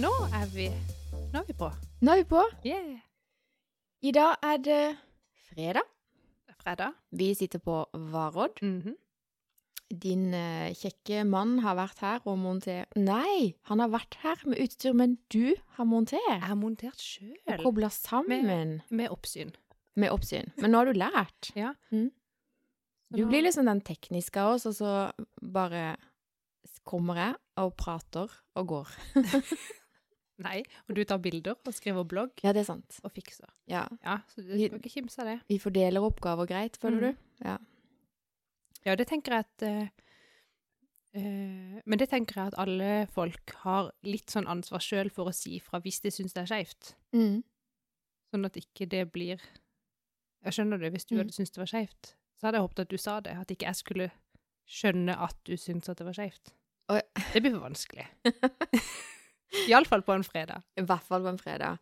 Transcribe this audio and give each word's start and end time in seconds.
Nå 0.00 0.10
er 0.34 0.46
vi 0.54 0.68
Nå 1.32 1.40
er 1.40 1.46
vi 1.46 1.54
på. 1.56 1.68
Nå 2.00 2.12
er 2.14 2.22
vi 2.22 2.26
på. 2.30 2.40
Yeah. 2.66 2.98
I 4.02 4.12
dag 4.16 4.36
er 4.42 4.58
det 4.64 4.82
fredag. 5.50 5.86
Det 6.46 6.54
er 6.54 6.58
fredag. 6.62 6.96
Vi 7.12 7.28
sitter 7.34 7.62
på 7.62 7.84
Varodd. 7.92 8.62
Mhm. 8.62 8.96
Din 9.90 10.34
eh, 10.34 10.70
kjekke 10.78 11.24
mann 11.26 11.56
har 11.64 11.74
vært 11.74 11.98
her 11.98 12.20
og 12.30 12.36
montert 12.38 12.94
Nei, 12.94 13.56
han 13.66 13.80
har 13.82 13.90
vært 13.90 14.14
her 14.22 14.38
med 14.46 14.60
utstyr, 14.62 14.94
men 14.94 15.16
du 15.34 15.56
har 15.74 15.88
montert. 15.90 16.22
Jeg 16.30 16.44
har 16.46 16.54
montert 16.54 16.94
Og 16.94 17.02
sjøl, 17.02 17.58
kobla 17.64 17.90
sammen 17.90 18.78
med 18.88 19.10
oppsyn. 19.10 19.50
med 19.96 20.14
oppsyn. 20.14 20.52
Men 20.62 20.70
nå 20.70 20.78
har 20.78 20.92
du 20.92 20.92
lært. 20.94 21.50
Ja. 21.58 21.74
Mm. 21.90 22.12
Du 23.10 23.26
blir 23.26 23.42
liksom 23.42 23.66
den 23.66 23.80
tekniske 23.82 24.38
av 24.38 24.54
oss, 24.54 24.66
og 24.70 24.74
så 24.78 25.10
bare 25.42 25.96
kommer 26.86 27.18
jeg 27.18 27.34
og 27.58 27.74
prater 27.76 28.30
og 28.54 28.66
går. 28.68 28.88
Nei, 30.40 30.62
og 30.88 30.94
du 30.96 31.02
tar 31.04 31.18
bilder 31.20 31.56
og 31.66 31.74
skriver 31.76 32.04
blogg 32.08 32.30
Ja, 32.42 32.52
det 32.56 32.62
er 32.62 32.68
sant. 32.70 32.98
og 33.04 33.12
fikser. 33.12 33.48
Ja. 33.68 33.86
Ja, 34.04 34.18
så 34.32 34.40
du 34.42 34.54
skal 34.56 34.78
ikke 34.80 34.90
kimse 34.94 35.20
av 35.20 35.26
det. 35.26 35.38
Vi 35.48 35.58
fordeler 35.58 36.00
oppgaver 36.06 36.46
greit, 36.48 36.78
føler 36.80 37.00
Mm. 37.00 37.16
du? 37.16 37.44
Ja. 37.44 37.58
Ja, 38.86 38.94
det 38.96 39.06
tenker 39.08 39.32
jeg 39.36 39.44
at 39.44 39.62
uh, 39.68 39.88
uh, 41.16 41.80
Men 41.84 41.98
det 41.98 42.08
tenker 42.08 42.34
jeg 42.40 42.46
at 42.52 42.58
alle 42.58 43.06
folk 43.12 43.52
har 43.64 43.90
litt 44.02 44.30
sånn 44.32 44.48
ansvar 44.48 44.80
sjøl 44.80 45.10
for 45.12 45.28
å 45.28 45.34
si 45.34 45.58
fra 45.60 45.80
hvis 45.80 46.00
de 46.00 46.10
syns 46.10 46.32
det 46.32 46.42
er 46.46 46.46
skeivt. 46.54 46.94
Mm. 47.12 47.42
Sånn 48.32 48.46
at 48.46 48.56
ikke 48.56 48.88
det 48.88 49.10
blir 49.12 49.38
Jeg 50.42 50.52
skjønner 50.56 50.78
det, 50.80 50.92
hvis 50.94 51.04
du 51.04 51.14
Mm. 51.14 51.18
hadde 51.20 51.32
syntes 51.36 51.50
det 51.52 51.58
var 51.60 51.66
skeivt, 51.66 52.14
så 52.40 52.46
hadde 52.46 52.56
jeg 52.56 52.62
håpet 52.68 52.78
at 52.80 52.88
du 52.88 52.96
sa 52.96 53.20
det. 53.20 53.36
At 53.36 53.48
ikke 53.50 53.66
jeg 53.66 53.76
skulle 53.76 54.10
skjønne 54.66 55.18
at 55.20 55.36
du 55.44 55.52
syntes 55.56 55.88
at 55.90 55.98
det 55.98 56.06
var 56.06 56.14
skeivt. 56.14 56.54
Det 57.34 57.42
blir 57.42 57.52
for 57.52 57.68
vanskelig. 57.68 58.06
Iallfall 59.68 60.02
på 60.06 60.14
en 60.14 60.24
fredag. 60.26 60.62
I 60.78 60.84
hvert 60.86 61.06
fall 61.08 61.24
på 61.26 61.32
en 61.32 61.40
fredag. 61.40 61.78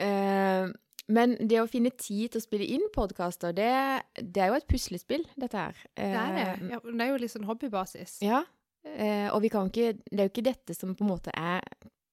Uh, 0.00 0.72
men 1.08 1.36
det 1.48 1.60
å 1.62 1.68
finne 1.70 1.92
tid 1.94 2.32
til 2.34 2.40
å 2.40 2.44
spille 2.44 2.66
inn 2.76 2.88
podkaster, 2.94 3.54
det, 3.54 3.70
det 4.18 4.42
er 4.42 4.50
jo 4.50 4.58
et 4.58 4.66
puslespill, 4.66 5.22
dette 5.38 5.56
her. 5.60 5.82
Det 5.94 6.08
er 6.10 6.32
det. 6.34 6.46
Eh, 6.46 6.70
Ja, 6.74 6.80
det 6.82 7.04
er 7.04 7.12
jo 7.12 7.20
litt 7.22 7.32
sånn 7.34 7.46
hobbybasis. 7.46 8.18
Ja. 8.26 8.42
Uh, 8.86 9.28
og 9.34 9.40
vi 9.42 9.48
kan 9.50 9.66
ikke 9.66 9.96
Det 9.98 10.20
er 10.20 10.28
jo 10.28 10.30
ikke 10.30 10.44
dette 10.46 10.74
som 10.76 10.92
på 10.94 11.02
en 11.02 11.10
måte 11.10 11.32
er 11.34 11.64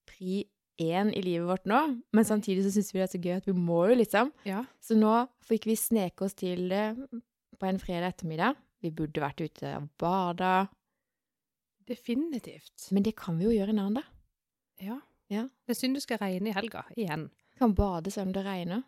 pri 0.09 0.43
én 0.81 1.11
i 1.13 1.21
livet 1.21 1.45
vårt 1.45 1.67
nå, 1.69 1.79
men 2.17 2.25
samtidig 2.25 2.63
så 2.65 2.71
syns 2.73 2.87
vi 2.93 2.97
det 2.97 3.03
er 3.05 3.11
så 3.11 3.19
gøy 3.21 3.35
at 3.37 3.45
vi 3.45 3.53
må 3.53 3.83
jo, 3.91 3.97
liksom. 3.99 4.31
Ja. 4.49 4.63
Så 4.81 4.97
nå 4.97 5.11
fikk 5.45 5.67
vi 5.69 5.75
sneke 5.77 6.25
oss 6.25 6.33
til 6.39 6.65
det 6.71 6.85
på 7.61 7.67
en 7.69 7.77
fredag 7.81 8.15
ettermiddag. 8.15 8.57
Vi 8.81 8.89
burde 8.91 9.21
vært 9.21 9.43
ute 9.45 9.69
og 9.77 9.85
bada, 10.01 10.67
Definitivt. 11.87 12.87
men 12.91 13.03
det 13.05 13.13
kan 13.19 13.37
vi 13.37 13.45
jo 13.45 13.53
gjøre 13.53 13.73
en 13.75 13.79
annen 13.83 13.99
dag. 14.01 14.09
Ja. 14.81 14.99
Ja. 15.31 15.47
Det 15.65 15.75
er 15.75 15.79
synd 15.79 15.97
det 15.97 16.03
skal 16.03 16.21
regne 16.21 16.51
i 16.51 16.55
helga, 16.55 16.83
igjen. 16.97 17.29
Kan 17.59 17.75
bade 17.77 18.11
selv 18.11 18.29
om 18.29 18.33
det 18.35 18.45
regner. 18.45 18.83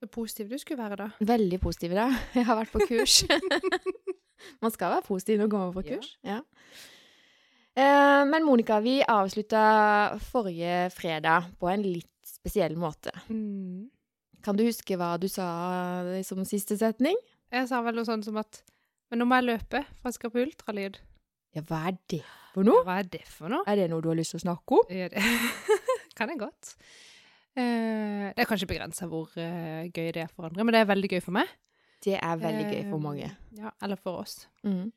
Så 0.00 0.08
positiv 0.12 0.50
du 0.50 0.58
skulle 0.58 0.82
være 0.82 0.98
da. 1.00 1.08
Veldig 1.24 1.60
positiv 1.60 1.94
i 1.94 1.98
dag. 1.98 2.12
Jeg 2.36 2.46
har 2.48 2.58
vært 2.58 2.74
på 2.74 2.84
kurs. 2.88 3.22
Man 4.62 4.70
skal 4.74 4.92
være 4.92 5.06
positiv 5.06 5.38
når 5.40 5.46
man 5.48 5.50
kommer 5.50 5.72
på 5.72 5.82
kurs. 5.88 6.10
Ja. 6.24 6.42
Eh, 7.76 8.22
men 8.28 8.44
Monica, 8.44 8.76
vi 8.84 9.00
avslutta 9.02 9.62
forrige 10.22 10.90
fredag 10.92 11.48
på 11.58 11.70
en 11.72 11.82
litt 11.82 12.12
spesiell 12.28 12.76
måte. 12.78 13.10
Mm. 13.32 13.88
Kan 14.44 14.56
du 14.56 14.62
huske 14.68 14.98
hva 15.00 15.14
du 15.18 15.26
sa 15.32 15.48
eh, 16.12 16.22
som 16.24 16.44
siste 16.46 16.76
setning? 16.78 17.16
Jeg 17.52 17.68
sa 17.70 17.80
vel 17.82 17.96
noe 17.96 18.06
sånt 18.08 18.28
som 18.28 18.36
at 18.40 18.62
Men 19.10 19.20
nå 19.22 19.26
må 19.30 19.36
jeg 19.38 19.46
løpe, 19.46 19.82
for 20.00 20.10
jeg 20.10 20.16
skal 20.16 20.32
på 20.34 20.40
ultralyd. 20.42 20.96
Ja, 21.56 21.62
hva 21.64 21.82
er 21.88 21.96
det 22.12 22.22
for 22.52 22.66
noe? 22.68 22.82
Hva 22.84 22.98
er 23.00 23.08
det 23.16 23.22
for 23.28 23.48
noe? 23.52 23.64
Er 23.68 23.78
det 23.80 23.86
noe 23.92 24.04
du 24.04 24.10
har 24.12 24.18
lyst 24.18 24.34
til 24.34 24.40
å 24.42 24.44
snakke 24.46 24.76
om? 24.78 24.90
Ja, 24.92 25.08
det 25.12 25.22
kan 26.18 26.28
jeg 26.32 26.40
godt. 26.42 26.74
Eh, 27.56 28.26
det 28.36 28.42
er 28.44 28.48
kanskje 28.50 28.68
begrensa 28.68 29.08
hvor 29.08 29.32
eh, 29.40 29.86
gøy 29.88 30.10
det 30.12 30.26
er 30.26 30.32
for 30.32 30.48
andre, 30.50 30.64
men 30.68 30.76
det 30.76 30.82
er 30.84 30.90
veldig 30.92 31.10
gøy 31.14 31.22
for 31.24 31.36
meg. 31.38 31.48
Det 32.04 32.18
er 32.20 32.36
veldig 32.42 32.66
gøy 32.68 32.82
for 32.90 32.98
Eh, 32.98 33.04
mange. 33.08 33.30
Ja, 33.56 33.70
Eller 33.82 33.96
for 34.00 34.20
oss. 34.20 34.42
Mm. 34.68 34.90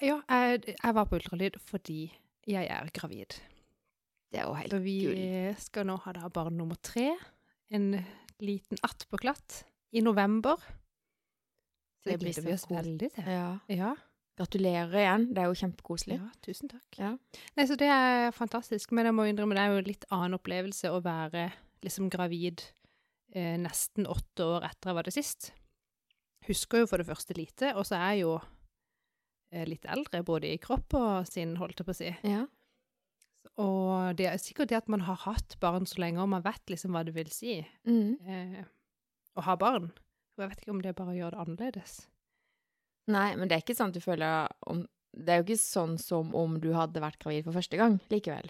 Ja, 0.00 0.20
jeg, 0.30 0.62
jeg 0.78 0.94
var 0.96 1.04
på 1.10 1.18
ultralyd 1.18 1.58
fordi 1.60 1.98
jeg 2.48 2.68
er 2.72 2.88
gravid. 2.96 3.36
Det 4.32 4.40
er 4.40 4.46
jo 4.48 4.54
helt 4.56 4.72
Så 4.72 4.78
vi 4.82 4.94
gull. 5.04 5.58
skal 5.60 5.86
nå 5.90 5.98
ha 6.06 6.14
da 6.16 6.30
barn 6.32 6.56
nummer 6.58 6.78
tre. 6.82 7.10
En 7.74 7.90
liten 8.40 8.80
attpåklatt 8.86 9.60
i 9.94 10.00
november. 10.02 10.56
Så 12.02 12.10
Det 12.14 12.18
gleder 12.22 12.46
vi 12.48 12.52
oss 12.56 12.64
veldig 12.70 13.10
til. 13.14 13.28
Ja. 13.28 13.58
Ja, 13.70 13.92
Gratulerer 14.36 14.94
igjen. 14.98 15.28
Det 15.34 15.42
er 15.44 15.46
jo 15.50 15.58
kjempekoselig. 15.60 16.16
ja, 16.18 16.30
tusen 16.42 16.68
takk. 16.72 16.96
Ja. 16.98 17.12
Nei, 17.56 17.66
så 17.70 17.76
det 17.78 17.86
er 17.94 18.32
fantastisk, 18.34 18.90
men 18.92 19.06
jeg 19.06 19.14
må 19.14 19.28
innrømme 19.30 19.54
det 19.54 19.62
er 19.62 19.70
jo 19.76 19.82
en 19.82 19.90
litt 19.92 20.06
annen 20.10 20.34
opplevelse 20.38 20.90
å 20.90 20.98
være 21.04 21.52
liksom 21.86 22.08
gravid 22.10 22.64
eh, 23.34 23.54
nesten 23.62 24.08
åtte 24.10 24.42
år 24.56 24.66
etter 24.66 24.90
jeg 24.90 24.98
var 24.98 25.06
det 25.06 25.14
sist. 25.14 25.52
Husker 26.48 26.82
jo 26.82 26.86
for 26.90 26.98
det 27.00 27.06
første 27.06 27.36
lite, 27.38 27.70
og 27.78 27.86
så 27.86 27.94
er 28.00 28.10
jeg 28.16 28.24
jo 28.24 28.34
eh, 29.54 29.64
litt 29.70 29.86
eldre, 29.86 30.24
både 30.26 30.50
i 30.50 30.58
kropp 30.58 30.94
og 30.98 31.28
sinn, 31.30 31.54
holdt 31.60 31.78
jeg 31.80 31.86
på 31.86 31.94
å 31.94 32.00
si. 32.02 32.12
ja. 32.26 32.44
Og 33.60 34.16
det 34.18 34.24
er 34.26 34.38
sikkert 34.40 34.70
det 34.72 34.78
at 34.80 34.88
man 34.90 35.04
har 35.06 35.18
hatt 35.28 35.54
barn 35.62 35.84
så 35.86 36.00
lenge, 36.02 36.18
og 36.24 36.30
man 36.32 36.42
vet 36.42 36.72
liksom 36.72 36.90
hva 36.96 37.04
det 37.06 37.12
vil 37.14 37.28
si 37.30 37.60
Mm. 37.86 38.16
eh, 38.26 38.64
å 39.36 39.42
ha 39.46 39.54
barn. 39.56 39.92
Og 40.34 40.42
jeg 40.42 40.48
vet 40.50 40.60
ikke 40.64 40.72
om 40.74 40.80
det 40.82 40.94
bare 40.96 41.14
gjør 41.14 41.30
det 41.36 41.38
annerledes. 41.44 42.08
Nei, 43.12 43.34
men 43.36 43.48
det 43.48 43.56
er 43.58 43.62
ikke 43.64 43.76
sånn 43.76 43.90
at 43.92 43.94
du 43.98 44.00
føler 44.00 44.48
om 44.66 44.86
Det 45.14 45.28
er 45.30 45.42
jo 45.42 45.44
ikke 45.44 45.60
sånn 45.60 45.98
som 46.00 46.32
om 46.34 46.56
du 46.58 46.72
hadde 46.74 46.98
vært 47.02 47.18
gravid 47.22 47.44
for 47.44 47.52
første 47.54 47.76
gang 47.78 48.00
likevel. 48.10 48.48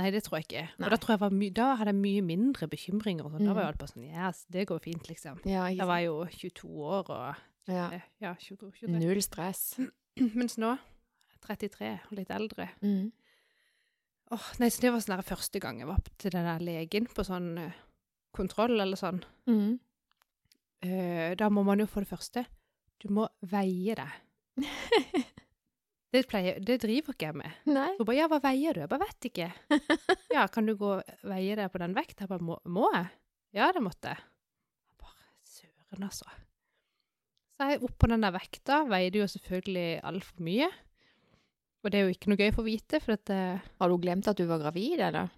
Nei, 0.00 0.08
det 0.10 0.22
tror 0.24 0.38
jeg 0.40 0.46
ikke. 0.48 0.62
Nei. 0.80 0.86
Og 0.86 0.90
da, 0.94 0.96
tror 0.96 1.18
jeg 1.18 1.52
da 1.54 1.66
hadde 1.76 1.92
jeg 1.92 2.00
mye 2.00 2.22
mindre 2.24 2.66
bekymringer. 2.72 3.26
og 3.26 3.32
sånn. 3.34 3.44
Da 3.44 3.50
Mm. 3.52 3.54
var 3.54 3.62
jo 3.62 3.68
alt 3.68 3.78
bare 3.78 3.92
sånn 3.92 4.08
Yes, 4.08 4.46
det 4.50 4.66
går 4.66 4.80
fint, 4.80 5.06
liksom. 5.08 5.40
Ja, 5.44 5.68
da 5.76 5.84
var 5.86 5.98
jo 6.00 6.24
22 6.24 6.68
år 6.80 7.10
og 7.10 7.36
ja. 7.68 7.90
eh, 7.92 8.00
Ja, 8.20 8.34
22, 8.34 8.72
23. 8.72 8.88
Null 8.98 9.20
stress. 9.22 9.78
Mens 10.16 10.56
nå 10.56 10.78
33 11.42 12.00
og 12.10 12.16
litt 12.16 12.30
eldre. 12.30 12.70
Mm. 12.82 13.12
Åh, 14.32 14.48
nei, 14.58 14.68
så 14.70 14.80
Det 14.80 14.92
var 14.92 14.98
sånn 15.00 15.16
der 15.16 15.22
første 15.28 15.60
gang 15.60 15.78
jeg 15.78 15.86
var 15.88 16.00
til 16.18 16.30
den 16.30 16.44
der 16.48 16.58
legen 16.64 17.06
på 17.06 17.22
sånn 17.22 17.58
uh, 17.58 17.70
kontroll 18.32 18.80
eller 18.80 18.96
sånn. 18.96 19.22
Mm. 19.46 19.78
Uh, 20.82 21.34
da 21.36 21.48
må 21.50 21.62
man 21.64 21.78
jo 21.78 21.86
for 21.86 22.00
det 22.00 22.08
første 22.10 22.46
Du 23.02 23.10
må 23.14 23.26
veie 23.50 23.96
deg. 23.98 24.18
Det, 26.12 26.26
pleier, 26.28 26.58
det 26.60 26.74
driver 26.82 27.14
ikke 27.14 27.30
jeg 27.30 27.36
med. 27.40 27.60
Nei. 27.72 27.86
Hun 27.96 28.04
bare 28.04 28.18
'ja, 28.18 28.26
hva 28.28 28.36
veier 28.44 28.76
du?' 28.76 28.82
Jeg 28.82 28.90
bare 28.92 29.06
'vet 29.06 29.26
ikke'. 29.30 29.46
'Ja, 30.34 30.42
kan 30.52 30.66
du 30.68 30.74
gå 30.76 30.90
og 30.98 31.12
veie 31.24 31.56
deg 31.56 31.70
på 31.72 31.80
den 31.80 31.94
vekta?' 31.96 32.26
Jeg 32.26 32.28
bare 32.28 32.44
'må, 32.44 32.58
må 32.68 32.90
jeg?' 32.92 33.08
'Ja, 33.56 33.70
det 33.72 33.80
måtte 33.80 34.12
jeg'. 34.12 34.20
Bare 35.00 35.24
Søren, 35.40 36.04
altså. 36.04 36.28
Så 37.56 37.70
jeg 37.70 37.80
opp 37.88 37.96
på 37.96 38.10
den 38.12 38.20
der 38.26 38.36
vekta, 38.36 38.82
veide 38.92 39.24
jo 39.24 39.26
selvfølgelig 39.26 40.04
altfor 40.04 40.44
mye. 40.44 40.68
Og 41.82 41.90
det 41.90 41.98
er 41.98 42.04
jo 42.04 42.12
ikke 42.12 42.28
noe 42.28 42.42
gøy 42.44 42.52
for 42.52 42.60
å 42.60 42.68
vite, 42.68 43.00
for 43.00 43.16
at 43.16 43.32
eh, 43.32 43.64
Har 43.80 43.88
du 43.88 43.96
glemt 43.96 44.28
at 44.28 44.36
du 44.36 44.44
var 44.44 44.60
gravid, 44.60 45.00
eller? 45.00 45.32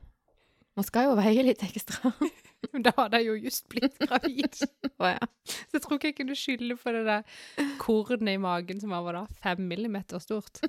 Man 0.75 0.87
skal 0.87 1.07
jo 1.07 1.19
veie 1.19 1.45
litt 1.47 1.63
ekstra. 1.63 2.11
da 2.87 2.93
hadde 2.97 3.21
jeg 3.21 3.29
jo 3.29 3.35
just 3.47 3.69
blitt 3.71 3.95
gravid. 4.01 4.59
oh, 4.99 5.13
ja. 5.13 5.29
Så 5.47 5.79
jeg 5.79 5.85
tror 5.85 5.99
ikke 5.99 6.11
jeg 6.11 6.19
kunne 6.19 6.39
skylde 6.39 6.77
på 6.81 6.95
det 6.97 7.05
der 7.07 7.69
kornet 7.83 8.35
i 8.35 8.43
magen 8.43 8.83
som 8.83 8.95
var 8.95 9.15
da 9.15 9.25
fem 9.45 9.63
millimeter 9.71 10.23
stort. 10.23 10.63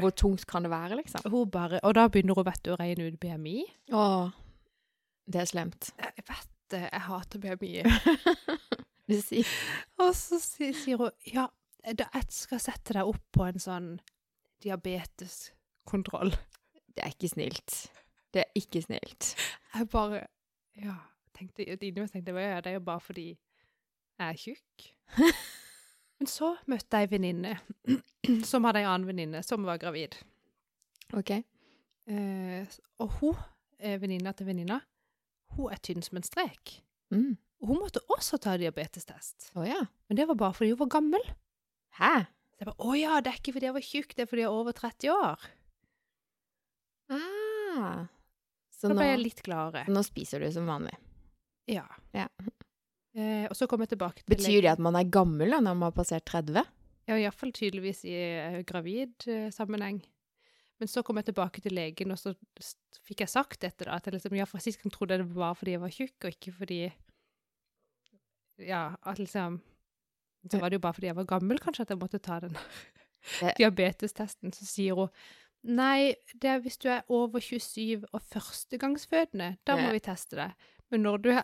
Hvor 0.00 0.14
tungt 0.16 0.46
kan 0.48 0.66
det 0.66 0.72
være, 0.72 0.98
liksom? 1.02 1.28
Hun 1.30 1.50
bare, 1.52 1.78
og 1.86 1.94
da 1.94 2.06
begynner 2.10 2.38
hun 2.38 2.48
vet 2.48 2.64
du, 2.64 2.72
å 2.74 2.80
regne 2.80 3.10
ut 3.10 3.20
BMI. 3.22 3.60
Å, 3.94 4.06
det 5.30 5.44
er 5.44 5.50
slemt. 5.50 5.92
Jeg 6.00 6.26
vet 6.26 6.50
det, 6.72 6.82
jeg 6.88 7.04
hater 7.06 7.44
BMI. 7.44 7.74
Og 10.02 10.08
så 10.18 10.40
sier 10.42 10.98
hun 10.98 11.12
ja, 11.30 11.44
jeg 11.86 12.24
skal 12.34 12.58
sette 12.58 12.96
deg 12.96 13.06
opp 13.06 13.22
på 13.36 13.44
en 13.46 13.62
sånn 13.62 13.92
diabeteskontroll. 14.64 16.34
Det 16.96 17.04
er 17.04 17.14
ikke 17.14 17.30
snilt. 17.30 17.76
Det 18.34 18.42
er 18.42 18.58
ikke 18.58 18.82
snilt. 18.84 19.34
Jeg 19.74 19.88
bare 19.92 20.26
ja, 20.76 20.96
tenkte, 21.36 21.64
innimellom 21.64 22.08
tenkte 22.12 22.34
jeg 22.34 22.50
ja, 22.50 22.60
det 22.64 22.72
er 22.72 22.78
jo 22.78 22.84
bare 22.86 23.02
fordi 23.04 23.28
jeg 24.16 24.26
er 24.28 24.40
tjukk. 24.40 24.88
Men 26.16 26.30
så 26.30 26.54
møtte 26.70 27.00
jeg 27.00 27.08
ei 27.08 27.12
venninne 27.12 27.56
som 28.50 28.64
hadde 28.64 28.82
ei 28.82 28.88
annen 28.88 29.08
venninne 29.08 29.42
som 29.44 29.66
var 29.68 29.80
gravid. 29.80 30.16
OK. 31.16 31.32
Eh, 32.10 32.76
og 33.02 33.18
hun, 33.20 33.36
eh, 33.78 33.98
venninna 34.00 34.32
til 34.36 34.48
venninna, 34.48 34.80
hun 35.56 35.72
er 35.72 35.82
tynn 35.84 36.04
som 36.04 36.18
en 36.18 36.26
strek. 36.26 36.78
Mm. 37.12 37.36
Hun 37.66 37.80
måtte 37.80 38.02
også 38.12 38.40
ta 38.42 38.56
diabetestest. 38.60 39.50
Oh, 39.56 39.64
ja. 39.66 39.82
Men 40.08 40.18
det 40.18 40.26
var 40.28 40.38
bare 40.40 40.56
fordi 40.56 40.72
hun 40.72 40.82
var 40.84 40.92
gammel. 40.96 41.28
Hæ? 42.00 42.14
Så 42.56 42.64
jeg 42.64 42.70
bare, 42.70 42.88
å 42.88 42.96
ja, 42.96 43.20
det 43.20 43.32
er 43.32 43.40
ikke 43.40 43.56
fordi 43.56 43.68
jeg 43.68 43.76
var 43.76 43.86
tjukk, 43.90 44.16
det 44.16 44.24
er 44.24 44.30
fordi 44.30 44.44
jeg 44.44 44.50
er 44.50 44.60
over 44.60 44.76
30 44.76 45.12
år. 45.12 45.48
Ah. 47.12 48.06
Så 48.76 48.90
Da 48.92 48.96
ble 48.98 49.08
jeg 49.08 49.22
litt 49.22 49.42
gladere. 49.46 49.86
nå 49.88 50.02
spiser 50.04 50.42
du 50.44 50.50
som 50.52 50.68
vanlig. 50.68 50.94
Ja. 51.70 51.86
Ja. 52.12 52.28
Eh, 53.16 53.46
og 53.48 53.56
så 53.56 53.66
kom 53.70 53.80
jeg 53.80 53.94
tilbake 53.94 54.20
til 54.20 54.34
Betyr 54.34 54.60
det 54.66 54.74
at 54.74 54.82
man 54.82 54.98
er 54.98 55.08
gammel 55.08 55.48
da, 55.54 55.62
når 55.64 55.78
man 55.78 55.88
har 55.88 55.96
passert 55.96 56.26
30? 56.28 56.60
Ja, 57.06 57.16
iallfall 57.16 57.54
tydeligvis 57.54 58.02
i 58.04 58.14
uh, 58.18 58.60
gravid 58.66 59.24
uh, 59.30 59.48
sammenheng. 59.54 60.02
Men 60.76 60.90
så 60.90 61.00
kom 61.06 61.16
jeg 61.16 61.30
tilbake 61.30 61.62
til 61.64 61.72
legen, 61.72 62.12
og 62.12 62.18
så 62.20 62.34
fikk 63.06 63.22
jeg 63.24 63.32
sagt 63.32 63.62
dette, 63.62 63.86
da. 63.86 63.96
At 63.96 64.08
jeg 64.08 64.18
liksom, 64.18 64.36
ja, 64.36 64.44
for 64.48 64.60
sist 64.60 64.82
trodde 64.92 65.16
jeg 65.16 65.24
det 65.24 65.36
var 65.38 65.54
fordi 65.56 65.76
jeg 65.76 65.80
var 65.80 65.94
tjukk, 65.94 66.16
og 66.20 66.34
ikke 66.34 66.52
fordi 66.58 66.80
Ja, 68.58 68.96
at 69.04 69.18
liksom 69.18 69.60
Så 70.50 70.60
var 70.60 70.70
det 70.70 70.76
jo 70.76 70.84
bare 70.84 70.94
fordi 70.94 71.08
jeg 71.08 71.16
var 71.16 71.24
gammel, 71.24 71.58
kanskje, 71.58 71.82
at 71.82 71.90
jeg 71.90 71.98
måtte 71.98 72.18
ta 72.22 72.40
den 72.40 72.56
diabetestesten. 73.58 74.52
Så 74.52 74.66
sier 74.68 74.94
hun 74.94 75.08
Nei, 75.66 76.14
det 76.38 76.50
er 76.50 76.60
hvis 76.62 76.76
du 76.78 76.88
er 76.92 77.02
over 77.10 77.42
27 77.42 78.04
og 78.12 78.22
førstegangsfødende, 78.30 79.56
da 79.66 79.76
må 79.80 79.90
vi 79.96 80.02
teste 80.04 80.36
det. 80.38 80.50
Men 80.90 81.02
når 81.02 81.22
du 81.24 81.30
er 81.34 81.42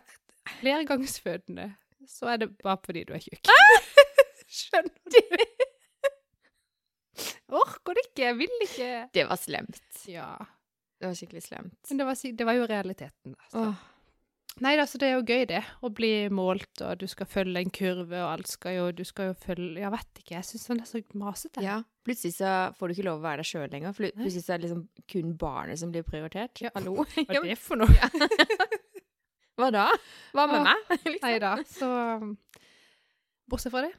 flergangsfødende, 0.61 1.73
så 2.09 2.31
er 2.33 2.37
det 2.45 2.51
bare 2.63 2.79
fordi 2.85 3.03
du 3.09 3.13
er 3.17 3.23
tjukk. 3.25 3.51
Skjønner 4.63 5.17
du? 5.17 5.47
Orker 7.53 7.97
det 7.99 8.05
ikke, 8.09 8.23
jeg 8.25 8.37
vil 8.41 8.55
ikke. 8.65 8.91
Det 9.15 9.25
var 9.29 9.41
slemt. 9.41 9.81
Ja. 10.09 10.29
Det 11.01 11.09
var 11.11 11.17
skikkelig 11.19 11.43
slemt. 11.45 11.79
Men 11.91 11.99
det 12.01 12.07
var, 12.07 12.21
det 12.39 12.47
var 12.47 12.59
jo 12.61 12.69
realiteten. 12.71 13.35
da, 13.35 13.65
Oh. 13.67 13.89
Nei 14.61 14.75
da, 14.77 14.85
så 14.85 14.99
det 15.01 15.09
er 15.09 15.15
jo 15.17 15.25
gøy, 15.25 15.47
det. 15.49 15.63
Å 15.81 15.89
bli 15.97 16.29
målt, 16.29 16.83
og 16.85 16.99
du 17.01 17.07
skal 17.09 17.27
følge 17.27 17.63
en 17.65 17.71
kurve, 17.73 18.19
og 18.21 18.35
alt 18.35 18.51
skal 18.53 18.75
jo 18.77 18.91
Du 18.93 19.01
skal 19.09 19.31
jo 19.31 19.37
følge 19.41 19.81
Jeg 19.81 19.91
vet 19.95 20.21
ikke, 20.21 20.35
jeg 20.35 20.45
syns 20.45 20.67
han 20.69 20.81
er 20.83 20.89
så 20.91 21.01
masete. 21.17 21.65
ja. 21.65 21.79
Plutselig 22.03 22.35
så 22.35 22.51
får 22.75 22.89
du 22.89 22.95
ikke 22.97 23.07
lov 23.07 23.21
å 23.21 23.23
være 23.23 23.43
deg 23.43 23.49
sjøl 23.49 23.69
lenger. 23.71 23.95
Plu- 23.95 24.11
Plutselig 24.17 24.43
så 24.43 24.55
er 24.55 24.61
det 24.61 24.69
liksom 24.69 24.83
kun 25.13 25.35
barnet 25.39 25.79
som 25.79 25.93
blir 25.95 26.07
prioritert. 26.07 26.63
Ja. 26.65 26.73
Hallo? 26.75 26.97
Hva 27.05 27.25
er 27.39 27.47
det 27.47 27.59
for 27.63 27.79
noe? 27.79 28.11
Hva 29.61 29.69
da? 29.71 29.87
Hva 30.33 30.47
med 30.51 30.59
ah, 30.63 30.71
meg? 30.73 30.93
Liksom. 31.05 31.27
Nei 31.27 31.35
da, 31.43 31.53
så 31.69 31.89
um, 32.23 32.33
Bortsett 33.53 33.75
fra 33.75 33.85
det, 33.85 33.93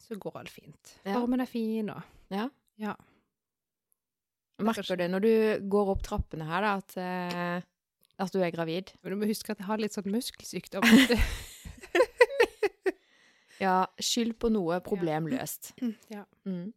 så 0.00 0.16
går 0.18 0.38
alt 0.40 0.50
fint. 0.50 0.94
Ja. 1.04 1.18
Formen 1.18 1.44
er 1.44 1.50
fin, 1.50 1.92
og 1.92 2.32
Ja. 2.32 2.48
Ja. 2.80 2.96
Merker 4.64 4.96
du 4.96 5.06
når 5.10 5.22
du 5.22 5.32
går 5.70 5.92
opp 5.92 6.02
trappene 6.06 6.46
her, 6.48 6.64
da, 6.64 6.72
at, 6.78 6.96
eh, 6.98 7.64
at 8.22 8.34
du 8.34 8.38
er 8.42 8.52
gravid? 8.54 8.94
Men 9.02 9.14
du 9.14 9.20
må 9.20 9.28
huske 9.28 9.52
at 9.52 9.60
jeg 9.60 9.66
har 9.68 9.82
litt 9.82 9.94
sånn 9.94 10.10
muskelsykdom. 10.14 10.86
Ja, 13.62 13.84
skyld 14.02 14.34
på 14.42 14.50
noe, 14.52 14.80
problem 14.84 15.28
løst. 15.30 15.72
ja. 16.12 16.24
Mm. 16.48 16.72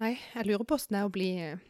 Nei, 0.00 0.14
jeg 0.34 0.46
lurer 0.48 0.64
på 0.64 0.76
åssen 0.78 0.96
det 0.96 1.00
er 1.02 1.08
å 1.08 1.12
bli 1.12 1.30
eh, 1.44 1.64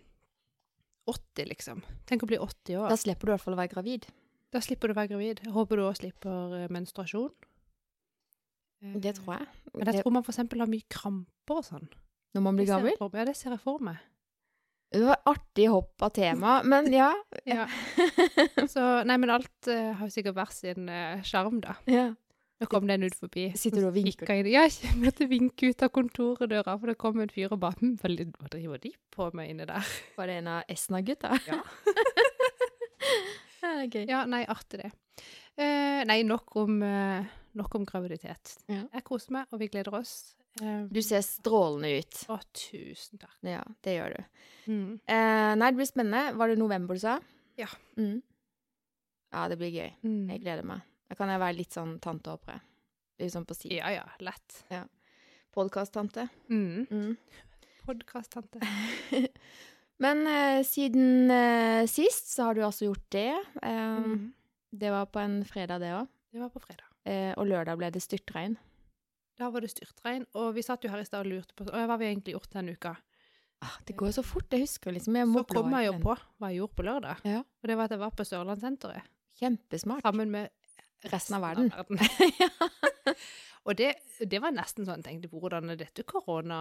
80, 1.11 1.49
liksom. 1.50 1.81
Tenk 2.06 2.23
å 2.23 2.29
bli 2.31 2.38
80 2.38 2.77
år. 2.79 2.91
Da 2.93 2.99
slipper 3.00 3.27
du 3.27 3.32
i 3.32 3.35
hvert 3.35 3.44
fall 3.47 3.56
å 3.56 3.61
være 3.61 3.73
gravid. 3.73 4.06
Da 4.55 4.62
slipper 4.62 4.91
du 4.91 4.94
å 4.94 4.99
være 5.00 5.11
gravid. 5.12 5.43
Jeg 5.47 5.55
håper 5.55 5.81
du 5.81 5.87
òg 5.87 5.97
slipper 5.99 6.55
eh, 6.61 6.69
menstruasjon. 6.71 7.32
Eh, 8.85 8.94
Det 9.03 9.17
tror 9.19 9.41
jeg. 9.41 9.49
Men 9.75 9.91
jeg 9.91 10.05
tror 10.05 10.15
man 10.15 10.27
eksempel 10.31 10.62
har 10.62 10.71
mye 10.71 10.87
kramper 10.91 11.59
og 11.62 11.67
sånn. 11.67 11.91
når 12.35 12.47
man 12.47 12.59
blir 12.59 12.71
gammel. 12.71 12.94
Ja, 13.19 13.27
det 13.27 13.37
ser 13.38 13.56
jeg 13.56 13.62
for 13.65 13.82
meg. 13.82 13.99
Det 14.91 15.05
var 15.06 15.21
artig 15.31 15.69
hopp 15.71 16.03
av 16.03 16.11
tema, 16.15 16.61
men 16.67 16.91
ja. 16.94 17.12
Ja. 17.47 17.67
Så, 18.73 18.82
nei, 19.06 19.17
men 19.23 19.31
alt 19.31 19.71
uh, 19.71 19.93
har 19.99 20.11
sikkert 20.11 20.35
hver 20.38 20.50
sin 20.55 20.91
sjarm, 21.27 21.59
uh, 21.59 21.67
da. 21.67 21.77
ja. 21.91 22.09
Nå 22.61 22.67
kom 22.69 22.85
det 22.85 22.99
en 22.99 23.07
ut 23.09 23.15
forbi. 23.17 23.47
Sitter 23.57 23.81
du 23.81 23.89
og 23.89 23.95
vinker? 23.97 24.29
Gikk 24.29 24.49
Ja, 24.53 24.67
jeg 24.85 24.97
måtte 25.01 25.25
vinke 25.31 25.71
ut 25.73 25.85
av 25.85 25.93
kontordøra, 25.97 26.75
for 26.77 26.93
det 26.93 26.99
kom 27.01 27.21
en 27.23 27.33
fyr 27.33 27.55
og 27.55 27.62
ba 27.62 27.71
hm, 27.79 27.95
Hva 28.03 28.51
driver 28.53 28.83
de 28.83 28.93
på 29.15 29.29
med 29.37 29.53
inne 29.55 29.69
der? 29.69 29.93
Var 30.19 30.29
det 30.29 30.41
en 30.43 30.51
av 30.59 30.75
Esna-gutta? 30.75 31.33
Ja. 31.49 31.61
ja, 33.65 33.73
gøy. 33.87 34.05
Ja, 34.05 34.27
nei, 34.29 34.43
artig 34.45 34.83
det. 34.83 34.91
Uh, 35.61 36.03
nei, 36.09 36.21
nok 36.29 36.53
om, 36.61 36.83
uh, 36.85 37.25
nok 37.57 37.81
om 37.81 37.89
graviditet. 37.89 38.59
Ja. 38.69 38.85
Jeg 38.93 39.06
koser 39.09 39.39
meg, 39.39 39.49
og 39.53 39.63
vi 39.63 39.71
gleder 39.73 39.97
oss. 39.97 40.35
Uh, 40.61 40.85
Du 40.93 41.01
ser 41.05 41.25
strålende 41.25 41.95
ut. 41.97 42.23
Å, 42.29 42.37
tusen 42.61 43.21
takk. 43.25 43.39
Ja, 43.49 43.65
det 43.87 43.97
gjør 43.97 44.19
du. 44.19 44.45
Mm. 44.69 44.93
Nei, 45.09 45.65
det 45.73 45.77
blir 45.81 45.89
spennende. 45.89 46.37
Var 46.37 46.53
det 46.53 46.61
november 46.61 46.99
du 46.99 47.03
sa? 47.03 47.17
Ja. 47.61 47.73
Mm. 47.97 48.21
Ja, 49.33 49.49
det 49.49 49.56
blir 49.61 49.73
gøy. 49.73 49.91
Mm. 50.05 50.25
Jeg 50.35 50.45
gleder 50.45 50.69
meg. 50.69 50.85
Da 51.11 51.17
kan 51.19 51.31
jeg 51.33 51.41
være 51.43 51.57
litt 51.59 51.75
sånn 51.75 51.97
tante 52.03 52.31
Åpre. 52.37 52.57
Litt 53.21 53.33
sånn 53.35 53.47
på 53.49 53.57
si. 53.59 53.73
Ja, 53.77 53.91
ja, 53.93 54.05
lett. 54.23 54.61
Podkast-tante. 55.55 56.29
Mm. 56.49 56.87
Mm. 56.91 57.17
Podkast-tante. 57.85 58.61
Men 60.05 60.23
eh, 60.31 60.61
siden 60.65 61.31
eh, 61.35 61.85
sist 61.91 62.31
så 62.33 62.47
har 62.49 62.57
du 62.57 62.62
altså 62.65 62.89
gjort 62.91 63.09
det. 63.15 63.31
Eh, 63.62 63.79
Mm. 64.01 64.31
Det 64.71 64.87
var 64.95 65.09
på 65.11 65.19
en 65.19 65.41
fredag, 65.45 65.81
det 65.83 65.89
òg. 65.99 66.07
Det 66.31 66.39
var 66.39 66.51
på 66.55 66.61
fredag. 66.62 66.87
Eh, 67.11 67.33
og 67.35 67.49
lørdag 67.51 67.75
ble 67.81 67.89
det 67.91 67.99
styrtregn. 68.05 68.53
Da 69.41 69.49
var 69.51 69.65
det 69.65 69.73
styrtregn, 69.73 70.29
og 70.39 70.53
vi 70.55 70.63
satt 70.63 70.85
jo 70.87 70.93
her 70.93 71.03
i 71.03 71.09
stad 71.09 71.25
og 71.27 71.33
lurte 71.33 71.56
på 71.59 71.67
hva 71.67 71.97
vi 71.99 72.06
egentlig 72.06 72.37
gjort 72.37 72.53
denne 72.55 72.77
uka. 72.79 72.93
Ah, 73.67 73.75
det 73.89 73.97
går 73.99 74.13
så 74.15 74.23
fort. 74.23 74.47
Jeg 74.55 74.63
husker 74.69 74.95
liksom 74.95 75.19
jeg 75.19 75.27
Så 75.35 75.43
kom 75.51 75.75
jeg 75.75 75.89
jo 75.89 75.97
på 76.05 76.15
hva 76.15 76.53
jeg 76.53 76.61
gjorde 76.61 76.77
på 76.79 76.87
lørdag. 76.87 77.25
Ja. 77.27 77.41
Og 77.43 77.67
det 77.73 77.77
var 77.81 77.91
at 77.91 77.97
jeg 77.97 78.03
var 78.05 78.15
på 78.15 78.29
Sørlandssenteret 78.31 79.11
Kjempesmart. 79.43 80.06
sammen 80.06 80.31
med 80.31 80.55
Resten 81.08 81.37
av 81.38 81.44
verden. 81.44 81.70
verden. 81.73 81.99
og 83.67 83.76
det, 83.79 83.94
det 84.29 84.41
var 84.43 84.55
nesten 84.55 84.87
sånn 84.88 85.00
jeg 85.00 85.08
tenkte 85.08 85.32
hvordan 85.32 85.73
er 85.73 85.81
dette 85.81 86.05
korona 86.08 86.61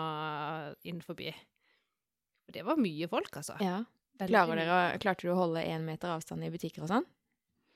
innenfor? 0.87 1.19
Og 1.19 2.55
det 2.55 2.65
var 2.67 2.79
mye 2.81 3.09
folk, 3.11 3.41
altså. 3.41 3.57
Ja. 3.63 3.81
Dere, 4.19 4.99
klarte 4.99 5.27
du 5.27 5.31
å 5.31 5.39
holde 5.39 5.63
én 5.63 5.85
meter 5.87 6.11
avstand 6.11 6.43
i 6.43 6.51
butikker 6.51 6.83
og 6.83 6.91
sånn? 6.91 7.05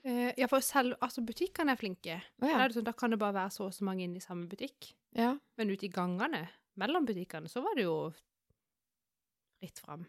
Uh, 0.04 0.34
ja, 0.36 0.50
for 0.52 0.64
selv, 0.66 0.98
altså 1.00 1.24
butikkene 1.24 1.72
er 1.72 1.80
flinke. 1.80 2.18
Oh, 2.42 2.50
ja. 2.50 2.58
er 2.60 2.68
det 2.68 2.76
sånn, 2.76 2.88
da 2.90 2.96
kan 2.98 3.14
det 3.14 3.20
bare 3.22 3.38
være 3.38 3.54
så 3.56 3.70
og 3.70 3.76
så 3.76 3.86
mange 3.88 4.04
inne 4.04 4.20
i 4.20 4.24
samme 4.24 4.50
butikk. 4.52 4.92
ja. 5.16 5.32
Men 5.60 5.72
ute 5.72 5.88
i 5.88 5.94
gangene, 5.94 6.42
mellom 6.80 7.08
butikkene, 7.08 7.48
så 7.48 7.64
var 7.64 7.78
det 7.80 7.86
jo 7.86 7.96
fritt 9.62 9.80
fram. 9.80 10.04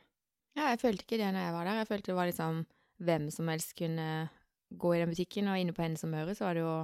Ja, 0.59 0.73
jeg 0.73 0.81
følte 0.83 1.07
ikke 1.07 1.21
det 1.21 1.31
når 1.35 1.47
jeg 1.47 1.55
var 1.55 1.69
der. 1.69 1.79
Jeg 1.83 1.91
følte 1.91 2.11
det 2.11 2.19
var 2.19 2.31
liksom 2.31 2.65
hvem 3.05 3.29
som 3.35 3.51
helst 3.51 3.75
kunne 3.79 4.09
gå 4.79 4.95
i 4.95 5.01
den 5.03 5.11
butikken, 5.15 5.49
og 5.49 5.59
inne 5.61 5.73
på 5.77 5.83
hennes 5.85 6.05
omøre 6.07 6.35
så 6.37 6.47
var 6.49 6.55
det 6.59 6.65
jo 6.65 6.75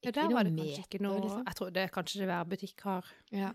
Ja, 0.00 0.08
ikke 0.10 0.14
der 0.16 0.28
noe 0.30 0.34
var 0.38 0.44
det 0.48 0.52
kanskje 0.54 0.68
meter, 0.70 0.84
ikke 0.86 1.02
noe 1.04 1.20
liksom. 1.20 1.42
Jeg 1.46 1.56
tror 1.58 1.72
det 1.76 1.82
er 1.82 1.92
kanskje 1.96 2.28
hver 2.30 2.44
butikk 2.48 2.80
har 2.88 3.10
Ja, 3.36 3.50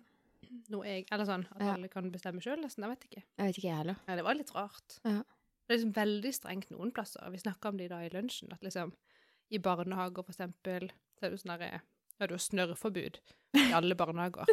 noe 0.69 0.85
jeg 0.85 1.05
Eller 1.11 1.25
sånn 1.25 1.45
at 1.55 1.61
Ja. 1.65 1.73
alle 1.73 1.87
kan 1.89 2.11
bestemme 2.13 2.41
sjøl, 2.43 2.59
nesten. 2.61 2.83
Jeg 2.85 2.89
vet 2.93 3.07
ikke. 3.09 3.23
jeg 3.37 3.47
vet 3.47 3.57
ikke 3.57 3.67
jeg 3.69 3.77
heller. 3.77 3.95
Ja, 4.07 4.15
det 4.15 4.23
var 4.27 4.35
litt 4.37 4.53
rart. 4.55 4.99
Ja. 5.03 5.23
Det 5.65 5.73
er 5.73 5.77
liksom 5.79 5.93
veldig 5.95 6.33
strengt 6.37 6.69
noen 6.71 6.91
plasser. 6.93 7.25
Vi 7.31 7.37
snakka 7.41 7.69
om 7.69 7.77
det 7.77 7.85
i 7.85 7.93
dag 7.95 8.05
i 8.05 8.13
lunsjen, 8.13 8.51
at 8.53 8.61
liksom 8.61 8.93
i 9.49 9.57
barnehager, 9.57 10.23
for 10.23 10.31
eksempel, 10.31 10.91
så 11.17 11.25
er 11.25 11.29
det 11.29 11.39
jo 11.39 11.41
sånn 11.41 11.57
derre 11.57 11.81
ja, 12.19 12.27
du 12.27 12.33
har 12.33 12.39
snørrforbud 12.39 13.17
i 13.59 13.71
alle 13.73 13.95
barnehager. 14.01 14.45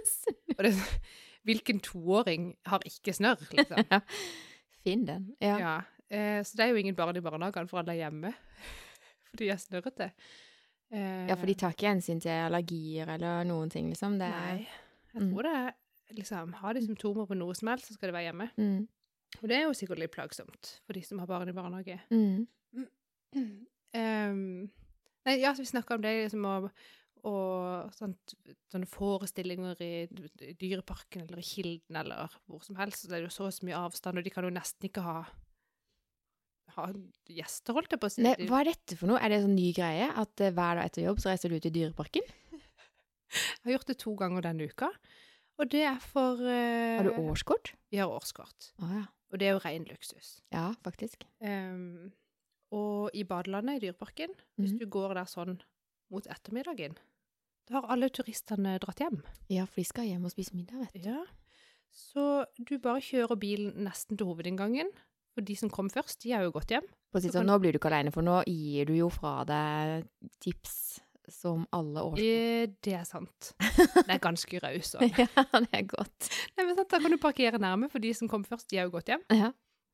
Og 0.57 0.65
det 0.65 0.73
sånn 0.75 0.99
Hvilken 1.45 1.81
toåring 1.83 2.57
har 2.71 2.81
ikke 2.87 3.13
snørr, 3.13 3.41
liksom? 3.51 3.85
ja. 3.91 3.99
Finn 4.85 5.05
den. 5.09 5.25
Ja. 5.43 5.59
Ja. 5.59 5.73
Eh, 6.13 6.41
så 6.45 6.57
det 6.59 6.65
er 6.67 6.73
jo 6.75 6.81
ingen 6.83 6.97
barn 6.99 7.17
i 7.17 7.25
barnehagene, 7.25 7.69
for 7.71 7.81
alle 7.81 7.95
er 7.97 8.03
hjemme. 8.05 8.33
For 9.33 9.41
de 9.41 9.47
er 9.49 9.61
snørrete. 9.63 10.11
Eh, 10.93 11.27
ja, 11.31 11.35
for 11.41 11.49
de 11.49 11.55
tar 11.57 11.73
ikke 11.73 11.89
hensyn 11.89 12.19
til 12.21 12.35
allergier 12.37 13.09
eller 13.15 13.47
noen 13.49 13.71
ting, 13.73 13.87
liksom. 13.89 14.19
Det 14.21 14.27
er 14.29 14.51
Nei. 14.59 14.67
Jeg 15.15 15.23
Mm. 15.23 15.31
tror 15.33 15.43
det 15.49 15.53
er 15.57 15.73
liksom 16.17 16.53
Har 16.61 16.75
de 16.77 16.83
symptomer 16.85 17.27
på 17.29 17.37
noe 17.37 17.55
som 17.57 17.69
helst, 17.69 17.87
så 17.89 17.95
skal 17.97 18.09
de 18.11 18.17
være 18.19 18.27
hjemme. 18.29 18.51
mm. 18.61 18.89
Og 19.41 19.49
det 19.49 19.57
er 19.57 19.63
jo 19.65 19.73
sikkert 19.73 19.99
litt 20.03 20.13
plagsomt 20.13 20.75
for 20.87 20.93
de 20.93 21.01
som 21.03 21.19
har 21.19 21.27
barn 21.27 21.49
i 21.49 21.53
barnehage. 21.57 21.99
Mm. 22.13 22.47
Um, 23.95 24.69
nei, 25.25 25.39
ja, 25.41 25.55
så 25.55 25.63
vi 25.65 25.71
snakka 25.73 25.95
om 25.97 26.03
det 26.05 26.13
liksom 26.27 26.45
å 26.45 26.57
og 27.23 27.93
sånt, 27.95 28.33
sånne 28.73 28.89
forestillinger 28.91 29.79
i 29.81 29.91
d- 30.11 30.55
Dyreparken 30.59 31.23
eller 31.23 31.39
i 31.39 31.45
Kilden 31.47 31.97
eller 32.01 32.33
hvor 32.51 32.65
som 32.67 32.75
helst, 32.81 33.05
så 33.05 33.09
det 33.13 33.21
er 33.21 33.23
jo 33.29 33.31
så 33.31 33.47
så 33.55 33.63
mye 33.69 33.79
avstand, 33.79 34.19
og 34.19 34.25
de 34.27 34.31
kan 34.35 34.43
jo 34.45 34.51
nesten 34.51 34.89
ikke 34.89 35.05
ha, 35.07 35.21
ha 36.77 36.87
gjester, 37.29 37.75
holdt 37.77 37.91
jeg 37.95 38.01
på 38.03 38.09
å 38.09 38.13
si. 38.15 38.23
Nei, 38.25 38.35
hva 38.49 38.61
er 38.63 38.71
dette 38.73 38.97
for 38.99 39.11
noe? 39.11 39.19
Er 39.21 39.29
det 39.33 39.39
en 39.41 39.47
sånn 39.49 39.57
ny 39.59 39.73
greie? 39.77 40.09
At 40.23 40.41
eh, 40.41 40.51
hver 40.55 40.79
dag 40.81 40.85
etter 40.89 41.05
jobb 41.07 41.21
så 41.23 41.31
reiser 41.33 41.49
du 41.53 41.57
ut 41.57 41.67
i 41.69 41.75
Dyreparken? 41.75 42.23
Jeg 43.33 43.65
har 43.65 43.73
gjort 43.79 43.87
det 43.93 43.99
to 44.03 44.15
ganger 44.21 44.45
denne 44.45 44.67
uka, 44.69 44.91
og 45.61 45.69
det 45.73 45.85
er 45.89 46.01
for 46.05 46.41
uh, 46.43 46.97
Har 46.99 47.07
du 47.09 47.15
årskort? 47.23 47.73
Vi 47.93 48.01
har 48.01 48.11
årskort, 48.13 48.73
Oh, 48.83 48.91
ja. 48.93 49.05
og 49.33 49.39
det 49.41 49.47
er 49.49 49.55
jo 49.57 49.63
ren 49.65 49.87
luksus. 49.89 50.35
Ja, 50.53 50.71
faktisk. 50.85 51.25
Um, 51.41 52.11
og 52.73 53.11
i 53.17 53.23
badelandet 53.29 53.79
i 53.81 53.87
Dyreparken, 53.87 54.33
hvis 54.61 54.73
Mhm. 54.75 54.79
du 54.81 54.87
går 54.87 55.15
der 55.15 55.29
sånn 55.29 55.59
mot 56.13 56.27
ettermiddagen, 56.29 56.97
da 57.69 57.79
har 57.81 57.89
alle 57.95 58.09
turistene 58.11 58.79
dratt 58.83 59.01
hjem. 59.01 59.23
Ja, 59.49 59.65
for 59.67 59.81
de 59.81 59.85
skal 59.89 60.05
hjem 60.11 60.25
og 60.29 60.33
spise 60.35 60.53
middag, 60.57 60.81
vet 60.93 61.03
du. 61.05 61.09
Ja. 61.09 61.25
Så 61.93 62.45
du 62.59 62.79
bare 62.79 63.01
kjører 63.05 63.37
bilen 63.39 63.85
nesten 63.85 64.17
til 64.19 64.27
hovedinngangen, 64.27 64.89
for 65.35 65.41
de 65.49 65.55
som 65.57 65.71
kom 65.73 65.89
først, 65.93 66.21
de 66.23 66.33
har 66.37 66.43
jo 66.45 66.53
gått 66.53 66.69
hjem. 66.75 66.85
Si 67.19 67.29
Så 67.29 67.39
sånn, 67.39 67.47
nå 67.49 67.59
blir 67.61 67.73
du 67.73 67.79
ikke 67.79 67.91
alene, 67.93 68.13
for 68.13 68.23
nå 68.25 68.43
gir 68.49 68.87
du 68.89 68.95
jo 68.97 69.09
fra 69.13 69.43
deg 69.49 70.07
tips 70.41 71.01
som 71.33 71.67
alle 71.73 72.03
årskort. 72.03 72.21
Eh, 72.21 72.67
det 72.83 72.95
er 72.99 73.05
sant. 73.09 73.53
Det 74.07 74.11
er 74.17 74.19
ganske 74.21 74.59
raus. 74.63 74.95
også. 74.97 75.09
ja, 75.19 75.27
det 75.61 75.73
er 75.79 75.85
godt. 75.89 76.29
Nei, 76.57 76.65
men 76.67 76.77
sant, 76.77 76.89
Da 76.91 76.99
kan 77.01 77.11
du 77.15 77.19
parkere 77.23 77.61
nærme, 77.63 77.89
for 77.93 77.99
de 78.03 78.13
som 78.17 78.29
kom 78.29 78.45
først, 78.45 78.69
de 78.73 78.77
har 78.81 78.89
jo 78.89 78.95
gått 78.97 79.09
hjem. 79.13 79.23
Ja. 79.33 79.53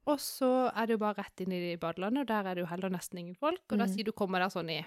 Og 0.09 0.16
så 0.25 0.49
er 0.73 0.87
det 0.88 0.95
jo 0.97 1.02
bare 1.02 1.18
rett 1.21 1.42
inn 1.45 1.52
i 1.52 1.76
badelandet, 1.76 2.23
og 2.25 2.28
der 2.30 2.47
er 2.49 2.54
det 2.57 2.62
jo 2.64 2.71
heller 2.71 2.88
nesten 2.95 3.18
ingen 3.21 3.35
folk. 3.37 3.61
Og 3.71 3.76
da 3.78 3.85
Mhm. 3.85 3.92
sier 3.95 4.04
du 4.09 4.12
kommer 4.16 4.40
der 4.40 4.49
sånn 4.54 4.71
i 4.73 4.80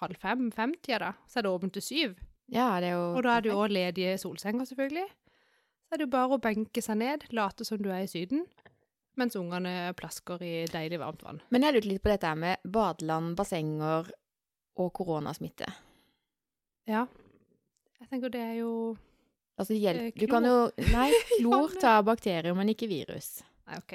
halv 0.00 0.16
fem, 0.20 0.50
femtida 0.52 0.98
da, 0.98 1.12
så 1.28 1.38
er 1.38 1.42
det 1.46 1.52
åpent 1.52 1.72
til 1.76 1.82
syv. 1.84 2.16
ja, 2.48 2.80
det 2.80 2.88
er 2.90 2.96
jo 2.96 3.16
Og 3.16 3.22
da 3.24 3.36
er 3.36 3.40
det 3.42 3.50
jo 3.52 3.58
òg 3.60 3.70
ledige 3.76 4.16
solsenger, 4.18 4.64
selvfølgelig. 4.66 5.06
Så 5.86 5.92
er 5.92 5.96
det 5.98 6.06
jo 6.06 6.14
bare 6.16 6.28
å 6.34 6.40
benke 6.40 6.82
seg 6.82 6.96
ned, 6.98 7.26
late 7.32 7.64
som 7.64 7.78
du 7.78 7.90
er 7.90 8.02
i 8.02 8.06
Syden, 8.10 8.46
mens 9.16 9.36
ungene 9.38 9.92
plasker 9.96 10.42
i 10.44 10.52
deilig 10.70 10.98
varmt 11.00 11.22
vann. 11.24 11.40
Men 11.50 11.64
jeg 11.64 11.76
lurte 11.76 11.88
litt 11.90 12.02
på 12.04 12.12
dette 12.12 12.32
med 12.38 12.62
badeland, 12.64 13.34
bassenger 13.38 14.10
og 14.76 14.90
koronasmitte. 14.96 15.68
Ja. 16.86 17.06
Jeg 18.00 18.08
tenker 18.12 18.32
det 18.32 18.42
er 18.44 18.56
jo 18.60 18.72
Altså, 19.56 19.72
hjelp 19.72 20.02
Eh, 20.02 20.20
Du 20.20 20.26
kan 20.28 20.44
jo 20.44 20.56
Nei, 20.92 21.08
klor 21.40 21.72
tar 21.80 22.02
bakterier, 22.04 22.52
men 22.54 22.68
ikke 22.68 22.88
virus. 22.90 23.38
Nei, 23.66 23.78
OK. 23.80 23.94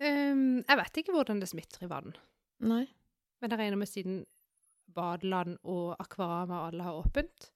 Um, 0.00 0.62
jeg 0.64 0.78
vet 0.80 1.00
ikke 1.02 1.12
hvordan 1.14 1.40
det 1.42 1.50
smitter 1.52 1.84
i 1.84 1.90
vann. 1.90 2.14
Nei. 2.64 2.86
Men 3.44 3.52
jeg 3.52 3.60
regner 3.60 3.76
med 3.76 3.90
siden 3.90 4.22
badeland 4.94 5.58
og 5.68 5.94
akvarium 6.00 6.54
og 6.56 6.70
alle 6.70 6.86
har 6.86 6.96
åpent. 7.02 7.50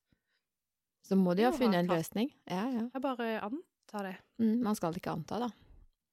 Så 1.09 1.17
må 1.17 1.33
de 1.39 1.47
ha 1.49 1.53
funnet 1.57 1.81
en 1.81 1.89
løsning. 1.89 2.29
Ja, 2.51 2.67
ja. 2.69 2.85
Jeg 2.93 3.03
bare 3.03 3.29
antar 3.41 4.05
det. 4.11 4.15
Mm, 4.43 4.59
man 4.69 4.77
skal 4.77 4.97
ikke 5.01 5.15
anta, 5.17 5.39
da. 5.47 5.49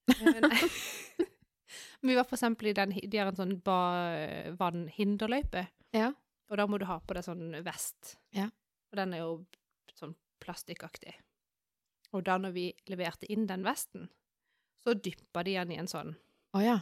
Vi 2.05 2.15
var 2.15 2.27
for 2.27 2.37
eksempel 2.37 2.69
i 2.69 2.75
den, 2.77 2.93
de 2.93 3.17
har 3.17 3.31
en 3.31 3.39
sånn 3.39 3.55
vannhinderløype, 4.59 5.65
Ja. 5.95 6.11
og 6.51 6.57
da 6.59 6.67
må 6.69 6.77
du 6.77 6.85
ha 6.85 6.99
på 6.99 7.15
deg 7.17 7.25
sånn 7.25 7.55
vest. 7.65 8.17
Ja. 8.35 8.49
Og 8.91 8.99
den 8.99 9.15
er 9.15 9.23
jo 9.23 9.31
sånn 9.97 10.13
plastikkaktig. 10.43 11.15
Og 12.13 12.23
da 12.27 12.37
når 12.37 12.53
vi 12.55 12.65
leverte 12.91 13.27
inn 13.31 13.47
den 13.49 13.65
vesten, 13.65 14.09
så 14.83 14.93
dyppa 14.93 15.43
de 15.43 15.57
den 15.57 15.71
i 15.73 15.79
en 15.81 15.89
sånn 15.89 16.13
oh, 16.53 16.61
ja. 16.61 16.77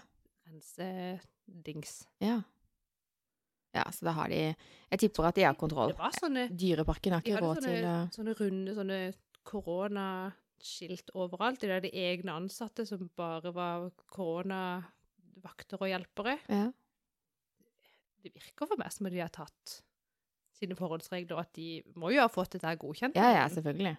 rensedings. 0.49 2.03
Ja. 2.19 2.41
Ja, 3.73 3.87
så 3.89 4.05
da 4.05 4.11
har 4.13 4.29
de 4.29 4.41
Jeg 4.91 4.99
tipper 5.01 5.25
at 5.31 5.35
de 5.39 5.47
har 5.47 5.55
kontroll. 5.57 5.95
Det 5.95 5.97
var 5.97 6.13
sånne, 6.13 6.45
Dyreparken 6.51 7.15
har 7.15 7.23
ikke 7.23 7.39
råd 7.41 7.63
til 7.65 7.87
sånne 8.13 8.35
runde 8.37 8.75
sånne 8.77 8.99
koronaskilt 10.63 11.11
overalt. 11.13 11.59
De 11.61 11.67
hadde 11.71 11.89
egne 11.91 12.31
ansatte 12.33 12.85
som 12.87 13.09
bare 13.17 13.51
var 13.53 13.89
koronavakter 14.13 15.81
og 15.81 15.89
hjelpere. 15.89 16.37
Ja. 16.49 16.71
det 18.23 18.31
virker 18.33 18.67
for 18.69 18.77
meg 18.79 18.91
som 18.93 19.05
at 19.07 19.11
de 19.13 19.19
har 19.19 19.29
tatt 19.33 19.81
sine 20.55 20.75
forholdsregler, 20.75 21.35
og 21.35 21.41
at 21.43 21.53
de 21.57 21.81
må 21.99 22.11
jo 22.13 22.21
ha 22.21 22.29
fått 22.31 22.53
dette 22.55 22.75
godkjent. 22.79 23.15
ja, 23.15 23.33
ja, 23.35 23.47
selvfølgelig. 23.51 23.97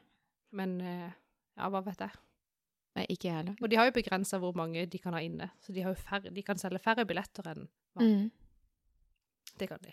Men 0.53 0.81
eh, 0.81 1.11
ja, 1.59 1.69
hva 1.69 1.83
vet 1.85 2.01
jeg. 2.01 2.15
Nei, 2.95 3.05
ikke 3.11 3.27
jeg 3.29 3.37
heller. 3.37 3.57
Og 3.61 3.69
de 3.69 3.77
har 3.77 3.87
jo 3.89 3.93
begrensa 3.97 4.39
hvor 4.39 4.55
mange 4.57 4.87
de 4.87 4.99
kan 5.03 5.13
ha 5.13 5.21
inne, 5.21 5.51
så 5.61 5.73
de, 5.75 5.83
har 5.83 5.93
jo 5.93 5.99
færre, 6.01 6.31
de 6.33 6.43
kan 6.47 6.57
selge 6.57 6.79
færre 6.79 7.05
billetter 7.07 7.51
enn 7.53 7.69
Mm. 7.95 8.31
det 9.59 9.69
kan 9.69 9.79
de. 9.83 9.93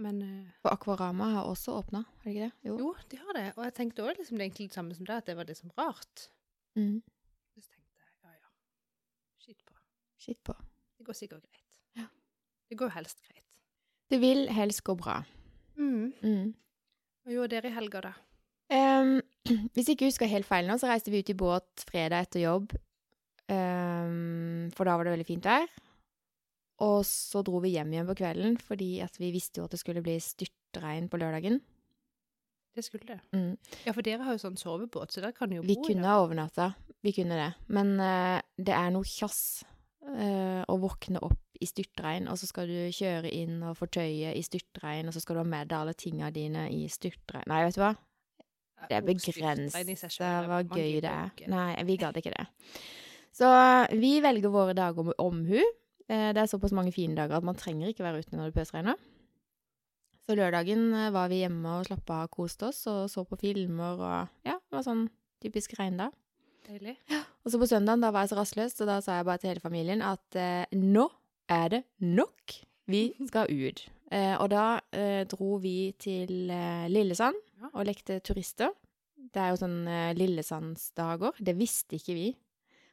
Men 0.00 0.22
eh, 0.24 0.52
For 0.62 0.72
Akvarama 0.72 1.28
har 1.34 1.48
også 1.48 1.74
åpna, 1.76 2.04
har 2.08 2.28
de 2.28 2.32
ikke 2.32 2.46
det? 2.46 2.68
Jo. 2.68 2.76
jo, 2.80 2.92
de 3.10 3.18
har 3.20 3.36
det. 3.36 3.46
Og 3.56 3.64
jeg 3.66 3.74
tenkte 3.76 4.06
òg 4.06 4.20
liksom 4.20 4.38
det 4.38 4.46
egentlig 4.46 4.70
det 4.70 4.78
samme 4.78 4.96
som 4.96 5.08
deg, 5.08 5.20
at 5.20 5.28
det 5.28 5.36
var 5.36 5.48
liksom 5.48 5.72
rart. 5.76 6.28
Mm. 6.78 7.02
Så 7.52 7.66
tenkte 7.66 8.00
jeg 8.00 8.14
ja, 8.14 8.32
ja, 8.38 8.48
skitt 9.44 9.60
på. 9.66 9.76
Skitt 10.20 10.40
på. 10.46 10.56
Det 10.96 11.06
går 11.08 11.18
sikkert 11.18 11.44
greit. 11.44 11.66
Ja. 11.98 12.06
Det 12.70 12.80
går 12.80 12.94
helst 12.96 13.20
greit. 13.26 13.60
Det 14.10 14.20
vil 14.22 14.48
helst 14.52 14.82
gå 14.86 14.96
bra. 14.98 15.20
Mm. 15.76 16.12
Mm. 16.24 16.50
Hva 17.20 17.36
gjorde 17.36 17.52
dere 17.56 17.70
i 17.70 17.76
helga, 17.76 18.02
da? 18.08 18.14
Um, 18.70 19.18
hvis 19.74 19.84
jeg 19.88 19.98
ikke 19.98 20.08
husker 20.08 20.30
helt 20.30 20.48
feil 20.48 20.68
nå, 20.68 20.78
så 20.80 20.88
reiste 20.90 21.12
vi 21.12 21.20
ut 21.20 21.32
i 21.32 21.36
båt 21.36 21.84
fredag 21.90 22.26
etter 22.26 22.46
jobb. 22.46 22.72
Um, 23.50 24.70
for 24.76 24.86
da 24.86 24.96
var 24.96 25.08
det 25.08 25.14
veldig 25.18 25.28
fint 25.28 25.46
vær. 25.46 25.68
Og 26.80 27.02
så 27.04 27.42
dro 27.44 27.60
vi 27.60 27.74
hjem 27.74 27.92
igjen 27.92 28.08
på 28.08 28.16
kvelden, 28.22 28.56
fordi 28.64 28.94
at 29.04 29.18
vi 29.20 29.32
visste 29.34 29.60
jo 29.60 29.66
at 29.68 29.74
det 29.74 29.82
skulle 29.82 30.02
bli 30.04 30.16
styrtregn 30.24 31.10
på 31.12 31.20
lørdagen. 31.20 31.60
Det 32.74 32.84
skulle 32.86 33.06
det. 33.06 33.18
Mm. 33.34 33.56
Ja, 33.84 33.92
for 33.92 34.06
dere 34.06 34.24
har 34.24 34.36
jo 34.36 34.40
sånn 34.40 34.58
sovebåt, 34.58 35.12
så 35.12 35.24
der 35.24 35.34
kan 35.36 35.52
jo 35.52 35.64
Vi 35.66 35.76
bo 35.76 35.88
kunne 35.88 36.06
ha 36.06 36.20
overnatta, 36.22 36.70
vi 37.04 37.12
kunne 37.16 37.36
det. 37.36 37.50
Men 37.74 37.96
uh, 37.98 38.38
det 38.56 38.76
er 38.76 38.92
noe 38.94 39.06
kjass 39.08 39.64
uh, 40.06 40.62
å 40.70 40.76
våkne 40.80 41.20
opp 41.26 41.40
i 41.60 41.68
styrtregn, 41.68 42.30
og 42.30 42.38
så 42.40 42.48
skal 42.48 42.70
du 42.70 42.78
kjøre 42.94 43.32
inn 43.36 43.58
og 43.66 43.76
fortøye 43.76 44.32
i 44.32 44.44
styrtregn, 44.46 45.10
og 45.10 45.16
så 45.16 45.20
skal 45.20 45.36
du 45.36 45.42
ha 45.42 45.48
med 45.50 45.68
deg 45.68 45.76
alle 45.82 45.96
tinga 45.98 46.30
dine 46.32 46.68
i 46.72 46.86
styrtregn. 46.88 47.50
Nei, 47.50 47.64
vet 47.66 47.76
du 47.76 47.82
hva? 47.82 47.92
Det 48.88 48.96
er 48.96 49.04
begrenset 49.04 50.16
hva 50.16 50.62
gøy 50.64 51.02
det 51.04 51.10
er. 51.10 51.34
Nei, 51.52 51.74
vi 51.84 51.98
gadd 52.00 52.16
ikke 52.16 52.32
det. 52.32 52.46
Så 53.36 53.50
vi 53.92 54.16
velger 54.24 54.52
våre 54.52 54.72
dager 54.78 55.10
med 55.10 55.20
omhu. 55.20 55.60
Eh, 56.10 56.32
Det 56.34 56.42
er 56.42 56.50
såpass 56.50 56.72
mange 56.74 56.92
fine 56.92 57.14
dager 57.14 57.38
at 57.38 57.46
man 57.46 57.54
trenger 57.58 57.92
ikke 57.92 58.02
være 58.04 58.24
ute 58.24 58.34
når 58.36 58.50
det 58.50 58.56
pøsregner. 58.58 58.98
Så 60.26 60.34
lørdagen 60.38 60.92
eh, 60.94 61.10
var 61.14 61.28
vi 61.30 61.40
hjemme 61.44 61.76
og 61.80 61.86
slappa 61.88 62.24
av, 62.24 62.30
koste 62.34 62.68
oss 62.70 62.82
og 62.90 63.04
så 63.12 63.24
på 63.26 63.38
filmer 63.40 63.98
og 63.98 64.28
Ja, 64.46 64.56
det 64.58 64.74
var 64.78 64.84
sånn 64.86 65.06
typisk 65.42 65.74
regndag. 65.78 66.12
Deilig. 66.68 66.96
Og 67.44 67.50
så 67.50 67.58
på 67.58 67.66
søndagen, 67.70 68.02
da 68.04 68.10
var 68.12 68.26
jeg 68.26 68.34
så 68.34 68.38
rastløs, 68.38 68.74
så 68.76 68.86
da 68.86 68.98
sa 69.02 69.16
jeg 69.18 69.26
bare 69.26 69.40
til 69.42 69.50
hele 69.54 69.62
familien 69.64 70.02
at 70.04 70.36
eh, 70.38 70.66
nå 70.76 71.06
er 71.50 71.68
det 71.72 71.80
nok. 72.04 72.58
Vi 72.90 73.06
skal 73.30 73.48
ut. 73.50 73.86
Eh, 74.10 74.32
og 74.42 74.48
da 74.50 74.80
eh, 74.90 75.20
dro 75.30 75.60
vi 75.62 75.92
til 76.02 76.48
eh, 76.50 76.88
Lillesand 76.90 77.36
Ja. 77.60 77.68
og 77.78 77.84
lekte 77.86 78.16
turister. 78.26 78.72
Det 79.30 79.38
er 79.38 79.52
jo 79.52 79.60
sånn 79.60 79.84
Lillesandsdager. 80.18 81.36
Det 81.38 81.54
visste 81.54 81.94
ikke 81.94 82.16
vi. 82.16 82.24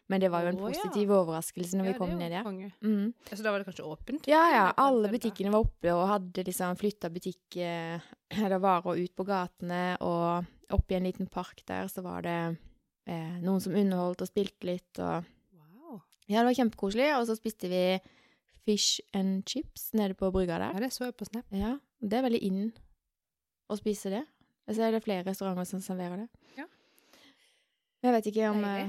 Men 0.08 0.22
det 0.24 0.30
var 0.32 0.46
jo 0.46 0.52
en 0.54 0.60
Å, 0.62 0.70
ja. 0.72 0.76
positiv 0.80 1.10
overraskelse 1.12 1.76
når 1.76 1.90
vi 1.90 1.94
kom 1.98 2.14
ned 2.16 2.32
der. 2.32 2.46
Mm. 2.80 3.10
Så 3.28 3.42
da 3.44 3.52
var 3.52 3.60
det 3.60 3.68
kanskje 3.68 3.84
åpent? 3.88 4.28
Ja, 4.32 4.44
ja. 4.54 4.66
Alle 4.80 5.10
butikkene 5.12 5.52
var 5.52 5.66
oppe 5.66 5.92
og 5.92 6.06
hadde 6.08 6.46
liksom 6.48 6.78
flytta 6.80 7.10
butikk 7.12 7.58
eh, 7.60 8.00
eller 8.40 8.62
varer 8.64 9.02
ut 9.04 9.16
på 9.20 9.26
gatene. 9.28 9.82
Og 10.08 10.48
oppi 10.78 10.96
en 10.96 11.10
liten 11.10 11.28
park 11.32 11.60
der 11.68 11.90
så 11.92 12.04
var 12.06 12.24
det 12.24 12.38
eh, 13.08 13.36
noen 13.44 13.60
som 13.64 13.76
underholdt 13.76 14.24
og 14.24 14.32
spilte 14.32 14.70
litt. 14.72 14.94
Og 15.04 15.28
Wow. 15.58 16.00
ja, 16.30 16.40
det 16.40 16.46
var 16.54 16.58
kjempekoselig. 16.62 17.10
Og 17.18 17.28
så 17.28 17.36
spiste 17.40 17.68
vi 17.72 17.84
fish 18.68 19.02
and 19.16 19.44
chips 19.48 19.90
nede 19.96 20.16
på 20.20 20.32
brygga 20.32 20.58
der. 20.64 20.74
Ja, 20.76 20.86
det 20.88 20.94
så 20.96 21.10
jeg 21.10 21.18
på 21.20 21.28
Snap. 21.28 21.52
Ja, 21.56 21.76
det 22.00 22.20
er 22.22 22.26
veldig 22.30 22.42
inn 22.48 22.64
å 23.72 23.76
spise 23.80 24.12
det. 24.12 24.24
Jeg 24.68 24.76
ser 24.80 24.92
det 24.92 25.00
er 25.02 25.06
flere 25.06 25.28
restauranter 25.28 25.68
som 25.68 25.84
serverer 25.84 26.24
det. 26.24 26.30
Ja. 26.60 26.66
Jeg 28.04 28.16
vet 28.18 28.28
ikke 28.32 28.50
om 28.52 28.60
Deilig. 28.64 28.88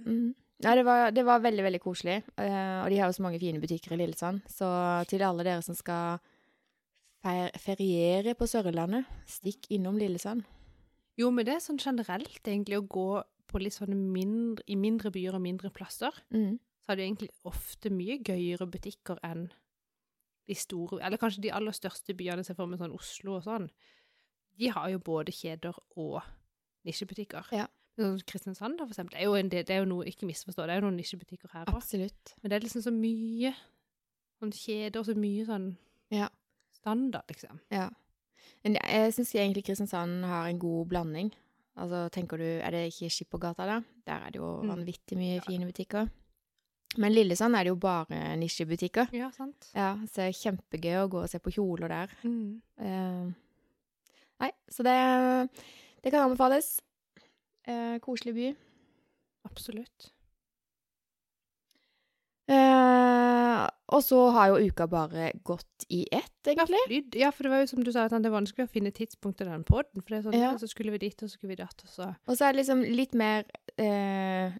eh, 0.00 0.04
mm. 0.06 0.34
Nei, 0.64 0.72
det 0.78 0.86
var, 0.86 1.10
det 1.12 1.24
var 1.26 1.42
veldig, 1.44 1.64
veldig 1.66 1.80
koselig. 1.84 2.22
Uh, 2.38 2.80
og 2.80 2.88
de 2.92 3.00
har 3.00 3.10
jo 3.10 3.18
så 3.18 3.24
mange 3.26 3.40
fine 3.42 3.60
butikker 3.60 3.92
i 3.92 4.00
Lillesand. 4.00 4.40
Så 4.48 4.68
til 5.10 5.24
alle 5.26 5.44
dere 5.44 5.64
som 5.64 5.76
skal 5.76 6.22
fer 7.24 7.50
feriere 7.60 8.36
på 8.38 8.48
Sørlandet, 8.48 9.08
stikk 9.28 9.68
innom 9.76 9.98
Lillesand. 10.00 10.46
Jo, 11.16 11.30
men 11.32 11.48
det 11.48 11.56
er 11.56 11.64
sånn 11.64 11.80
generelt 11.80 12.40
egentlig 12.44 12.78
å 12.78 12.86
gå 12.88 13.10
på 13.50 13.60
litt 13.62 13.76
sånne 13.76 13.96
mindre, 13.96 14.64
i 14.68 14.76
mindre 14.80 15.12
byer 15.14 15.36
og 15.36 15.44
mindre 15.44 15.70
plasser. 15.74 16.16
Mm. 16.34 16.58
Så 16.82 16.92
er 16.92 16.98
det 16.98 17.06
egentlig 17.06 17.30
ofte 17.48 17.92
mye 17.92 18.18
gøyere 18.24 18.68
butikker 18.70 19.20
enn 19.26 19.48
de 20.46 20.54
store, 20.54 21.00
eller 21.02 21.18
kanskje 21.18 21.42
de 21.46 21.54
aller 21.54 21.74
største 21.74 22.14
byene, 22.14 22.44
ser 22.46 22.54
for 22.58 22.70
meg 22.70 22.78
sånn 22.78 22.94
Oslo 22.94 23.38
og 23.38 23.46
sånn. 23.46 23.66
De 24.56 24.70
har 24.72 24.92
jo 24.92 25.02
både 25.02 25.34
kjeder 25.34 25.74
og 25.98 26.20
nisjebutikker. 26.86 27.50
Ja. 27.54 27.66
Sånn 27.96 28.18
Kristiansand, 28.28 28.78
for 28.78 28.88
eksempel. 28.92 29.14
Det 29.16 29.20
er 29.22 29.24
jo, 29.24 29.34
en 29.34 29.48
del, 29.48 29.64
det 29.64 29.70
er 29.74 29.78
jo 29.80 29.88
noe, 29.88 30.04
ikke 30.04 30.26
misforstå, 30.28 30.66
det 30.66 30.74
er 30.74 30.80
jo 30.82 30.86
noen 30.90 30.98
nisjebutikker 31.00 31.48
her 31.52 31.64
òg. 31.64 31.76
Absolutt. 31.78 32.34
Men 32.42 32.50
det 32.50 32.56
er 32.58 32.66
liksom 32.66 32.82
så 32.84 32.92
mye 32.92 33.54
sånn 34.40 34.52
kjeder 34.52 35.00
og 35.00 35.06
så 35.06 35.14
mye 35.16 35.46
sånn 35.48 35.76
Ja. 36.12 36.28
standard, 36.72 37.24
liksom. 37.28 37.58
Ja. 37.70 37.88
Men 38.64 38.74
jeg- 38.74 39.14
syns 39.14 39.32
egentlig 39.34 39.64
Kristiansand 39.64 40.24
har 40.24 40.46
en 40.48 40.58
god 40.58 40.88
blanding. 40.88 41.32
Altså, 41.78 42.10
tenker 42.10 42.36
du, 42.38 42.44
Er 42.44 42.70
det 42.70 42.92
ikke 42.92 43.10
Skippergata, 43.10 43.64
da? 43.66 43.80
Der 44.06 44.26
er 44.26 44.30
det 44.30 44.34
jo 44.40 44.62
Mm. 44.62 44.68
vanvittig 44.68 45.16
mye 45.16 45.34
Ja. 45.36 45.40
fine 45.40 45.64
butikker. 45.72 46.10
Men 46.98 47.12
Lillesand 47.12 47.54
er 47.56 47.64
det 47.64 47.68
jo 47.68 47.76
bare 47.76 48.36
nisjebutikker. 48.36 49.08
Ja, 49.12 49.30
sant. 49.30 49.70
Ja, 49.74 49.96
så 50.06 50.14
det 50.16 50.36
er 50.36 50.50
kjempegøy 50.52 50.96
å 51.04 51.08
gå 51.10 51.22
og 51.22 51.28
se 51.30 51.38
på 51.38 51.52
kjoler 51.52 51.88
der. 51.88 52.08
Mm. 52.24 52.62
Uh, 52.78 53.32
nei, 54.40 54.50
så 54.70 54.82
det, 54.84 55.50
det 56.02 56.10
kan 56.12 56.30
anbefales. 56.30 56.80
Eh, 57.66 57.96
koselig 58.04 58.34
by. 58.36 58.50
Absolutt. 59.48 60.12
Eh, 62.48 63.62
og 63.90 64.02
så 64.06 64.18
har 64.34 64.52
jo 64.52 64.68
uka 64.70 64.86
bare 64.90 65.32
gått 65.46 65.86
i 65.90 66.04
ett, 66.12 66.30
Ja, 66.46 66.52
egentlig. 66.52 66.78
flydd. 66.86 67.16
ja, 67.18 67.30
for 67.34 67.42
det 67.46 67.50
var 67.50 67.60
jo 67.64 67.66
som 67.66 67.82
du 67.82 67.90
sa, 67.92 68.04
at 68.06 68.10
det 68.14 68.26
er 68.26 68.34
vanskelig 68.34 68.66
å 68.68 68.70
finne 68.70 68.92
tidspunkt 68.94 69.38
til 69.38 69.48
den 69.50 69.64
podden. 69.66 70.02
For 70.02 70.10
det 70.14 70.18
er 70.18 70.22
sånn, 70.30 70.34
Ja. 70.38 70.52
ja. 70.52 70.56
så 70.58 70.68
skulle 70.70 70.92
vi 70.92 70.98
dit, 70.98 71.22
og 71.22 71.28
så 71.28 71.32
skulle 71.34 71.56
vi 71.56 71.62
datt, 71.62 71.82
og 71.82 71.90
så 71.90 72.14
Og 72.28 72.36
så 72.36 72.44
er 72.46 72.52
det 72.52 72.60
liksom 72.66 72.82
litt 72.94 73.14
mer 73.14 73.44
eh, 73.78 74.52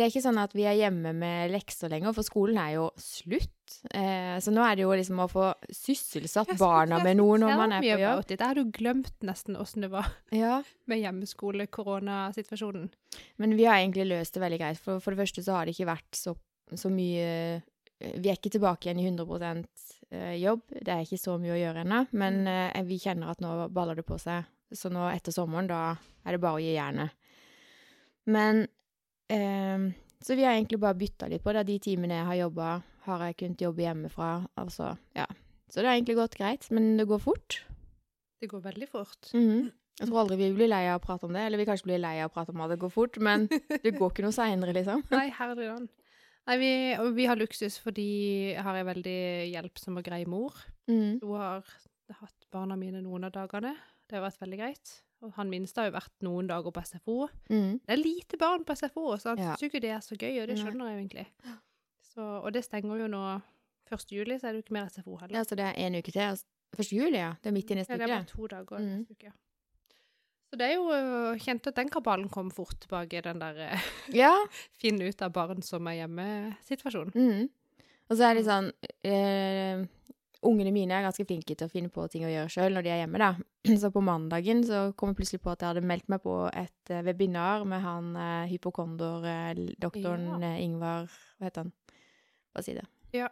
Det 0.00 0.06
er 0.06 0.12
ikke 0.14 0.22
sånn 0.24 0.38
at 0.40 0.54
vi 0.56 0.62
er 0.64 0.78
hjemme 0.78 1.10
med 1.12 1.50
lekser 1.52 1.90
lenger, 1.92 2.14
for 2.16 2.24
skolen 2.24 2.56
er 2.56 2.70
jo 2.78 2.86
slutt. 2.96 3.74
Eh, 3.92 4.38
så 4.40 4.48
nå 4.48 4.62
er 4.64 4.78
det 4.78 4.86
jo 4.86 4.94
liksom 4.96 5.18
å 5.20 5.26
få 5.28 5.50
sysselsatt 5.76 6.54
barna 6.56 7.02
med 7.04 7.18
noe 7.20 7.36
når 7.42 7.52
man 7.58 7.74
er 7.76 7.84
på 7.84 7.98
jobb. 8.00 8.22
Det 8.30 8.40
har 8.40 8.56
du 8.56 8.70
glemt 8.72 9.12
nesten 9.28 9.58
åssen 9.60 9.84
det 9.84 9.90
var 9.92 10.08
Ja, 10.32 10.62
med 10.88 11.02
hjemmeskole-koronasituasjonen. 11.02 12.88
Men 13.36 13.56
vi 13.60 13.68
har 13.68 13.76
egentlig 13.82 14.08
løst 14.08 14.34
det 14.38 14.42
veldig 14.46 14.62
greit. 14.62 14.80
For, 14.80 15.04
for 15.04 15.12
det 15.12 15.20
første 15.20 15.44
så 15.44 15.58
har 15.58 15.68
det 15.68 15.76
ikke 15.76 15.90
vært 15.92 16.16
så, 16.16 16.34
så 16.72 16.88
mye 16.88 17.60
Vi 18.00 18.32
er 18.32 18.38
ikke 18.40 18.54
tilbake 18.56 18.88
igjen 18.88 19.04
i 19.04 19.08
100 19.12 19.62
eh, 20.10 20.34
jobb. 20.40 20.64
Det 20.80 20.88
er 20.96 21.04
ikke 21.04 21.20
så 21.20 21.36
mye 21.36 21.52
å 21.58 21.60
gjøre 21.60 21.84
ennå. 21.84 22.06
Men 22.16 22.40
Mm. 22.46 22.52
eh, 22.72 22.82
vi 22.88 22.98
kjenner 23.04 23.30
at 23.36 23.44
nå 23.44 23.68
baller 23.68 24.00
det 24.00 24.06
på 24.08 24.16
seg 24.18 24.48
Så 24.72 24.88
nå 24.88 25.04
etter 25.12 25.32
sommeren, 25.34 25.68
da 25.68 25.96
er 26.24 26.32
det 26.32 26.40
bare 26.40 26.56
å 26.56 26.62
gi 26.64 26.72
jernet. 26.72 27.10
Men 28.30 28.62
eh, 28.64 28.68
Så 29.30 30.36
vi 30.36 30.44
har 30.44 30.52
egentlig 30.52 30.80
bare 30.82 30.98
bytta 31.00 31.28
litt 31.30 31.44
på 31.44 31.52
det. 31.56 31.64
De 31.68 31.78
timene 31.80 32.18
jeg 32.18 32.28
har 32.28 32.38
jobba, 32.42 32.70
har 33.06 33.22
jeg 33.24 33.36
kunnet 33.40 33.62
jobbe 33.64 33.84
hjemmefra. 33.86 34.30
Altså, 34.60 34.92
ja. 35.16 35.26
Så 35.70 35.80
det 35.80 35.88
har 35.88 35.96
egentlig 35.96 36.18
gått 36.18 36.36
greit, 36.36 36.66
men 36.74 36.96
det 36.98 37.06
går 37.08 37.22
fort. 37.22 37.60
Det 38.40 38.50
går 38.50 38.64
veldig 38.70 38.88
fort. 38.90 39.30
Mhm. 39.34 39.70
Jeg 40.00 40.08
tror 40.08 40.22
aldri 40.22 40.36
vi 40.40 40.46
blir 40.56 40.70
lei 40.70 40.86
av 40.88 40.96
å 40.96 41.02
prate 41.04 41.26
om 41.28 41.34
det. 41.36 41.42
Eller 41.44 41.60
vi 41.60 41.66
kanskje 41.68 41.90
blir 41.90 42.00
lei 42.00 42.14
av 42.22 42.30
å 42.30 42.32
prate 42.32 42.54
om 42.54 42.60
at 42.64 42.70
det 42.72 42.78
går 42.80 42.92
fort, 42.92 43.18
men 43.20 43.44
det 43.84 43.92
går 43.98 44.14
ikke 44.14 44.24
noe 44.24 44.32
seinere, 44.32 44.72
liksom. 44.72 45.02
Nei, 45.12 45.26
herlig. 45.36 45.66
Nei, 46.48 46.56
vi, 46.56 46.70
og 46.96 47.10
vi 47.18 47.26
har 47.28 47.36
luksus 47.36 47.76
fordi 47.82 48.06
jeg 48.54 48.64
har 48.64 48.78
ei 48.80 48.86
veldig 48.88 49.20
hjelpsom 49.52 50.00
og 50.00 50.06
grei 50.06 50.22
mor. 50.24 50.56
Mm. 50.88 51.20
Hun 51.20 51.36
har 51.36 51.68
hatt 52.16 52.48
barna 52.50 52.78
mine 52.80 53.04
noen 53.04 53.28
av 53.28 53.34
dagene. 53.36 53.74
Det 54.08 54.16
har 54.16 54.24
vært 54.24 54.40
veldig 54.40 54.60
greit. 54.62 54.94
Han 55.36 55.50
minste 55.50 55.80
har 55.82 55.90
jo 55.90 55.96
vært 55.98 56.12
noen 56.24 56.46
dager 56.48 56.70
på 56.72 56.82
SFO. 56.86 57.28
Mm. 57.50 57.80
Det 57.86 57.92
er 57.92 58.00
lite 58.00 58.38
barn 58.40 58.64
på 58.64 58.74
SFO, 58.76 59.16
så 59.20 59.34
han 59.34 59.38
Ja. 59.38 59.54
syns 59.56 59.62
ikke 59.68 59.80
det 59.80 59.90
er 59.90 60.00
så 60.00 60.16
gøy, 60.16 60.40
og 60.42 60.48
det 60.48 60.56
Nei. 60.56 60.64
skjønner 60.64 60.86
jeg 60.88 60.94
jo 60.96 61.00
egentlig. 61.04 61.26
Så, 62.14 62.20
og 62.44 62.52
det 62.52 62.64
stenger 62.64 62.96
jo 63.02 63.06
nå 63.06 63.40
1. 63.90 64.06
juli, 64.12 64.38
så 64.38 64.46
er 64.48 64.52
det 64.52 64.62
jo 64.62 64.64
ikke 64.66 64.72
mer 64.78 64.88
SFO 64.88 65.16
heller. 65.20 65.36
Ja, 65.36 65.44
så 65.44 65.54
det 65.56 65.64
er 65.66 65.74
en 65.86 65.94
uke 65.98 66.10
til. 66.12 66.20
altså, 66.20 66.44
Første 66.76 66.96
juli, 66.96 67.16
ja. 67.18 67.32
Det 67.42 67.50
er 67.50 67.52
midt 67.52 67.70
i 67.70 67.74
neste 67.74 67.94
uke? 67.94 68.00
Ja, 68.00 68.06
det 68.06 68.12
er 68.12 68.18
bare 68.18 68.26
to 68.36 68.46
dager 68.46 68.78
Mm. 68.78 68.98
neste 68.98 69.10
uke. 69.18 69.32
Så 70.50 70.56
det 70.58 70.66
er 70.66 70.74
jo 70.74 70.90
øh, 70.90 71.38
kjent 71.38 71.66
at 71.66 71.76
den 71.76 71.88
kabalen 71.88 72.28
kom 72.28 72.50
fort 72.50 72.74
tilbake, 72.80 73.20
den 73.22 73.40
der 73.40 73.54
øh, 73.72 74.14
Ja. 74.14 74.32
finne 74.82 75.08
ut 75.08 75.22
av 75.22 75.32
barn 75.32 75.62
som 75.62 75.86
er 75.86 75.92
hjemme-situasjonen. 76.06 77.12
Mm. 77.14 77.48
Og 78.10 78.16
så 78.16 78.24
er 78.30 78.34
det 78.34 78.44
sånn 78.46 78.72
eh, 79.04 79.84
Ungene 80.42 80.70
mine 80.72 80.94
er 80.96 81.02
ganske 81.04 81.26
flinke 81.28 81.52
til 81.52 81.66
å 81.68 81.70
finne 81.72 81.90
på 81.92 82.06
ting 82.08 82.22
å 82.24 82.30
gjøre 82.32 82.48
sjøl 82.48 82.72
når 82.72 82.86
de 82.86 82.90
er 82.94 83.00
hjemme, 83.02 83.18
da. 83.20 83.34
Så 83.82 83.90
på 83.92 84.00
mandagen 84.00 84.62
så 84.64 84.78
kom 84.96 85.10
jeg 85.12 85.18
plutselig 85.18 85.42
på 85.44 85.50
at 85.52 85.60
jeg 85.60 85.68
hadde 85.74 85.82
meldt 85.90 86.08
meg 86.08 86.22
på 86.24 86.36
et 86.48 86.92
eh, 86.94 87.02
webinar 87.04 87.66
med 87.68 87.82
han 87.84 88.14
eh, 88.16 88.46
hypokonder-doktoren 88.54 90.26
Ja. 90.30 90.38
eh, 90.54 90.62
Ingvar 90.64 91.06
Hva 91.38 91.44
heter 91.48 91.64
han? 91.66 91.72
Bare 92.54 92.64
si 92.66 92.74
det. 92.74 92.86
Ja. 93.14 93.28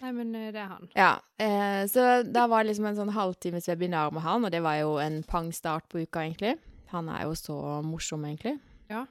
Nei, 0.00 0.12
men 0.14 0.30
det 0.32 0.54
er 0.54 0.68
han. 0.70 0.88
Ja, 0.94 1.12
eh, 1.42 1.82
så 1.90 2.22
da 2.22 2.44
var 2.46 2.62
det 2.62 2.70
liksom 2.72 2.86
en 2.86 2.98
sånn 3.00 3.10
halvtimes 3.16 3.66
webinar 3.66 4.12
med 4.14 4.22
han, 4.22 4.44
og 4.46 4.52
det 4.54 4.60
var 4.62 4.76
jo 4.78 4.92
en 5.02 5.22
pang 5.26 5.48
start 5.52 5.88
på 5.90 6.04
uka, 6.04 6.22
egentlig. 6.22 6.52
Han 6.92 7.08
er 7.10 7.24
jo 7.26 7.32
så 7.34 7.56
morsom, 7.82 8.22
egentlig. 8.28 8.58
Ja. 8.90 9.06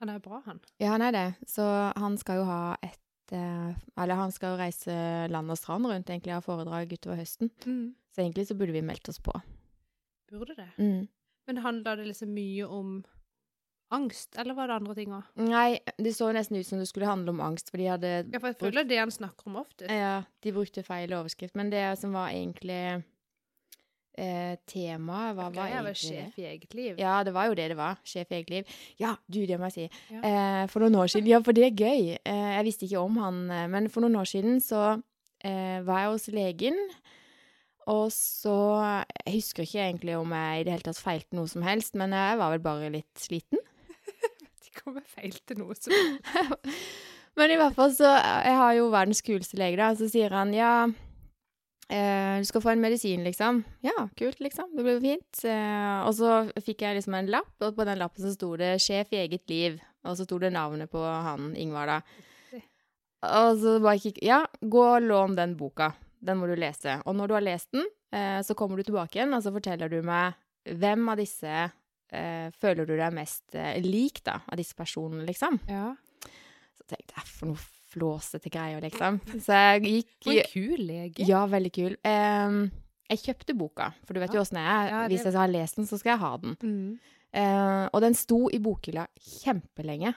Han 0.00 0.10
er 0.10 0.18
bra, 0.20 0.40
han. 0.44 0.58
Ja, 0.82 0.90
han 0.96 1.04
er 1.06 1.12
det. 1.14 1.26
Så 1.46 1.62
han 1.96 2.18
skal 2.18 2.40
jo 2.42 2.48
ha 2.48 2.74
et 2.82 2.98
eh, 3.32 3.74
Eller 3.96 4.14
han 4.14 4.32
skal 4.32 4.54
jo 4.54 4.60
reise 4.60 4.94
land 5.32 5.50
og 5.50 5.58
strand 5.58 5.86
rundt, 5.86 6.10
egentlig, 6.10 6.34
ha 6.34 6.40
foredrag 6.44 6.92
utover 6.92 7.20
høsten. 7.20 7.50
Så 8.14 8.22
egentlig 8.22 8.46
så 8.48 8.56
burde 8.58 8.72
vi 8.76 8.84
meldt 8.86 9.08
oss 9.08 9.18
på. 9.20 9.34
Burde 10.30 10.56
det. 10.58 10.70
Mm. 10.78 11.06
Men 11.46 11.62
handla 11.62 11.96
det 11.96 12.08
liksom 12.08 12.32
mye 12.34 12.66
om 12.66 13.04
angst, 13.94 14.34
eller 14.38 14.54
var 14.54 14.68
det 14.68 14.78
andre 14.80 14.94
ting 14.98 15.12
òg? 15.14 15.26
Nei, 15.38 15.78
det 16.02 16.12
så 16.16 16.32
nesten 16.34 16.58
ut 16.58 16.66
som 16.66 16.80
det 16.82 16.88
skulle 16.90 17.06
handle 17.06 17.34
om 17.34 17.42
angst, 17.44 17.70
for 17.70 17.78
de 17.78 17.86
hadde 17.86 18.12
Ja, 18.32 18.40
for 18.40 18.50
jeg 18.50 18.58
føler 18.58 18.88
det 18.88 18.98
han 18.98 19.14
snakker 19.14 19.50
om 19.50 19.60
ofte. 19.62 19.86
Ja, 19.86 20.24
de 20.42 20.54
brukte 20.54 20.82
feil 20.86 21.14
overskrift. 21.14 21.54
Men 21.58 21.70
det 21.70 21.84
som 22.00 22.16
var 22.16 22.34
egentlig 22.34 23.04
eh, 24.18 24.56
temaet, 24.68 25.36
hva 25.36 25.48
var 25.54 25.68
er 25.68 25.82
vel 25.84 25.92
egentlig 25.92 25.94
det? 25.94 26.00
sjef 26.02 26.38
i 26.40 26.46
eget 26.50 26.74
liv. 26.78 26.94
Ja, 27.00 27.16
det 27.26 27.34
var 27.36 27.48
jo 27.50 27.56
det 27.58 27.68
det 27.72 27.76
var. 27.78 27.98
Sjef 28.06 28.32
i 28.32 28.38
eget 28.40 28.50
liv. 28.50 28.76
Ja, 29.00 29.14
du, 29.28 29.40
det 29.48 29.58
må 29.60 29.68
jeg 29.70 29.76
si. 29.76 29.88
Ja. 30.14 30.20
Eh, 30.20 30.62
for 30.72 30.84
noen 30.84 30.98
år 31.02 31.12
siden 31.12 31.28
Ja, 31.30 31.40
for 31.44 31.56
det 31.56 31.66
er 31.68 31.76
gøy. 31.76 32.16
Eh, 32.16 32.48
jeg 32.56 32.64
visste 32.68 32.88
ikke 32.88 33.04
om 33.04 33.20
han, 33.22 33.42
eh, 33.50 33.66
men 33.72 33.90
for 33.92 34.04
noen 34.06 34.18
år 34.20 34.30
siden 34.30 34.60
så 34.64 34.82
eh, 35.44 35.78
var 35.86 36.04
jeg 36.04 36.12
hos 36.14 36.28
legen. 36.34 36.80
Og 37.86 38.08
så 38.10 38.56
Jeg 39.26 39.36
husker 39.36 39.62
ikke 39.62 39.84
egentlig 39.84 40.16
om 40.18 40.32
jeg 40.34 40.60
i 40.60 40.64
det 40.66 40.72
hele 40.74 40.86
tatt 40.88 40.98
feilte 40.98 41.36
noe 41.38 41.46
som 41.46 41.62
helst, 41.62 41.94
men 41.94 42.10
jeg 42.16 42.38
var 42.40 42.50
vel 42.56 42.64
bare 42.64 42.90
litt 42.90 43.20
sliten. 43.22 43.60
ikke 44.58 44.80
kommer 44.82 45.04
jeg 45.20 45.36
til 45.46 45.60
noe 45.62 45.76
som 45.78 45.94
helst. 45.94 46.66
Men 47.36 47.52
i 47.52 47.56
hvert 47.60 47.74
fall 47.76 47.90
så 47.92 48.08
Jeg 48.16 48.54
har 48.56 48.70
jo 48.78 48.86
verdens 48.88 49.20
kuleste 49.20 49.58
lege, 49.60 49.76
da. 49.76 49.90
Så 49.92 50.08
sier 50.08 50.32
han 50.32 50.54
ja 50.56 50.86
eh, 51.88 52.38
Du 52.40 52.46
skal 52.48 52.62
få 52.62 52.72
en 52.72 52.80
medisin, 52.80 53.24
liksom. 53.24 53.62
Ja, 53.80 54.08
kult, 54.16 54.40
liksom. 54.40 54.72
Det 54.76 54.84
blir 54.84 54.98
jo 54.98 55.04
fint. 55.04 55.42
Eh, 55.44 55.98
og 56.06 56.14
så 56.18 56.62
fikk 56.62 56.82
jeg 56.84 56.98
liksom 56.98 57.16
en 57.18 57.30
lapp, 57.32 57.54
og 57.60 57.76
på 57.76 57.86
den 57.88 58.00
lappen 58.00 58.24
så 58.24 58.32
sto 58.34 58.56
det 58.56 58.76
'Sjef 58.80 59.12
i 59.12 59.22
eget 59.26 59.46
liv'. 59.46 59.80
Og 60.04 60.16
så 60.16 60.24
sto 60.24 60.38
det 60.38 60.52
navnet 60.52 60.90
på 60.90 61.00
han 61.02 61.54
Ingvar, 61.56 61.86
da. 61.86 62.00
Og 63.26 63.58
så 63.58 63.80
bare 63.82 63.98
kikk 63.98 64.18
Ja, 64.22 64.46
gå 64.60 64.82
og 64.96 65.02
lån 65.02 65.36
den 65.36 65.56
boka. 65.56 65.92
Den 66.22 66.38
må 66.38 66.46
du 66.46 66.54
lese. 66.54 67.02
Og 67.06 67.14
når 67.16 67.28
du 67.28 67.34
har 67.34 67.40
lest 67.40 67.72
den, 67.72 67.86
eh, 68.12 68.42
så 68.42 68.54
kommer 68.54 68.76
du 68.76 68.82
tilbake 68.82 69.18
igjen, 69.18 69.34
og 69.34 69.42
så 69.42 69.52
forteller 69.52 69.88
du 69.88 70.02
meg 70.02 70.34
hvem 70.64 71.08
av 71.08 71.16
disse 71.16 71.70
eh, 72.12 72.50
føler 72.50 72.86
du 72.86 72.96
deg 72.96 73.12
mest 73.12 73.54
lik, 73.82 74.22
da, 74.24 74.40
av 74.46 74.56
disse 74.56 74.74
personene, 74.74 75.26
liksom. 75.26 75.60
Ja. 75.68 75.94
Så 76.74 76.86
tenkte 76.86 77.14
jeg, 77.16 77.26
for 77.26 77.46
noe 77.46 77.75
flåsete 77.96 78.50
greier, 78.52 78.80
liksom. 78.84 79.20
Så 79.40 79.56
jeg 79.56 79.80
For 79.80 79.88
gikk 79.88 80.28
en 80.34 80.50
kul 80.52 80.84
lege. 80.86 81.26
Ja, 81.28 81.46
veldig 81.48 81.72
kul. 81.72 81.96
Um, 82.04 82.60
jeg 83.08 83.22
kjøpte 83.22 83.56
boka, 83.56 83.90
for 84.04 84.12
du 84.14 84.20
vet 84.20 84.34
jo 84.36 84.42
åssen 84.42 84.58
jeg 84.60 84.68
er. 84.68 84.88
Ja, 84.92 85.00
det- 85.08 85.14
Hvis 85.16 85.24
jeg 85.24 85.32
har 85.40 85.48
lest 85.48 85.76
den, 85.80 85.86
så 85.86 85.98
skal 85.98 86.16
jeg 86.16 86.20
ha 86.20 86.36
den. 86.36 86.56
Mm. 86.62 86.98
Uh, 87.36 87.88
og 87.92 88.00
den 88.02 88.14
sto 88.14 88.46
i 88.52 88.58
bokhylla 88.58 89.06
kjempelenge. 89.20 90.14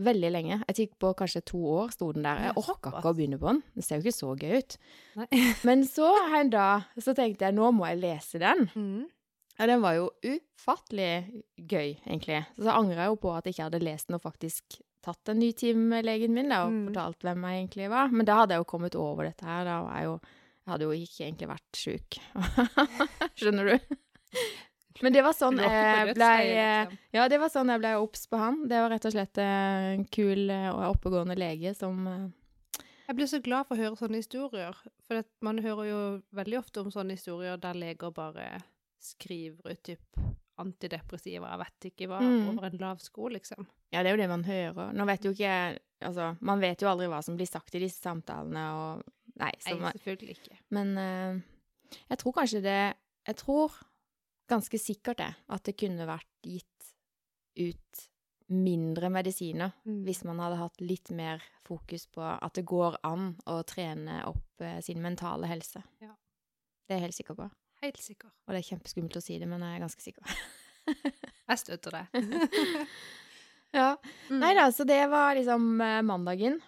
Veldig 0.00 0.30
lenge. 0.32 0.56
Jeg 0.68 0.76
tikk 0.76 0.92
på 0.98 1.10
kanskje 1.14 1.42
to 1.44 1.58
år 1.58 1.90
sto 1.92 2.10
den 2.16 2.22
der. 2.24 2.38
Jeg 2.48 2.56
orka 2.56 2.88
ikke 2.90 3.10
å 3.10 3.16
begynne 3.16 3.38
på 3.38 3.50
den. 3.50 3.62
Det 3.76 3.84
ser 3.84 4.00
jo 4.00 4.06
ikke 4.08 4.16
så 4.16 4.30
gøy 4.38 4.58
ut. 4.58 4.76
Men 5.68 5.82
så 5.84 6.08
en 6.38 6.50
dag 6.50 6.86
så 6.96 7.12
tenkte 7.14 7.44
jeg 7.44 7.54
nå 7.58 7.68
må 7.76 7.84
jeg 7.90 8.00
lese 8.00 8.40
den. 8.40 8.70
Mm. 8.74 9.02
Ja, 9.58 9.66
den 9.68 9.82
var 9.82 9.92
jo 9.98 10.06
ufattelig 10.24 11.42
gøy, 11.60 11.98
egentlig. 12.06 12.46
Så, 12.56 12.64
så 12.64 12.76
angra 12.78 13.02
jeg 13.04 13.12
jo 13.12 13.18
på 13.20 13.34
at 13.36 13.44
jeg 13.44 13.54
ikke 13.58 13.66
hadde 13.66 13.82
lest 13.84 14.08
den 14.08 14.16
og 14.16 14.22
faktisk 14.24 14.80
tatt 15.02 15.28
en 15.32 15.38
ny 15.40 15.52
time 15.56 15.86
med 15.94 16.04
legen 16.04 16.34
min 16.36 16.48
da, 16.52 16.64
og 16.66 16.72
Mm. 16.72 16.82
fortalt 16.90 17.20
hvem 17.24 17.44
jeg 17.48 17.58
egentlig 17.64 17.90
var. 17.90 18.08
Men 18.12 18.26
da 18.28 18.34
hadde 18.42 18.54
jeg 18.54 18.60
jo 18.64 18.70
kommet 18.72 18.94
over 19.00 19.24
dette 19.24 19.44
her. 19.48 19.64
Da 19.64 19.82
var 19.82 19.96
jeg 20.00 20.04
jo 20.10 20.20
Jeg 20.66 20.72
hadde 20.74 20.84
jo 20.84 20.90
ikke 20.92 21.24
egentlig 21.24 21.48
vært 21.48 21.78
sjuk. 21.80 22.18
Skjønner 23.40 23.64
du? 23.70 23.96
Men 25.02 25.14
det 25.14 25.22
var 25.24 25.32
sånn 25.32 25.56
jeg 25.58 26.14
ble 26.14 26.26
liksom. 26.50 26.98
Ja, 27.16 27.24
det 27.32 27.38
var 27.40 27.48
sånn 27.50 27.70
jeg 27.72 27.80
ble 27.80 27.94
obs 27.98 28.26
på 28.28 28.38
han. 28.38 28.58
Det 28.68 28.78
var 28.82 28.90
rett 28.92 29.06
og 29.08 29.14
slett 29.14 29.38
eh, 29.40 29.94
en 29.96 30.04
kul 30.12 30.50
eh, 30.52 30.68
og 30.70 30.96
oppegående 30.98 31.34
lege 31.40 31.72
som 31.74 32.06
eh, 32.06 32.82
Jeg 33.08 33.16
blir 33.16 33.26
så 33.32 33.40
glad 33.42 33.66
for 33.66 33.74
å 33.74 33.80
høre 33.80 33.96
sånne 33.98 34.20
historier. 34.20 34.76
For 35.08 35.24
man 35.40 35.58
hører 35.64 35.88
jo 35.88 36.00
veldig 36.36 36.58
ofte 36.60 36.84
om 36.84 36.92
sånne 36.94 37.16
historier 37.16 37.56
der 37.58 37.74
leger 37.80 38.12
bare 38.14 38.60
skriver 39.00 39.72
ut 39.72 39.82
typ 39.82 40.20
antidepressiva, 40.60 41.50
jeg 41.54 41.58
vet 41.64 41.86
ikke 41.90 42.08
hva, 42.10 42.20
Mm. 42.22 42.48
over 42.52 42.66
en 42.68 42.78
lav 42.78 42.98
sko, 43.02 43.28
liksom. 43.28 43.66
Ja, 43.92 44.02
det 44.02 44.10
er 44.10 44.16
jo 44.16 44.22
det 44.22 44.28
man 44.30 44.44
hører. 44.44 44.92
Nå 44.94 45.06
vet 45.06 45.24
jo 45.24 45.32
ikke 45.32 45.78
Altså, 46.02 46.30
man 46.40 46.60
vet 46.62 46.80
jo 46.80 46.88
aldri 46.88 47.06
hva 47.12 47.18
som 47.22 47.34
blir 47.36 47.44
sagt 47.46 47.74
i 47.76 47.78
disse 47.82 48.00
samtalene, 48.00 48.62
og 48.72 49.02
Nei, 49.36 49.50
så 49.60 49.74
Nei, 49.78 49.90
selvfølgelig 49.92 50.36
ikke. 50.38 50.56
Men 50.70 50.94
uh, 50.96 51.40
jeg 52.08 52.18
tror 52.22 52.32
kanskje 52.32 52.62
det 52.64 52.94
Jeg 53.26 53.36
tror 53.36 53.74
ganske 54.48 54.78
sikkert 54.80 55.18
det, 55.20 55.34
at 55.48 55.62
det 55.64 55.76
kunne 55.76 56.06
vært 56.08 56.26
gitt 56.42 56.94
ut 57.58 58.06
mindre 58.48 59.10
medisiner 59.12 59.72
Mm. 59.86 60.04
hvis 60.04 60.24
man 60.24 60.38
hadde 60.38 60.56
hatt 60.58 60.80
litt 60.80 61.10
mer 61.10 61.42
fokus 61.64 62.06
på 62.10 62.20
at 62.42 62.52
det 62.54 62.64
går 62.66 62.96
an 63.04 63.36
å 63.46 63.60
trene 63.64 64.24
opp 64.26 64.60
uh, 64.64 64.80
sin 64.80 65.00
mentale 65.02 65.46
helse. 65.46 65.82
Ja. 66.00 66.14
Det 66.88 66.96
er 66.96 66.98
jeg 66.98 67.02
helt 67.10 67.14
sikker 67.20 67.34
på. 67.36 67.50
Helt 67.80 68.02
sikker. 68.02 68.28
Og 68.46 68.52
det 68.54 68.60
er 68.60 68.68
kjempeskummelt 68.74 69.16
å 69.16 69.22
si 69.24 69.38
det, 69.40 69.48
men 69.48 69.62
jeg 69.64 69.78
er 69.78 69.84
ganske 69.84 70.04
sikker. 70.04 70.36
Jeg 71.50 71.58
støtter 71.58 71.94
det. 71.96 72.20
ja. 73.80 73.94
Mm. 74.28 74.36
Nei 74.38 74.50
da, 74.54 74.68
så 74.74 74.84
det 74.86 75.00
var 75.10 75.34
liksom 75.34 75.80
eh, 75.82 75.96
mandagen. 76.06 76.60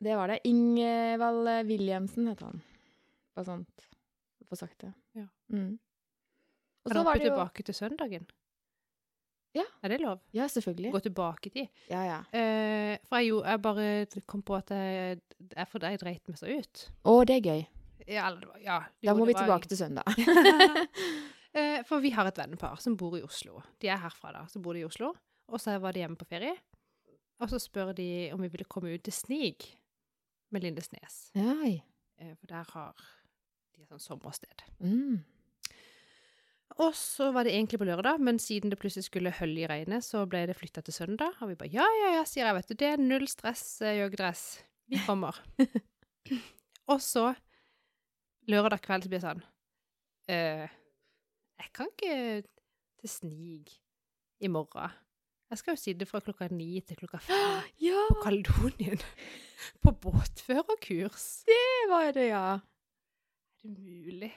Det 0.00 0.16
var 0.16 0.32
det. 0.32 0.38
Ingvald 0.48 1.50
eh, 1.52 1.64
Williamsen 1.68 2.30
heter 2.30 2.48
han. 2.48 2.62
Bare 3.36 3.48
sånt. 3.50 3.86
Få 4.48 4.56
sagt 4.56 4.78
det. 4.80 4.92
Ja. 5.18 5.26
Mm. 5.52 5.76
Og 6.86 6.90
Kan 6.92 7.00
så 7.00 7.04
var 7.04 7.18
hoppe 7.18 7.28
tilbake 7.28 7.66
til 7.66 7.76
søndagen? 7.76 8.26
Ja. 9.56 9.64
Er 9.82 9.88
det 9.88 10.00
lov? 10.00 10.20
Ja, 10.36 10.48
selvfølgelig. 10.52 10.92
Gå 10.92 11.00
tilbake 11.00 11.48
i 11.48 11.54
tid? 11.54 11.68
Ja, 11.90 12.02
ja. 12.04 12.18
Eh, 12.32 12.98
for 13.08 13.20
jeg, 13.20 13.30
jo, 13.30 13.40
jeg 13.44 13.62
bare 13.64 13.86
kom 14.28 14.44
på 14.44 14.56
at 14.56 14.70
jeg, 14.70 15.20
jeg, 15.40 15.66
jeg 15.82 16.00
dreit 16.02 16.28
meg 16.28 16.38
så 16.38 16.48
ut. 16.48 16.84
Å, 17.04 17.16
det 17.28 17.38
er 17.38 17.48
gøy. 17.48 17.64
Ja, 18.06 18.26
eller 18.28 18.40
det 18.40 18.48
var- 18.48 18.60
ja. 18.62 18.78
Da 19.02 19.14
må 19.14 19.26
vi 19.26 19.34
tilbake 19.34 19.68
til 19.68 19.78
søndag. 19.78 20.04
Eh, 21.56 21.80
For 21.88 22.02
vi 22.04 22.10
har 22.12 22.26
et 22.28 22.36
vennepar 22.36 22.76
som 22.82 22.98
bor 23.00 23.14
i 23.16 23.22
Oslo. 23.24 23.62
De 23.80 23.88
er 23.88 23.96
herfra, 23.96 24.28
da. 24.34 24.42
Så 24.52 24.60
bor 24.60 24.74
de 24.76 24.82
i 24.82 24.84
Oslo. 24.84 25.14
Og 25.48 25.56
så 25.62 25.78
var 25.80 25.94
de 25.96 26.02
hjemme 26.02 26.18
på 26.20 26.26
ferie. 26.28 26.52
Og 27.40 27.48
så 27.48 27.56
spør 27.62 27.94
de 27.96 28.28
om 28.34 28.42
vi 28.44 28.50
ville 28.52 28.66
komme 28.68 28.90
ut 28.92 29.02
til 29.06 29.14
Snig 29.16 29.64
med 30.52 30.66
Lindesnes. 30.66 31.30
Oi. 31.34 31.78
Eh, 32.20 32.34
For 32.36 32.46
der 32.50 32.68
har 32.74 32.92
de 33.72 33.86
et 33.86 33.88
sånt 33.88 34.04
sommersted. 34.04 34.66
Mm. 34.84 35.22
Og 36.76 36.92
så 36.98 37.30
var 37.32 37.44
det 37.48 37.54
egentlig 37.56 37.80
på 37.80 37.88
lørdag, 37.88 38.20
men 38.20 38.36
siden 38.42 38.68
det 38.68 38.78
plutselig 38.82 39.06
skulle 39.08 39.32
hølje 39.32 39.64
i 39.64 39.70
regnet, 39.70 40.04
så 40.04 40.26
ble 40.28 40.44
det 40.50 40.58
flytta 40.60 40.82
til 40.84 40.92
søndag. 40.92 41.40
Og 41.40 41.54
vi 41.54 41.56
bare 41.56 41.72
ja, 41.72 41.86
ja, 42.02 42.12
ja, 42.18 42.24
sier 42.28 42.50
jeg, 42.50 42.58
vet 42.58 42.68
du. 42.68 42.74
Det 42.84 42.92
er 42.92 43.00
null 43.00 43.24
stress, 43.32 43.64
eh, 43.80 43.96
joggedress. 44.02 44.44
Vi 44.92 45.00
kommer. 45.08 45.40
og 46.92 47.00
så, 47.00 47.30
lørdag 48.50 48.82
kveld, 48.84 49.06
så 49.06 49.12
blir 49.12 49.20
det 49.20 49.26
sånn 49.26 49.42
eh, 50.32 50.68
Jeg 51.62 51.72
kan 51.76 51.90
ikke 51.92 52.14
til 53.00 53.10
Snig 53.10 53.74
i 54.40 54.48
morgen. 54.52 54.94
Jeg 55.50 55.60
skal 55.60 55.76
jo 55.76 55.80
sitte 55.80 56.06
fra 56.10 56.20
klokka 56.24 56.48
ni 56.50 56.80
til 56.82 56.98
klokka 56.98 57.20
fem 57.22 57.68
Ja, 57.86 58.00
på 58.10 58.18
Kaledonien. 58.24 59.02
På 59.82 59.92
båtførerkurs. 59.92 61.44
det 61.48 61.68
var 61.88 62.10
det, 62.12 62.26
ja. 62.28 62.58
Er 63.56 63.62
det 63.62 63.70
mulig? 63.72 64.32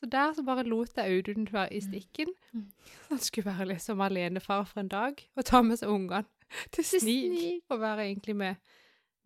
Så 0.00 0.08
der 0.08 0.32
så 0.32 0.42
bare 0.42 0.64
lot 0.64 0.96
jeg 0.96 1.12
Audun 1.12 1.46
være 1.52 1.74
i 1.76 1.80
stikken. 1.84 2.32
Mm. 2.52 2.72
Han 3.10 3.18
skulle 3.18 3.50
være 3.52 3.68
liksom 3.74 4.00
alenefar 4.00 4.64
for 4.64 4.80
en 4.80 4.88
dag 4.88 5.20
og 5.36 5.44
ta 5.44 5.60
med 5.62 5.76
seg 5.76 5.92
ungene 5.92 6.24
til. 6.72 6.84
Snig. 6.84 7.60
Og 7.68 7.80
være 7.80 8.08
egentlig 8.08 8.36
med 8.36 8.54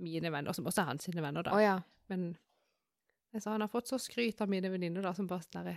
mine 0.02 0.32
venner, 0.32 0.52
som 0.52 0.66
også 0.66 0.82
er 0.82 0.90
hans 0.90 1.06
sine 1.06 1.22
venner, 1.22 1.46
da. 1.46 1.54
Oh, 1.54 1.62
ja. 1.62 1.78
Men 2.10 2.34
jeg 3.34 3.42
sa, 3.44 3.52
han 3.56 3.64
har 3.64 3.70
fått 3.72 3.90
så 3.90 3.98
skryt 4.00 4.40
av 4.44 4.50
mine 4.50 4.70
venninner, 4.70 5.06
som 5.16 5.26
bare 5.30 5.42
sånn 5.44 5.72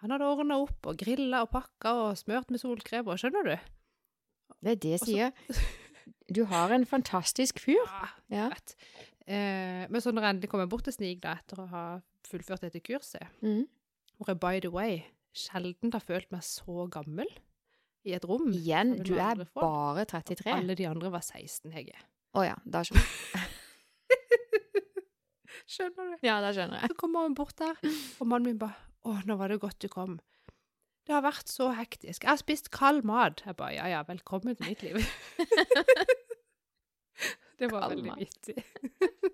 Han 0.00 0.14
hadde 0.14 0.24
ordna 0.30 0.56
opp 0.62 0.86
og 0.88 0.96
grilla 0.96 1.42
og 1.44 1.50
pakka 1.52 1.92
og 2.06 2.16
smørt 2.18 2.50
med 2.54 2.62
solkrem, 2.62 3.08
og 3.10 3.18
skjønner 3.20 3.50
du? 3.50 3.56
Det 4.60 4.72
er 4.76 4.80
det 4.86 4.96
jeg 4.96 5.04
sier. 5.06 5.32
Du 6.30 6.44
har 6.46 6.70
en 6.70 6.84
fantastisk 6.86 7.58
fyr. 7.58 7.82
Ja, 8.30 8.48
vet. 8.52 8.76
Eh, 9.26 9.84
men 9.90 9.98
så 10.02 10.12
når 10.14 10.22
jeg 10.24 10.34
endelig 10.36 10.50
kommer 10.52 10.68
bort 10.70 10.84
til 10.86 10.94
Snig, 10.94 11.16
da, 11.22 11.32
etter 11.42 11.58
å 11.62 11.66
ha 11.70 11.82
fullført 12.30 12.62
dette 12.62 12.80
kurset, 12.86 13.26
Mm. 13.42 13.64
hvor 14.16 14.30
jeg 14.30 14.38
by 14.40 14.60
the 14.62 14.70
way 14.70 15.00
sjelden 15.34 15.90
har 15.92 16.00
følt 16.02 16.30
meg 16.30 16.42
så 16.46 16.86
gammel 16.90 17.26
i 18.06 18.14
et 18.14 18.24
rom. 18.26 18.46
Igjen, 18.54 18.94
du 19.02 19.16
er 19.18 19.42
bare 19.54 20.06
33. 20.06 20.46
Å 20.50 20.56
Alle 20.62 20.74
de 20.78 20.86
andre 20.86 21.10
var 21.10 21.20
16, 21.26 21.70
Hegge. 21.74 21.98
ja, 22.46 22.54
da 22.64 22.82
skjønner 22.86 23.02
jeg. 23.34 23.48
Skjønner 25.70 26.16
du? 26.16 26.24
Ja, 26.26 26.40
det 26.42 26.50
skjønner 26.56 26.80
jeg. 26.82 26.90
Så 26.92 26.96
kommer 26.98 27.26
hun 27.28 27.36
bort 27.38 27.54
der, 27.60 27.76
og 28.18 28.26
mannen 28.26 28.50
min 28.52 28.58
bare 28.60 28.74
Å, 29.06 29.08
nå 29.24 29.36
var 29.40 29.48
det 29.52 29.60
godt 29.62 29.78
du 29.80 29.88
kom. 29.92 30.18
Det 31.08 31.14
har 31.14 31.22
vært 31.24 31.48
så 31.48 31.70
hektisk. 31.74 32.24
Jeg 32.26 32.30
har 32.34 32.38
spist 32.40 32.68
kald 32.74 33.04
mat. 33.08 33.40
Jeg 33.46 33.56
bare 33.56 33.72
Ja 33.78 33.86
ja, 33.88 34.00
velkommen 34.06 34.56
til 34.58 34.66
mitt 34.68 34.82
liv. 34.84 34.96
det 37.60 37.70
var 37.72 37.80
Kald 37.88 37.94
veldig 37.96 38.14
vittig. 38.20 38.58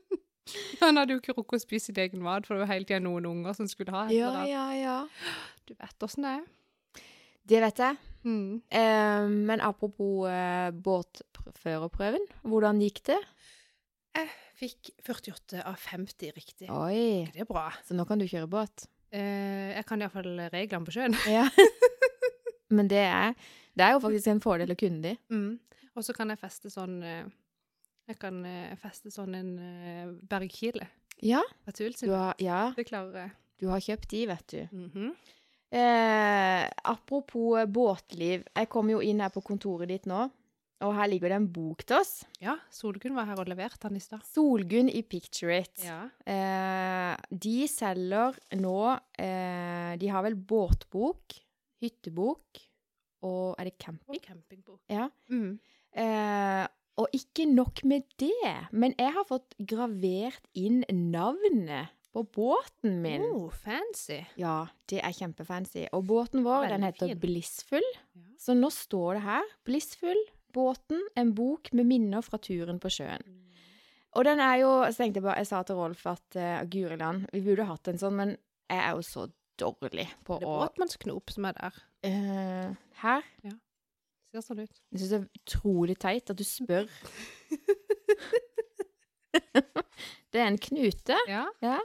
Han 0.81 0.97
hadde 1.01 1.13
jo 1.17 1.21
ikke 1.21 1.35
rukket 1.35 1.59
å 1.59 1.61
spise 1.65 1.87
sin 1.91 1.99
egen 1.99 2.23
mat, 2.23 2.47
for 2.47 2.55
det 2.55 2.63
var 2.63 2.71
hele 2.71 2.87
tida 2.87 3.01
noen 3.03 3.27
unger 3.27 3.53
som 3.59 3.67
skulle 3.71 3.91
ha 3.95 4.05
et 4.07 4.13
Ja, 4.15 4.29
eller 4.29 4.41
annet. 4.45 4.53
ja, 4.53 4.67
ja. 4.79 4.99
Du 5.67 5.73
vet 5.75 6.03
åssen 6.07 6.23
det 6.27 6.33
er. 6.39 6.45
Det 7.47 7.59
vet 7.63 7.79
jeg. 7.83 7.95
Mm. 8.27 8.53
Eh, 8.71 9.27
men 9.51 9.61
apropos 9.63 10.27
eh, 10.31 10.71
båtførerprøven, 10.87 12.25
hvordan 12.47 12.81
gikk 12.83 12.99
det? 13.11 13.19
Jeg 14.17 14.27
fikk 14.57 14.91
48 15.05 15.63
av 15.69 15.77
50 15.81 16.33
riktig. 16.37 16.69
Oi, 16.73 17.27
Det 17.33 17.43
er 17.45 17.49
bra. 17.49 17.69
så 17.85 17.95
nå 17.97 18.07
kan 18.09 18.19
du 18.19 18.27
kjøre 18.27 18.49
båt. 18.51 18.87
Eh, 19.13 19.75
jeg 19.77 19.85
kan 19.87 20.01
iallfall 20.03 20.33
reglene 20.53 20.85
på 20.89 20.95
sjøen. 20.97 21.17
Ja. 21.31 21.45
Men 22.77 22.89
det 22.91 23.05
er, 23.05 23.35
det 23.77 23.85
er 23.87 23.93
jo 23.95 24.01
faktisk 24.03 24.27
en 24.33 24.41
fordel 24.43 24.73
å 24.75 24.79
kunne 24.81 25.03
de. 25.05 25.13
Mm. 25.31 25.59
Og 25.97 26.05
så 26.05 26.13
kan 26.17 26.33
jeg 26.33 26.41
feste 26.41 26.69
sånn 26.73 26.97
eh, 27.07 27.25
Jeg 28.11 28.19
kan 28.21 28.41
eh, 28.45 28.75
feste 28.81 29.11
sånn 29.15 29.35
en 29.39 29.53
bergkile. 30.29 30.89
Ja, 31.25 31.41
du 31.65 32.11
har, 32.13 32.35
ja, 32.43 32.73
Det 32.77 32.85
klarer 32.91 33.23
jeg. 33.23 33.31
du 33.63 33.69
har 33.71 33.81
kjøpt 33.81 34.11
de, 34.13 34.27
vet 34.29 34.49
du. 34.53 34.61
Mhm. 34.77 35.15
Eh, 35.77 36.65
apropos 36.85 37.65
båtliv. 37.67 38.45
Jeg 38.55 38.69
kom 38.71 38.91
jo 38.93 39.01
inn 39.03 39.21
her 39.21 39.33
på 39.35 39.43
kontoret 39.45 39.89
ditt 39.91 40.05
nå, 40.07 40.29
og 40.85 40.93
her 40.93 41.09
ligger 41.09 41.33
det 41.33 41.39
en 41.41 41.49
bok 41.53 41.85
til 41.89 41.97
oss. 42.01 42.13
Ja, 42.43 42.57
Solgunn 42.73 43.17
var 43.17 43.29
her 43.31 43.41
og 43.41 43.49
leverte 43.49 43.89
den 43.89 43.97
i 43.97 44.05
stad. 44.05 44.25
Solgunn 44.29 44.91
i 44.93 45.01
Picture 45.09 45.57
It. 45.63 45.85
Ja. 45.87 46.03
Eh, 46.29 47.15
de 47.33 47.57
selger 47.71 48.37
nå 48.61 48.79
eh, 49.17 49.93
De 49.97 50.11
har 50.13 50.27
vel 50.27 50.37
båtbok, 50.37 51.39
hyttebok 51.81 52.65
og 53.27 53.57
Er 53.59 53.71
det 53.71 53.79
camping? 53.81 54.19
Og 54.19 54.23
campingbok. 54.23 54.81
Ja. 54.93 55.09
Mm. 55.33 55.57
Eh, 55.97 56.67
og 57.01 57.13
ikke 57.17 57.45
nok 57.49 57.83
med 57.85 58.07
det, 58.21 58.55
men 58.73 58.95
jeg 58.97 59.13
har 59.13 59.27
fått 59.29 59.57
gravert 59.69 60.45
inn 60.57 60.83
navnet 60.89 61.93
på 62.17 62.23
båten 62.33 63.03
min. 63.03 63.25
Oh, 63.29 63.51
fancy. 63.53 64.23
Ja, 64.41 64.63
det 64.89 65.03
er 65.05 65.13
kjempefancy. 65.13 65.85
Og 65.97 66.07
båten 66.09 66.47
vår, 66.47 66.71
den 66.73 66.87
heter 66.87 67.11
fin. 67.11 67.19
Blissfull. 67.21 67.85
Ja. 68.17 68.25
Så 68.41 68.57
nå 68.57 68.71
står 68.73 69.19
det 69.19 69.25
her 69.27 69.53
Blissfull, 69.69 70.23
båten, 70.55 71.01
en 71.17 71.33
bok 71.35 71.73
med 71.73 71.89
minner 71.89 72.25
fra 72.25 72.39
turen 72.43 72.81
på 72.83 72.93
sjøen. 72.93 73.25
Og 74.17 74.25
den 74.25 74.41
er 74.41 74.63
jo 74.63 74.71
Så 74.89 75.03
tenkte 75.03 75.21
jeg 75.21 75.27
bare 75.27 75.43
Jeg 75.43 75.49
sa 75.51 75.59
til 75.67 75.77
Rolf 75.77 76.07
at 76.09 76.39
uh, 76.41 76.63
Guriland, 76.73 77.27
vi 77.35 77.43
burde 77.45 77.67
hatt 77.69 77.91
en 77.91 78.01
sånn, 78.01 78.17
men 78.17 78.31
jeg 78.71 78.81
er 78.81 78.97
jo 78.97 79.05
så 79.05 79.27
dårlig 79.61 80.07
på 80.27 80.37
å 80.37 80.41
Det 80.41 80.49
er 80.49 80.63
båtmannsknop 80.65 81.33
som 81.33 81.47
er 81.49 81.57
der. 81.57 81.79
Uh, 82.07 82.69
Her? 83.03 83.27
Ser 84.33 84.45
sånn 84.45 84.65
ut. 84.65 84.81
Jeg 84.93 85.01
syns 85.01 85.13
det 85.13 85.21
er 85.21 85.41
utrolig 85.41 85.97
teit 86.03 86.33
at 86.33 86.39
du 86.39 86.45
spør. 86.45 86.87
det 90.33 90.41
er 90.41 90.49
en 90.49 90.61
knute. 90.61 91.17
Ja. 91.31 91.45
Ja. 91.65 91.79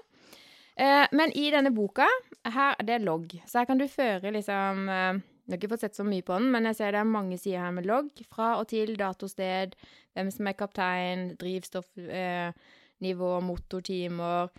Uh, 0.75 1.05
men 1.15 1.31
i 1.37 1.45
denne 1.53 1.71
boka, 1.75 2.07
her 2.47 2.75
det 2.83 2.93
er 2.97 3.05
logg. 3.05 3.27
Så 3.45 3.61
her 3.61 3.69
kan 3.69 3.79
du 3.79 3.87
føre 3.91 4.33
liksom 4.33 4.89
eh, 4.89 5.19
Jeg 5.51 5.57
har 5.57 5.61
ikke 5.65 5.71
fått 5.73 5.83
sett 5.83 5.97
så 5.99 6.05
mye 6.07 6.23
på 6.23 6.37
den, 6.39 6.47
men 6.53 6.63
jeg 6.69 6.77
ser 6.79 6.93
det 6.95 7.01
er 7.01 7.09
mange 7.11 7.35
sider 7.37 7.59
her 7.65 7.73
med 7.75 7.85
logg. 7.89 8.07
Fra 8.31 8.53
og 8.61 8.69
til, 8.71 8.93
datosted, 8.99 9.73
hvem 10.15 10.29
som 10.31 10.47
er 10.47 10.55
kaptein, 10.55 11.25
drivstoffnivå, 11.41 13.31
eh, 13.35 13.43
motortimer, 13.43 14.51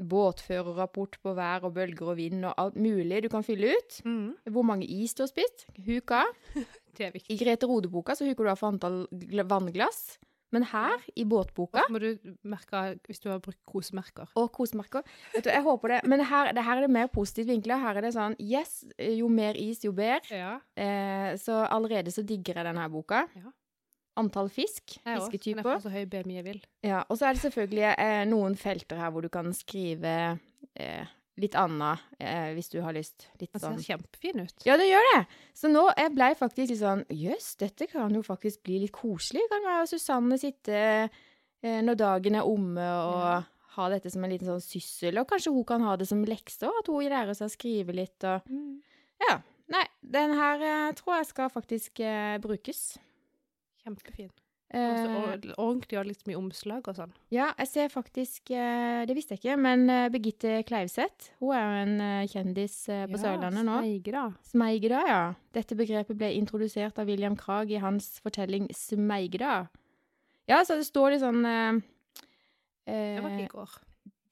båtførerrapport 0.00 1.18
på 1.22 1.32
vær 1.36 1.64
og 1.68 1.74
bølger 1.76 2.12
og 2.12 2.16
vind 2.20 2.44
og 2.48 2.54
alt 2.60 2.76
mulig 2.80 3.22
du 3.24 3.28
kan 3.32 3.44
fylle 3.44 3.74
ut. 3.76 3.98
Mm. 4.06 4.30
Hvor 4.54 4.64
mange 4.66 4.86
is 4.88 5.14
du 5.16 5.24
har 5.24 5.30
spist. 5.32 5.66
Huka. 5.86 6.22
Det 6.96 7.06
er 7.06 7.12
viktig. 7.14 7.32
I 7.36 7.38
Grete 7.44 7.68
Rode-boka 7.70 8.16
så 8.18 8.26
huker 8.26 8.44
du 8.44 8.50
av 8.52 8.58
for 8.60 8.72
antall 8.74 9.02
gl- 9.12 9.46
vannglass. 9.48 10.18
Men 10.54 10.66
her, 10.66 11.02
i 11.14 11.24
båtboka 11.28 11.84
så 11.86 11.94
må 11.94 12.00
du 12.02 12.34
merke 12.50 12.82
hvis 13.06 13.22
du 13.22 13.28
har 13.30 13.38
brukt 13.42 13.60
kosemerker. 13.70 14.32
Og 14.40 14.50
kosemerker. 14.54 15.06
Vet 15.34 15.46
du, 15.46 15.50
jeg 15.52 15.62
håper 15.66 15.94
det. 15.94 16.00
Men 16.10 16.24
her, 16.26 16.50
det, 16.56 16.64
her 16.66 16.80
er 16.80 16.86
det 16.86 16.90
mer 16.96 17.10
positivt 17.12 17.52
vinkla. 17.52 17.78
Her 17.82 18.00
er 18.00 18.08
det 18.08 18.12
sånn 18.16 18.34
Yes, 18.42 18.80
jo 18.98 19.30
mer 19.30 19.58
is, 19.60 19.84
jo 19.86 19.94
bedre. 19.96 20.26
Ja. 20.34 20.56
Eh, 20.74 21.32
så 21.40 21.62
allerede 21.68 22.14
så 22.14 22.26
digger 22.26 22.58
jeg 22.60 22.70
denne 22.70 22.88
boka. 22.90 23.24
Ja. 23.38 23.54
Antall 24.20 24.50
fisk. 24.52 24.98
Jeg 24.98 25.22
òg. 25.22 25.30
Men 25.30 25.38
jeg 25.38 25.56
også. 25.60 25.68
får 25.70 25.84
så 25.86 25.94
høy 25.94 26.04
BMI 26.10 26.40
jeg 26.40 26.46
vil. 26.48 26.60
Ja, 26.84 27.04
og 27.06 27.20
så 27.20 27.28
er 27.28 27.38
det 27.38 27.44
selvfølgelig 27.44 27.86
eh, 27.94 28.24
noen 28.28 28.58
felter 28.58 28.98
her 29.00 29.14
hvor 29.14 29.24
du 29.24 29.30
kan 29.32 29.54
skrive 29.56 30.16
eh, 30.74 31.16
litt 31.38 31.54
anna, 31.54 31.98
eh, 32.18 32.52
hvis 32.54 32.68
du 32.70 32.80
har 32.82 32.92
lyst. 32.92 33.28
Litt 33.40 33.52
sånn. 33.54 33.76
Det 33.76 33.84
ser 33.84 33.96
kjempefin 33.96 34.40
ut. 34.42 34.54
Ja, 34.66 34.76
det 34.76 34.88
gjør 34.90 35.06
det. 35.14 35.26
Så 35.54 35.70
nå 35.70 35.86
jeg 35.96 36.14
ble 36.14 36.34
faktisk 36.34 36.68
litt 36.68 36.80
sånn 36.82 37.04
Jøss, 37.08 37.54
dette 37.56 37.86
kan 37.88 38.12
jo 38.14 38.22
faktisk 38.22 38.62
bli 38.66 38.78
litt 38.80 38.92
koselig. 38.92 39.42
Kan 39.48 39.62
jeg 39.62 39.82
og 39.82 39.88
Susanne 39.88 40.38
sitte 40.38 40.74
eh, 40.74 41.80
når 41.82 41.96
dagen 41.96 42.34
er 42.34 42.42
omme 42.48 42.80
og 42.80 43.20
Ja. 43.22 43.42
ha 43.76 43.88
dette 43.88 44.10
som 44.10 44.24
en 44.24 44.30
liten 44.30 44.48
sånn 44.48 44.60
syssel. 44.60 45.18
Og 45.20 45.28
kanskje 45.28 45.52
hun 45.54 45.64
kan 45.64 45.80
ha 45.82 45.96
det 45.96 46.08
som 46.08 46.24
lekse 46.24 46.66
òg, 46.66 46.78
at 46.80 46.86
hun 46.88 47.04
lærer 47.08 47.34
seg 47.36 47.46
å 47.48 47.54
skrive 47.56 47.94
litt 47.94 48.24
og 48.24 48.42
Mm. 48.50 48.80
Ja. 49.28 49.40
Nei, 49.70 49.84
den 50.02 50.32
her 50.34 50.60
eh, 50.60 50.92
tror 50.98 51.18
jeg 51.18 51.26
skal 51.26 51.48
faktisk 51.48 52.00
eh, 52.00 52.38
brukes. 52.38 52.98
Kjempefin. 53.84 54.30
Eh, 54.70 54.78
Og 54.86 54.98
så 55.42 55.54
ordentlig 55.58 55.98
og 55.98 56.04
litt 56.06 56.20
mye 56.28 56.38
omslag 56.38 56.86
og 56.86 56.94
sånn. 56.94 57.10
ja, 57.34 57.48
jeg 57.58 57.66
ser 57.66 57.88
faktisk 57.90 58.52
eh, 58.54 59.00
Det 59.08 59.16
visste 59.16 59.34
jeg 59.34 59.40
ikke, 59.42 59.56
men 59.58 59.90
eh, 59.90 60.08
Birgitte 60.14 60.60
Kleivseth, 60.68 61.32
hun 61.40 61.56
er 61.56 61.64
jo 61.64 61.80
en 61.80 62.00
eh, 62.06 62.28
kjendis 62.30 62.76
eh, 62.88 63.06
på 63.10 63.18
Sørlandet 63.18 63.66
nå. 63.66 63.80
Smeigra. 63.82 64.22
Smeigra, 64.52 65.00
ja. 65.10 65.22
Dette 65.58 65.74
begrepet 65.74 66.16
ble 66.20 66.30
introdusert 66.38 67.00
av 67.02 67.10
William 67.10 67.34
Krag 67.36 67.72
i 67.74 67.80
hans 67.82 68.20
fortelling 68.22 68.68
Smeigda. 68.70 69.64
Ja, 70.46 70.62
så 70.62 70.78
det 70.78 70.86
står 70.86 71.16
litt 71.16 71.24
sånn 71.24 71.42
eh, 71.46 71.82
Det 72.86 73.22
var 73.26 73.34
ikke 73.34 73.42
eh, 73.42 73.48
i 73.50 73.54
går. 73.56 73.74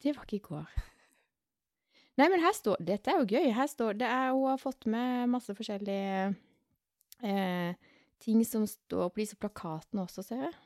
Det 0.06 0.14
var 0.14 0.24
ikke 0.30 0.38
i 0.38 0.46
går. 0.46 0.78
Nei, 2.18 2.26
men 2.30 2.40
her 2.46 2.54
står 2.54 2.78
Dette 2.82 3.10
er 3.10 3.20
jo 3.24 3.26
gøy. 3.34 3.50
Her 3.58 3.66
står 3.70 3.98
det 3.98 4.06
er, 4.06 4.30
Hun 4.34 4.46
har 4.52 4.62
fått 4.62 4.86
med 4.90 5.28
masse 5.34 5.54
forskjellige 5.54 6.34
eh, 7.26 7.74
ting 8.22 8.42
som 8.46 8.66
står 8.66 9.12
på 9.12 9.22
disse 9.22 9.38
plakatene 9.38 10.04
også, 10.04 10.24
ser 10.26 10.48
jeg. 10.48 10.56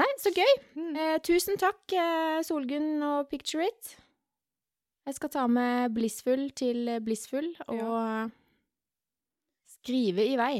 Nei, 0.00 0.08
så 0.20 0.32
gøy! 0.32 0.52
Mm. 0.78 0.92
Eh, 0.96 1.16
tusen 1.26 1.58
takk, 1.60 1.82
eh, 1.92 2.40
Solgunn 2.46 3.02
og 3.04 3.28
Picture 3.28 3.66
It. 3.66 3.96
Jeg 5.06 5.18
skal 5.18 5.32
ta 5.34 5.46
med 5.50 5.90
Blissfull 5.96 6.50
til 6.56 6.86
Blissful 7.02 7.50
og 7.66 8.30
skrive 9.66 10.24
i 10.30 10.38
vei. 10.38 10.54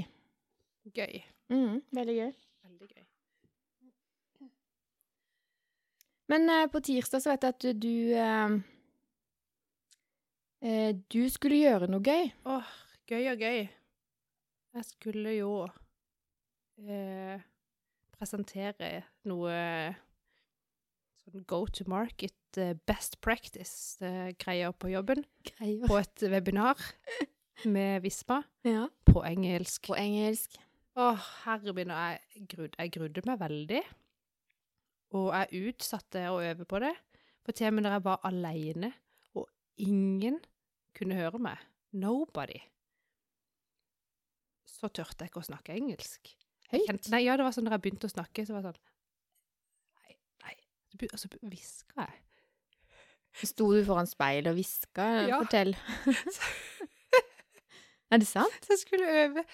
Gøy. 0.91 1.23
Mm, 1.53 1.79
veldig 1.95 2.17
gøy. 2.17 2.33
Veldig 2.67 2.89
gøy. 2.91 3.05
Men 6.33 6.49
eh, 6.51 6.67
på 6.73 6.81
tirsdag 6.81 7.23
så 7.23 7.33
vet 7.33 7.47
jeg 7.47 7.55
at 7.55 7.83
du 7.83 7.97
eh, 8.17 8.57
eh, 10.65 10.91
Du 11.13 11.23
skulle 11.31 11.61
gjøre 11.61 11.91
noe 11.93 12.03
gøy. 12.03 12.33
Åh, 12.49 12.75
gøy 13.11 13.31
og 13.35 13.47
gøy. 13.47 13.67
Jeg 14.73 14.87
skulle 14.89 15.35
jo 15.37 15.51
eh, 16.81 17.43
presentere 18.17 19.03
noe 19.29 19.57
sånn 21.23 21.45
go 21.49 21.61
to 21.69 21.85
market, 21.91 22.35
eh, 22.59 22.73
best 22.89 23.19
practice-greier 23.25 24.73
på 24.75 24.91
jobben. 24.95 25.25
Greier. 25.53 25.85
På 25.91 25.99
et 26.01 26.25
webinar. 26.33 26.81
med 27.69 28.01
Visma 28.03 28.41
Ja. 28.67 28.89
på 29.07 29.23
engelsk. 29.29 29.91
På 29.93 29.99
engelsk. 30.01 30.57
Å, 30.97 31.13
herre 31.45 31.73
min, 31.77 31.93
jeg, 31.93 32.47
grud, 32.51 32.75
jeg 32.79 32.93
grudde 32.97 33.23
meg 33.29 33.39
veldig. 33.41 33.83
Og 35.17 35.29
jeg 35.37 35.69
utsatte 35.69 36.25
å 36.33 36.41
øve 36.41 36.65
på 36.69 36.81
det. 36.83 36.95
For 37.45 37.53
til 37.57 37.69
og 37.69 37.77
med 37.77 37.85
når 37.87 37.97
jeg 37.99 38.05
var 38.07 38.21
alene, 38.29 38.93
og 39.37 39.49
ingen 39.83 40.37
kunne 40.97 41.17
høre 41.19 41.41
meg, 41.43 41.59
nobody, 41.93 42.61
så 44.83 44.91
turte 44.91 45.23
jeg 45.23 45.31
ikke 45.31 45.43
å 45.43 45.47
snakke 45.47 45.77
engelsk. 45.79 46.33
Kjente, 46.73 47.11
nei, 47.13 47.23
ja, 47.27 47.37
det 47.37 47.45
var 47.45 47.55
sånn 47.55 47.67
når 47.69 47.77
jeg 47.77 47.85
begynte 47.85 48.09
å 48.09 48.13
snakke, 48.15 48.45
så 48.49 48.57
var 48.57 48.65
det 48.65 48.73
sånn 48.73 48.81
Nei, 50.01 50.15
nei. 50.43 50.55
Og 51.13 51.19
så 51.21 51.29
hviska 51.37 52.07
jeg. 52.07 52.23
Sto 53.49 53.69
du 53.73 53.81
foran 53.87 54.09
speilet 54.09 54.51
og 54.51 54.59
hviska? 54.59 55.07
Ja. 55.29 55.39
Fortell. 55.41 55.75
er 58.13 58.21
det 58.21 58.29
sant? 58.29 58.59
Så 58.65 58.75
jeg 58.75 58.83
skulle 58.83 59.13
øve. 59.23 59.45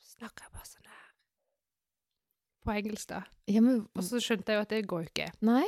Så 0.00 0.16
snakka 0.18 0.46
jeg 0.48 0.54
bare 0.56 0.70
sånn 0.70 0.88
her. 0.88 1.06
På 2.64 2.74
engelsk, 2.74 3.12
da. 3.12 3.22
Ja, 3.48 3.62
men 3.64 3.84
Og 3.94 4.04
så 4.08 4.20
skjønte 4.24 4.52
jeg 4.52 4.60
jo 4.60 4.66
at 4.66 4.74
det 4.74 4.82
går 4.90 5.06
jo 5.06 5.12
ikke. 5.12 5.30
Nei? 5.48 5.64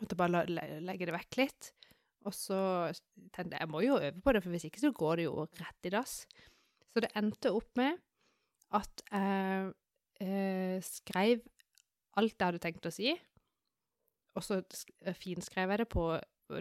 Måtte 0.00 0.18
bare 0.18 0.44
legge 0.48 1.08
det 1.08 1.16
vekk 1.16 1.40
litt. 1.40 1.72
Og 2.28 2.34
så 2.36 2.58
tenkte 3.34 3.56
jeg 3.56 3.60
jeg 3.64 3.72
må 3.72 3.82
jo 3.84 3.98
øve 3.98 4.20
på 4.22 4.34
det, 4.34 4.42
for 4.44 4.54
hvis 4.54 4.68
ikke 4.68 4.82
så 4.82 4.92
går 4.96 5.20
det 5.20 5.28
jo 5.28 5.46
rett 5.60 5.88
i 5.88 5.92
dass. 5.92 6.22
Så 6.92 7.02
det 7.04 7.12
endte 7.18 7.54
opp 7.56 7.70
med 7.80 8.00
at 8.76 9.02
jeg 9.10 9.72
eh, 10.24 10.78
skrev 10.86 11.42
alt 12.20 12.34
jeg 12.36 12.46
hadde 12.46 12.62
tenkt 12.62 12.88
å 12.88 12.92
si, 12.94 13.12
og 14.36 14.44
så 14.44 14.60
eh, 14.60 15.16
finskrev 15.16 15.72
jeg 15.74 15.82
det 15.82 15.88
på 15.92 16.06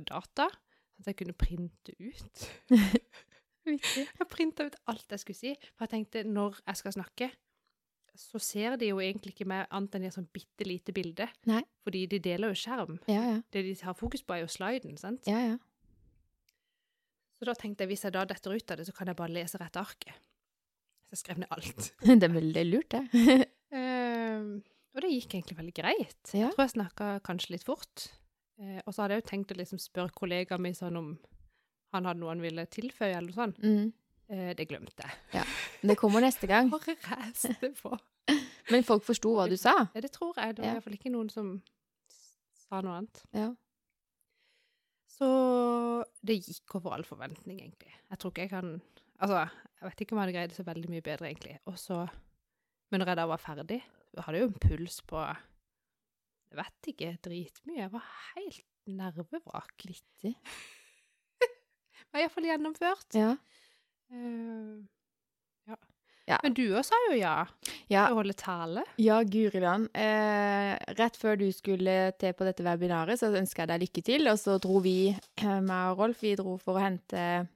data, 0.08 0.48
så 0.48 1.04
at 1.04 1.12
jeg 1.12 1.20
kunne 1.24 1.38
printe 1.38 1.96
ut. 2.00 2.48
Jeg 3.62 4.26
printa 4.26 4.66
ut 4.66 4.76
alt 4.90 5.14
jeg 5.14 5.22
skulle 5.22 5.38
si, 5.38 5.52
for 5.78 5.86
jeg 5.86 5.92
tenkte 5.92 6.24
når 6.26 6.56
jeg 6.66 6.80
skal 6.80 6.94
snakke, 6.96 7.28
så 8.18 8.40
ser 8.42 8.74
de 8.82 8.88
jo 8.90 8.98
egentlig 8.98 9.36
ikke 9.36 9.46
meg 9.52 9.68
annet 9.70 10.00
enn 10.00 10.08
et 10.08 10.16
sånn 10.16 10.26
bitte 10.34 10.66
lite 10.66 10.96
bilde. 10.96 11.28
Nei. 11.46 11.62
Fordi 11.86 12.02
de 12.10 12.20
deler 12.26 12.50
jo 12.50 12.58
skjerm. 12.58 12.98
Ja, 13.06 13.22
ja. 13.22 13.36
Det 13.54 13.62
de 13.68 13.76
har 13.86 13.94
fokus 14.00 14.26
på, 14.26 14.34
er 14.34 14.42
jo 14.48 14.50
sliden, 14.52 14.98
sant? 14.98 15.30
Ja, 15.30 15.44
ja. 15.46 15.60
Så 17.38 17.48
da 17.48 17.56
tenkte 17.58 17.86
jeg 17.86 17.94
hvis 17.94 18.04
jeg 18.06 18.14
da 18.18 18.26
detter 18.30 18.58
ut 18.58 18.74
av 18.74 18.82
det, 18.82 18.88
så 18.90 18.98
kan 18.98 19.14
jeg 19.14 19.18
bare 19.22 19.34
lese 19.38 19.62
rett 19.62 19.78
arket. 19.80 20.28
Så 21.12 21.18
jeg 21.18 21.22
skrev 21.26 21.42
ned 21.44 21.52
alt. 21.52 21.90
Det 22.22 22.24
er 22.24 22.32
veldig 22.32 22.62
lurt, 22.70 22.94
det. 22.96 23.48
uh, 23.76 24.62
og 24.96 25.02
det 25.04 25.10
gikk 25.12 25.34
egentlig 25.36 25.58
veldig 25.58 25.74
greit. 25.76 26.22
Ja. 26.32 26.46
Jeg 26.48 26.54
tror 26.56 26.64
jeg 26.64 26.74
snakka 26.78 27.08
kanskje 27.28 27.52
litt 27.58 27.66
fort. 27.68 28.06
Uh, 28.62 28.80
og 28.86 28.94
så 28.96 29.04
hadde 29.04 29.18
jeg 29.18 29.24
jo 29.26 29.30
tenkt 29.34 29.52
å 29.52 29.58
liksom 29.60 29.82
spørre 29.82 30.16
kollegaen 30.16 30.64
min 30.64 30.78
sånn 30.78 30.96
om 31.00 31.10
han 31.92 32.08
hadde 32.08 32.22
noe 32.22 32.32
han 32.32 32.44
ville 32.44 32.64
tilføye, 32.72 33.12
eller 33.18 33.28
noe 33.28 33.36
sånt. 33.36 33.60
Mm. 33.60 33.90
Uh, 34.32 34.52
det 34.56 34.68
glemte 34.72 35.04
jeg. 35.04 35.20
Ja. 35.42 35.44
Det 35.92 35.98
kommer 36.00 36.24
neste 36.24 36.48
gang. 36.48 36.72
Bare 36.78 36.96
reiste 36.96 37.74
på. 37.82 37.92
Men 38.72 38.86
folk 38.88 39.04
forsto 39.04 39.34
hva 39.36 39.50
du 39.52 39.58
sa? 39.60 39.74
Ja, 39.92 40.02
det 40.06 40.14
tror 40.16 40.38
jeg. 40.40 40.56
Det 40.56 40.64
var 40.64 40.70
Ja. 40.72 40.78
iallfall 40.80 40.96
ikke 40.96 41.12
noen 41.12 41.28
som 41.34 41.58
sa 42.70 42.80
noe 42.86 43.02
annet. 43.02 43.24
Ja. 43.36 43.50
Så 45.12 45.28
det 46.24 46.40
gikk 46.40 46.78
over 46.80 46.96
all 46.96 47.04
forventning, 47.04 47.60
egentlig. 47.60 47.92
Jeg 48.10 48.22
tror 48.22 48.32
ikke 48.32 48.46
jeg 48.48 48.54
kan 48.54 48.70
Altså, 49.22 49.46
jeg 49.78 49.88
vet 49.88 50.02
ikke 50.04 50.16
om 50.16 50.20
jeg 50.22 50.26
hadde 50.28 50.38
greid 50.38 50.52
det 50.52 50.58
så 50.58 50.66
veldig 50.68 50.90
mye 50.92 51.06
bedre, 51.06 51.30
egentlig. 51.30 51.58
Og 51.70 51.78
så 51.80 52.04
Men 52.92 53.00
når 53.00 53.14
jeg 53.14 53.18
da 53.22 53.26
var 53.30 53.40
ferdig, 53.40 53.80
jeg 54.12 54.24
hadde 54.26 54.40
jo 54.42 54.48
en 54.50 54.60
puls 54.60 54.98
på 55.08 55.22
Jeg 56.52 56.58
vet 56.60 56.88
ikke, 56.92 57.12
dritmye. 57.24 57.78
Jeg 57.86 57.92
var 57.94 58.08
helt 58.36 58.66
nervevrak. 58.92 59.86
Vittig. 59.88 60.34
Jeg 61.42 62.10
var 62.12 62.24
iallfall 62.26 62.48
gjennomført. 62.50 63.16
Ja. 63.16 63.30
Uh, 64.12 64.82
ja. 65.70 65.78
Ja. 66.28 66.40
Men 66.44 66.58
du 66.58 66.66
òg 66.76 66.84
sa 66.84 66.98
jo 67.08 67.16
ja 67.16 67.46
Ja, 67.88 68.08
til 68.10 68.18
å 68.18 68.18
holde 68.20 68.36
tale. 68.36 68.84
ja 69.00 69.22
Guri 69.24 69.62
land. 69.64 69.88
Eh, 69.96 70.74
rett 71.00 71.16
før 71.20 71.40
du 71.40 71.48
skulle 71.56 72.12
til 72.20 72.36
på 72.36 72.44
dette 72.48 72.66
webinaret, 72.68 73.20
så 73.20 73.32
ønska 73.32 73.64
jeg 73.64 73.72
deg 73.72 73.86
lykke 73.86 74.04
til. 74.10 74.28
Og 74.28 74.38
så 74.40 74.58
dro 74.60 74.82
vi, 74.84 75.16
eh, 75.16 75.60
meg 75.64 75.94
og 75.94 76.04
Rolf, 76.04 76.22
vi 76.22 76.36
dro 76.36 76.58
for 76.60 76.76
å 76.76 76.84
hente 76.84 77.48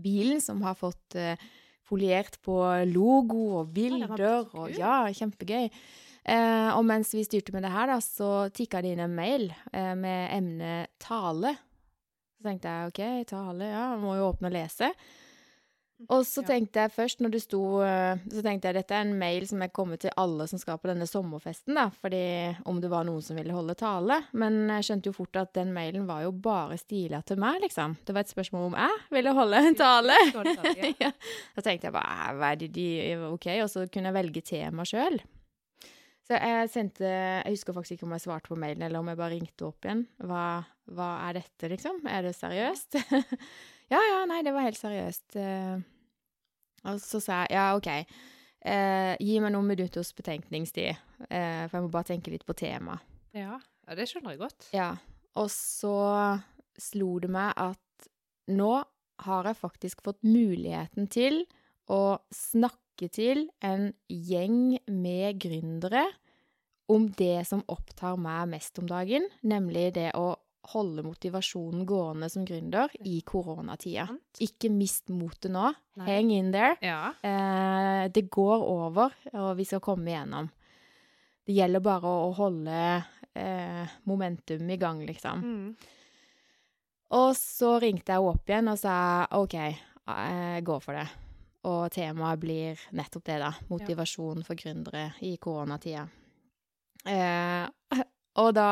bilen 0.00 0.40
som 0.42 0.62
har 0.64 0.76
fått 0.78 1.16
eh, 1.18 1.40
foliert 1.84 2.40
på 2.44 2.56
logo 2.90 3.60
og 3.60 3.74
bilder. 3.74 4.16
og. 4.54 4.72
Ja, 4.78 5.04
kjempegøy. 5.12 5.68
Eh, 6.24 6.70
og 6.72 6.84
mens 6.88 7.12
vi 7.12 7.24
styrte 7.26 7.52
med 7.52 7.66
det 7.66 7.74
her, 7.74 7.90
da, 7.92 7.98
så 8.00 8.48
tikka 8.54 8.80
det 8.80 8.94
inn 8.94 9.04
en 9.04 9.16
mail 9.16 9.50
eh, 9.72 9.92
med 9.98 10.32
emnet 10.32 10.94
tale. 11.02 11.52
Så 12.34 12.48
tenkte 12.48 12.72
jeg 12.72 12.92
OK, 12.92 13.02
tale, 13.28 13.68
ja, 13.68 13.90
må 14.00 14.16
jo 14.16 14.30
åpne 14.30 14.48
og 14.48 14.56
lese. 14.56 14.88
Og 16.12 16.24
så 16.28 16.42
tenkte 16.46 16.84
jeg 16.84 16.92
først, 16.94 17.20
når 17.24 17.32
du 17.34 17.38
sto 17.42 17.60
eh, 17.84 18.20
Så 18.32 18.42
tenkte 18.44 18.68
jeg 18.68 18.76
dette 18.78 18.96
er 18.96 19.06
en 19.06 19.14
mail 19.18 19.46
som 19.48 19.62
er 19.64 19.72
kommet 19.74 20.02
til 20.04 20.12
alle 20.20 20.46
som 20.50 20.60
skal 20.60 20.80
på 20.80 20.90
denne 20.90 21.06
sommerfesten, 21.08 21.76
da, 21.78 21.86
fordi 22.02 22.24
om 22.68 22.80
det 22.82 22.90
var 22.92 23.06
noen 23.08 23.24
som 23.24 23.38
ville 23.38 23.54
holde 23.54 23.76
tale. 23.78 24.20
Men 24.36 24.64
jeg 24.76 24.88
skjønte 24.88 25.10
jo 25.10 25.16
fort 25.16 25.40
at 25.40 25.54
den 25.56 25.72
mailen 25.76 26.08
var 26.08 26.24
jo 26.26 26.32
bare 26.34 26.78
stila 26.80 27.22
til 27.26 27.40
meg, 27.42 27.60
liksom. 27.64 27.96
Det 28.04 28.16
var 28.16 28.26
et 28.26 28.34
spørsmål 28.34 28.68
om 28.70 28.78
jeg 28.78 28.98
ville 29.18 29.36
holde 29.38 29.62
en 29.70 29.80
tale. 29.80 30.18
Ja. 30.34 30.90
ja. 31.06 31.10
Da 31.56 31.62
tenkte 31.64 31.88
jeg 31.88 31.94
bare 31.94 32.34
hva 32.38 32.50
er 32.52 32.58
det 32.60 32.68
de 32.74 32.88
OK, 33.28 33.46
og 33.62 33.70
så 33.70 33.84
kunne 33.90 34.10
jeg 34.10 34.16
velge 34.16 34.42
tema 34.44 34.84
sjøl. 34.88 35.18
Så 36.24 36.38
jeg 36.38 36.68
sendte 36.72 37.04
Jeg 37.08 37.52
husker 37.52 37.76
faktisk 37.76 37.98
ikke 37.98 38.06
om 38.08 38.14
jeg 38.16 38.24
svarte 38.24 38.50
på 38.50 38.58
mailen, 38.58 38.84
eller 38.86 39.02
om 39.02 39.10
jeg 39.12 39.20
bare 39.20 39.34
ringte 39.34 39.66
opp 39.66 39.84
igjen. 39.84 40.06
Hva, 40.24 40.64
hva 40.96 41.08
er 41.28 41.40
dette, 41.40 41.68
liksom? 41.72 42.00
Er 42.08 42.24
det 42.24 42.32
seriøst? 42.38 42.96
ja, 43.92 44.00
ja, 44.00 44.22
nei, 44.30 44.40
det 44.46 44.54
var 44.56 44.64
helt 44.64 44.80
seriøst. 44.80 45.36
Og 46.90 47.00
så 47.02 47.20
sa 47.22 47.44
jeg 47.44 47.56
ja, 47.56 47.66
OK. 47.76 47.90
Eh, 48.64 49.12
gi 49.20 49.40
meg 49.44 49.52
noen 49.52 49.68
minutters 49.68 50.14
betenkningstid, 50.16 50.94
eh, 51.28 51.64
for 51.68 51.78
jeg 51.78 51.84
må 51.84 51.90
bare 51.92 52.10
tenke 52.14 52.32
litt 52.32 52.46
på 52.48 52.56
temaet. 52.56 53.04
Ja. 53.36 53.58
ja, 53.58 53.96
det 53.98 54.06
skjønner 54.08 54.36
jeg 54.36 54.44
godt. 54.44 54.68
Ja, 54.72 54.94
og 55.36 55.50
så 55.50 55.96
slo 56.80 57.18
det 57.22 57.30
meg 57.34 57.52
at 57.60 58.08
nå 58.50 58.72
har 59.24 59.48
jeg 59.48 59.58
faktisk 59.58 60.02
fått 60.06 60.22
muligheten 60.26 61.08
til 61.12 61.42
å 61.90 62.18
snakke 62.34 63.08
til 63.12 63.48
en 63.64 63.90
gjeng 64.08 64.78
med 64.90 65.40
gründere 65.42 66.06
om 66.90 67.08
det 67.18 67.46
som 67.48 67.64
opptar 67.70 68.18
meg 68.20 68.50
mest 68.52 68.78
om 68.80 68.88
dagen, 68.88 69.26
nemlig 69.42 69.90
det 69.96 70.10
å 70.18 70.34
holde 70.72 71.02
motivasjonen 71.04 71.84
gående 71.86 72.28
som 72.32 72.44
gründer 72.46 72.92
i 73.04 73.18
koronatida. 73.26 74.06
Ikke 74.44 74.70
mist 74.72 75.10
motet 75.12 75.52
nå. 75.52 75.70
Nei. 76.00 76.06
Hang 76.08 76.30
in 76.32 76.52
there. 76.54 76.76
Ja. 76.84 77.12
Eh, 77.22 78.04
det 78.14 78.28
går 78.32 78.64
over, 78.68 79.14
og 79.32 79.50
vi 79.58 79.66
skal 79.68 79.82
komme 79.84 80.10
igjennom. 80.10 80.48
Det 81.44 81.52
gjelder 81.52 81.84
bare 81.84 82.08
å 82.08 82.30
holde 82.38 82.78
eh, 83.36 83.98
momentum 84.08 84.70
i 84.70 84.78
gang, 84.80 85.02
liksom. 85.04 85.44
Mm. 85.44 85.92
Og 87.14 87.34
så 87.36 87.76
ringte 87.82 88.16
jeg 88.16 88.24
opp 88.32 88.48
igjen 88.48 88.72
og 88.72 88.80
sa 88.80 88.96
OK, 89.36 89.58
jeg 89.60 90.64
går 90.66 90.80
for 90.82 90.98
det. 90.98 91.06
Og 91.68 91.84
temaet 91.92 92.40
blir 92.40 92.80
nettopp 92.96 93.28
det, 93.28 93.38
da. 93.40 93.52
Motivasjon 93.70 94.44
for 94.44 94.58
gründere 94.58 95.10
i 95.24 95.36
koronatida. 95.40 96.08
Eh, 97.04 98.00
og 98.40 98.50
da 98.56 98.70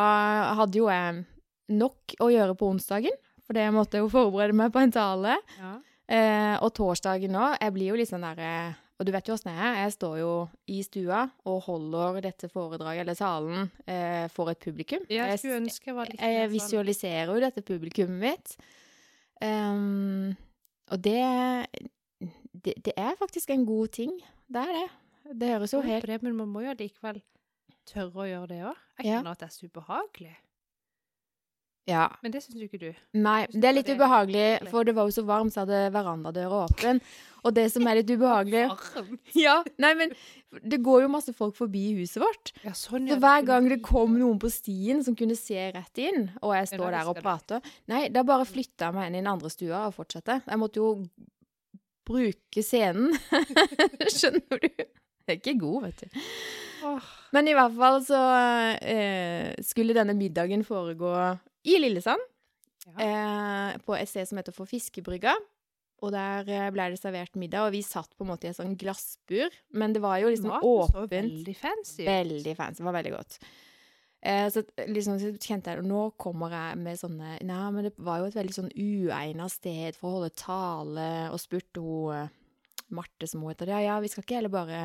hadde 0.59 0.81
jo 0.81 0.89
jeg 0.89 1.23
nok 1.69 2.15
å 2.21 2.31
gjøre 2.33 2.55
på 2.59 2.69
onsdagen, 2.73 3.13
for 3.47 3.55
det 3.55 3.69
måtte 3.73 3.99
jeg 3.99 4.05
jo 4.07 4.09
forberede 4.13 4.55
meg 4.55 4.73
på 4.73 4.81
en 4.83 4.91
tale. 4.93 5.39
ja. 5.59 5.79
Eh, 6.13 6.57
og 6.61 6.75
torsdagen 6.75 7.31
nå, 7.33 7.57
jeg 7.61 7.73
blir 7.73 7.89
jo 7.89 7.95
litt 7.97 8.09
sånn 8.11 8.21
derre 8.27 8.75
Og 9.01 9.07
du 9.07 9.13
vet 9.13 9.25
jo 9.27 9.35
åssen 9.35 9.51
jeg 9.55 9.59
er. 9.65 9.77
Jeg 9.85 9.93
står 9.95 10.19
jo 10.19 10.33
i 10.69 10.83
stua 10.83 11.31
og 11.47 11.63
holder 11.65 12.21
dette 12.21 12.49
foredraget, 12.53 13.01
eller 13.01 13.15
talen, 13.15 13.71
eh, 13.87 14.29
for 14.29 14.51
et 14.51 14.61
publikum. 14.61 15.01
Jeg 15.09 15.17
Jeg, 15.19 15.39
ønske 15.63 15.87
jeg 15.87 15.97
sånn- 15.97 16.51
visualiserer 16.53 17.33
jo 17.35 17.41
dette 17.41 17.63
publikummet 17.63 18.21
mitt. 18.21 18.57
Um, 19.43 20.37
og 20.91 21.03
det, 21.03 21.67
det 22.65 22.75
Det 22.85 22.93
er 22.97 23.17
faktisk 23.19 23.51
en 23.51 23.65
god 23.67 23.89
ting. 23.93 24.21
Det 24.53 24.63
er 24.63 24.73
det. 24.73 24.89
Det 25.41 25.49
høres 25.49 25.73
jo 25.73 25.81
helt 25.81 26.07
det, 26.07 26.23
men 26.23 26.37
man 26.37 26.49
må 26.53 26.61
jo 26.67 26.75
likevel 26.75 27.23
tørre 27.87 28.13
å 28.15 28.29
gjøre 28.29 28.49
det 28.49 28.61
òg. 28.63 28.77
Jeg 28.99 29.07
Ja. 29.07 29.19
kjenner 29.23 29.31
at 29.33 29.39
det 29.39 29.49
er 29.49 29.55
så 29.57 29.67
ubehagelig. 29.69 30.37
Ja. 31.91 32.07
Men 32.23 32.31
det 32.31 32.45
syns 32.45 32.61
jo 32.61 32.69
ikke 32.69 32.79
du. 32.79 32.91
Nei, 33.19 33.41
det 33.51 33.67
er 33.67 33.75
litt 33.75 33.91
ubehagelig, 33.91 34.69
for 34.71 34.87
det 34.87 34.95
var 34.95 35.09
jo 35.09 35.15
så 35.17 35.25
varmt, 35.27 35.55
så 35.55 35.65
hadde 35.65 35.89
verandadøra 35.95 36.61
åpen. 36.69 37.01
Og 37.43 37.55
det 37.57 37.65
som 37.75 37.87
er 37.91 37.99
litt 37.99 38.11
ubehagelig 38.15 38.69
Ja, 39.45 39.57
nei, 39.83 39.91
men 39.99 40.13
det 40.63 40.79
går 40.85 41.03
jo 41.03 41.11
masse 41.11 41.35
folk 41.35 41.57
forbi 41.59 41.89
huset 41.99 42.23
vårt. 42.23 42.53
Ja, 42.63 42.75
sånn, 42.79 43.09
Så 43.11 43.19
hver 43.19 43.43
gang 43.49 43.67
det 43.73 43.81
kom 43.83 44.15
noen 44.21 44.39
på 44.43 44.51
stien 44.53 45.03
som 45.03 45.19
kunne 45.19 45.35
se 45.39 45.59
rett 45.75 46.03
inn, 46.05 46.29
og 46.39 46.55
jeg 46.55 46.71
står 46.77 46.95
der 46.95 47.11
og 47.11 47.19
prater 47.19 47.75
Nei, 47.91 48.05
da 48.15 48.23
bare 48.27 48.47
flytta 48.47 48.91
jeg 48.93 48.99
meg 48.99 49.11
inn 49.11 49.19
i 49.19 49.23
den 49.25 49.33
andre 49.35 49.51
stua 49.51 49.89
og 49.89 49.97
fortsatte. 49.99 50.39
Jeg 50.47 50.63
måtte 50.63 50.79
jo 50.83 50.93
bruke 52.07 52.63
scenen. 52.67 53.11
Skjønner 54.17 54.63
du? 54.63 54.71
Jeg 55.23 55.37
er 55.37 55.39
ikke 55.39 55.59
god, 55.59 55.89
vet 55.89 56.03
du. 56.03 56.23
Men 57.35 57.49
i 57.49 57.55
hvert 57.55 57.75
fall 57.79 58.01
så 58.07 58.21
eh, 58.83 59.53
skulle 59.67 59.95
denne 59.97 60.15
middagen 60.19 60.65
foregå 60.67 61.13
i 61.65 61.79
Lillesand, 61.79 62.23
ja. 62.87 62.95
eh, 63.07 63.81
på 63.87 63.95
et 63.97 64.11
sted 64.11 64.29
som 64.29 64.41
heter 64.41 64.55
For 64.57 64.67
Fiskebrygga. 64.71 65.35
og 66.03 66.11
der 66.11 66.49
eh, 66.51 66.71
ble 66.75 66.89
det 66.91 66.99
servert 66.99 67.37
middag, 67.39 67.69
og 67.69 67.77
vi 67.77 67.83
satt 67.87 68.11
på 68.19 68.25
en 68.25 68.33
måte 68.33 68.49
i 68.49 68.51
et 68.51 68.59
sånn 68.59 68.75
glassbur, 68.79 69.53
men 69.79 69.93
det 69.95 70.03
var 70.03 70.17
jo 70.19 70.33
liksom 70.33 70.51
åpent. 70.51 70.91
så 70.91 71.05
åpent. 71.05 71.13
veldig 71.13 71.55
fancy. 71.55 72.07
Veldig 72.09 72.57
fancy. 72.59 72.81
Det 72.83 72.89
var 72.89 72.97
veldig 72.99 73.13
godt. 73.15 73.39
Eh, 74.23 74.49
så 74.51 74.63
liksom 74.87 75.19
så 75.19 75.33
kjente 75.35 75.73
jeg 75.73 75.83
Nå 75.83 76.13
kommer 76.15 76.53
jeg 76.55 76.77
med 76.79 76.95
sånne 77.01 77.41
Nei, 77.43 77.63
men 77.75 77.89
det 77.89 77.91
var 77.99 78.21
jo 78.21 78.29
et 78.29 78.37
veldig 78.37 78.55
sånn 78.55 78.69
uegna 78.71 79.49
sted 79.51 79.97
for 79.99 80.07
å 80.07 80.13
holde 80.21 80.29
tale, 80.39 81.09
og 81.35 81.41
spurte 81.43 81.83
hun 81.83 82.15
eh, 82.15 82.29
Marte 82.95 83.27
som 83.27 83.43
hun 83.43 83.51
heter, 83.51 83.73
ja, 83.73 83.81
ja, 83.83 83.97
vi 84.05 84.11
skal 84.13 84.23
ikke 84.23 84.37
heller 84.39 84.53
bare 84.53 84.83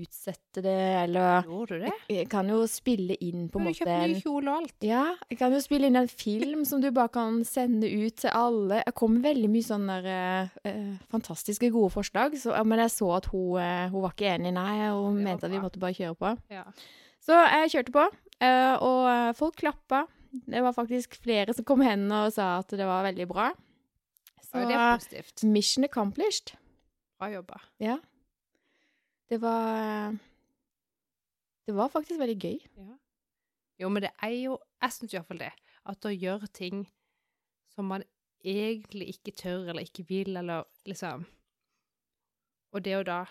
utsette 0.00 0.62
det, 0.64 0.74
eller 1.04 1.42
Gjorde 1.46 1.76
du 1.78 1.84
det? 1.84 1.92
Jeg 2.08 2.28
kan 2.32 2.48
jo 2.48 2.62
spille 2.70 3.16
inn 3.20 3.48
på 3.52 3.60
en 3.60 3.66
måte 3.66 3.78
Du 3.78 3.84
kjøpte 3.84 4.08
ny 4.08 4.20
kjole 4.22 4.48
og 4.52 4.56
alt. 4.62 4.76
ja, 4.88 5.04
jeg 5.30 5.38
kan 5.38 5.52
jo 5.52 5.60
spille 5.64 5.90
inn 5.90 5.98
en 6.00 6.08
film 6.08 6.64
som 6.68 6.80
du 6.80 6.88
bare 6.94 7.12
kan 7.12 7.42
sende 7.48 7.90
ut 7.90 8.16
til 8.24 8.30
alle. 8.34 8.82
Jeg 8.86 8.94
kom 8.98 9.20
veldig 9.24 9.50
mye 9.52 9.66
sånne 9.68 9.98
der, 10.06 10.50
eh, 10.64 10.94
fantastiske 11.12 11.70
gode 11.74 11.90
forslag, 11.94 12.38
så, 12.40 12.56
men 12.64 12.78
jeg 12.84 12.90
så 12.96 13.10
at 13.16 13.26
hun, 13.32 13.58
eh, 13.60 13.88
hun 13.92 14.02
var 14.06 14.12
ikke 14.16 14.32
enig, 14.36 14.52
nei, 14.56 14.88
hun 14.90 15.16
Det 15.20 15.24
mente 15.28 15.46
at 15.46 15.52
vi 15.52 15.58
måtte 15.62 15.82
bare 15.82 15.94
kjøre 15.98 16.16
på. 16.18 16.34
Ja. 16.50 16.64
Så 17.22 17.36
jeg 17.36 17.70
kjørte 17.76 17.92
på, 17.94 18.06
eh, 18.42 18.74
og 18.82 19.02
eh, 19.10 19.32
folk 19.38 19.56
klappa. 19.60 20.06
Det 20.32 20.62
var 20.64 20.72
faktisk 20.72 21.14
flere 21.20 21.52
som 21.52 21.64
kom 21.68 21.82
hen 21.84 22.06
og 22.10 22.32
sa 22.32 22.58
at 22.62 22.70
det 22.72 22.86
var 22.88 23.04
veldig 23.04 23.26
bra. 23.28 23.50
Så 24.42 24.58
Ja, 24.60 24.66
det 24.68 24.74
er 24.76 24.96
positivt. 24.98 25.44
mission 25.44 25.84
accomplished. 25.84 26.54
Bra 27.20 27.28
jobba. 27.30 27.60
Ja. 27.80 27.98
Det 29.32 29.38
var 29.40 30.12
Det 31.66 31.72
var 31.76 31.88
faktisk 31.88 32.18
veldig 32.20 32.36
gøy. 32.42 32.58
Ja. 32.76 32.96
Jo, 33.80 33.88
men 33.88 34.04
det 34.04 34.10
er 34.22 34.34
jo 34.36 34.58
Jeg 34.82 34.92
syns 34.98 35.14
iallfall 35.16 35.40
det. 35.40 35.52
At 35.88 36.04
å 36.06 36.12
gjøre 36.12 36.50
ting 36.52 36.84
som 37.72 37.88
man 37.88 38.04
egentlig 38.44 39.08
ikke 39.16 39.32
tør 39.38 39.70
eller 39.70 39.86
ikke 39.86 40.04
vil, 40.08 40.36
eller 40.36 40.66
liksom 40.86 41.24
Og 42.74 42.82
det 42.84 42.96
å 42.98 43.04
da 43.06 43.22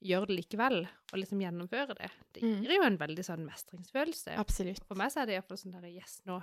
gjøre 0.00 0.30
det 0.30 0.36
likevel, 0.38 0.78
og 1.12 1.18
liksom 1.18 1.40
gjennomføre 1.42 1.94
det, 1.98 2.08
det 2.32 2.42
Mm. 2.42 2.62
gir 2.64 2.76
jo 2.78 2.82
en 2.86 2.96
veldig 2.98 3.24
sånn 3.24 3.44
mestringsfølelse. 3.44 4.32
Absolutt. 4.40 4.84
For 4.88 4.94
meg 4.96 5.10
så 5.12 5.20
er 5.22 5.26
det 5.26 5.34
iallfall 5.34 5.58
sånn 5.60 5.72
der 5.76 5.88
Yes, 5.90 6.22
nå 6.24 6.38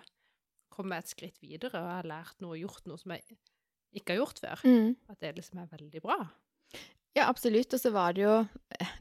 kommer 0.69 0.97
jeg 0.97 1.03
et 1.03 1.09
skritt 1.09 1.39
videre, 1.41 1.73
og 1.81 1.87
jeg 1.89 1.95
har 1.95 2.03
lært 2.11 2.39
noe 2.41 2.51
og 2.53 2.61
gjort 2.61 2.85
noe 2.85 2.97
som 3.01 3.11
jeg 3.15 3.37
ikke 3.97 4.13
har 4.13 4.19
gjort 4.21 4.39
før. 4.43 4.61
Mm. 4.63 4.95
At 5.09 5.19
det 5.19 5.35
liksom 5.39 5.57
er 5.63 5.65
veldig 5.73 6.01
bra. 6.03 6.19
Ja, 7.17 7.25
absolutt. 7.31 7.73
Og 7.73 7.81
så 7.81 7.91
var 7.93 8.13
det 8.13 8.25
jo 8.27 8.35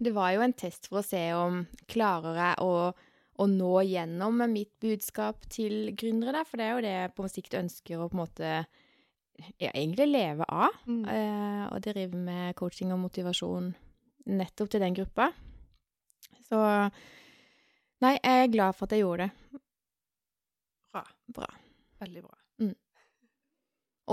Det 0.00 0.12
var 0.16 0.32
jo 0.32 0.44
en 0.44 0.56
test 0.56 0.88
for 0.88 1.02
å 1.02 1.04
se 1.06 1.22
om 1.36 1.64
klarer 1.90 2.38
jeg 2.40 2.64
å, 2.64 2.92
å 3.36 3.46
nå 3.50 3.74
gjennom 3.84 4.40
med 4.40 4.54
mitt 4.54 4.72
budskap 4.80 5.44
til 5.52 5.92
gründere, 5.98 6.38
da. 6.38 6.44
For 6.48 6.60
det 6.60 6.66
er 6.66 6.74
jo 6.74 6.84
det 6.86 6.94
jeg 6.94 7.14
på 7.16 7.28
sikt 7.32 7.58
ønsker 7.60 8.00
å 8.00 8.08
på 8.08 8.16
en 8.16 8.22
måte 8.22 8.52
ja, 9.60 9.70
egentlig 9.72 10.08
leve 10.08 10.46
av. 10.48 10.80
Eh, 10.88 11.66
og 11.68 11.82
drive 11.84 12.16
med 12.16 12.56
coaching 12.56 12.94
og 12.96 13.02
motivasjon 13.04 13.74
nettopp 14.32 14.72
til 14.72 14.82
den 14.82 14.96
gruppa. 14.96 15.30
Så 16.48 16.62
Nei, 18.04 18.12
jeg 18.20 18.42
er 18.42 18.50
glad 18.52 18.76
for 18.76 18.84
at 18.84 18.92
jeg 18.92 19.06
gjorde 19.06 19.24
det. 19.24 19.60
Bra. 20.92 21.00
Bra. 21.32 21.46
Veldig 22.04 22.24
bra. 22.26 22.36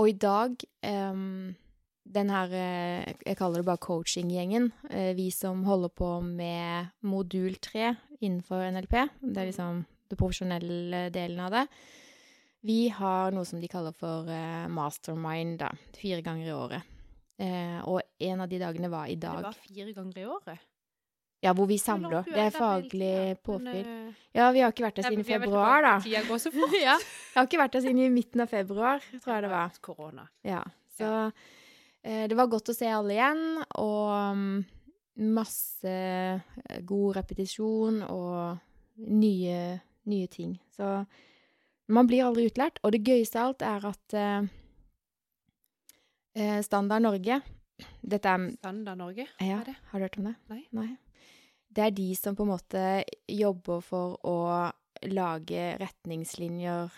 Og 0.00 0.08
i 0.10 0.14
dag 0.18 0.56
em, 0.82 1.54
den 2.04 2.30
her 2.30 2.52
eh, 2.52 3.14
Jeg 3.24 3.36
kaller 3.38 3.62
det 3.62 3.66
bare 3.68 3.80
coaching-gjengen. 3.80 4.70
eh, 4.90 5.14
vi 5.16 5.30
som 5.30 5.64
holder 5.64 5.88
på 5.88 6.20
med 6.22 6.90
modul 7.02 7.56
3 7.56 7.94
innenfor 8.20 8.64
NLP. 8.70 8.96
Det 9.20 9.36
er 9.40 9.50
liksom 9.50 9.84
det 10.10 10.18
profesjonelle 10.20 11.10
delen 11.10 11.40
av 11.40 11.50
det. 11.50 11.66
Vi 12.64 12.88
har 12.88 13.32
noe 13.32 13.44
som 13.44 13.60
de 13.60 13.68
kaller 13.68 13.92
for 13.92 14.28
eh, 14.28 14.68
mastermind, 14.68 15.58
da. 15.60 15.72
Fire 15.96 16.22
ganger 16.22 16.46
i 16.48 16.52
året. 16.52 16.90
Og 17.84 17.98
en 18.22 18.40
av 18.40 18.48
de 18.48 18.60
dagene 18.62 18.88
var 18.88 19.08
i 19.10 19.16
dag. 19.18 19.40
Det 19.40 19.48
var 19.48 19.56
fire 19.58 19.92
ganger 19.92 20.18
i 20.22 20.26
året. 20.30 20.60
Ja, 21.42 21.52
hvor 21.52 21.66
vi 21.68 21.76
samler. 21.82 22.22
Det 22.24 22.40
er 22.40 22.54
faglig 22.54 23.36
påfyll. 23.44 23.88
Ja, 24.32 24.46
vi 24.54 24.62
har 24.62 24.70
ikke 24.72 24.86
vært 24.86 25.00
der 25.00 25.10
siden 25.10 25.26
februar, 25.28 25.82
da. 25.84 25.96
Tida 26.00 26.22
går 26.24 26.38
så 26.40 26.52
fort. 26.54 26.72
Jeg 26.78 26.94
har 27.34 27.48
ikke 27.48 27.60
vært 27.60 27.74
der 27.74 27.84
siden 27.84 28.00
i 28.00 28.08
midten 28.14 28.40
av 28.46 28.48
februar, 28.54 29.02
tror 29.24 29.34
jeg 29.34 29.44
det 29.44 29.50
var. 29.50 29.74
Korona. 29.84 30.24
Ja, 30.46 30.62
så 30.96 31.10
det 32.04 32.36
var 32.36 32.50
godt 32.52 32.68
å 32.68 32.76
se 32.76 32.88
alle 32.92 33.14
igjen, 33.16 33.44
og 33.80 34.36
mm, 34.36 34.56
masse 35.16 35.90
eh, 35.90 36.80
god 36.82 37.16
repetisjon 37.20 38.02
og 38.08 38.58
nye, 38.96 39.78
nye 40.10 40.26
ting. 40.30 40.56
Så 40.74 41.04
man 41.86 42.08
blir 42.08 42.26
aldri 42.26 42.48
utlært. 42.48 42.80
Og 42.82 42.94
det 42.94 43.04
gøyeste 43.06 43.40
av 43.40 43.52
alt 43.52 43.64
er 43.66 43.88
at 43.90 44.16
eh, 44.18 44.52
eh, 46.34 46.60
Standard 46.66 47.04
Norge 47.04 47.40
Dette 48.00 48.30
er 48.30 48.50
Standard 48.58 49.00
Norge, 49.00 49.26
ja, 49.42 49.58
er 49.58 49.66
det? 49.66 49.74
Har 49.90 49.98
du 49.98 50.06
hørt 50.06 50.18
om 50.20 50.28
det? 50.30 50.36
Nei. 50.78 50.92
Det 51.74 51.88
er 51.88 51.94
de 51.96 52.12
som 52.14 52.36
på 52.38 52.44
en 52.46 52.52
måte 52.52 52.82
jobber 53.26 53.80
for 53.82 54.14
å 54.22 54.36
lage 55.10 55.72
retningslinjer 55.80 56.92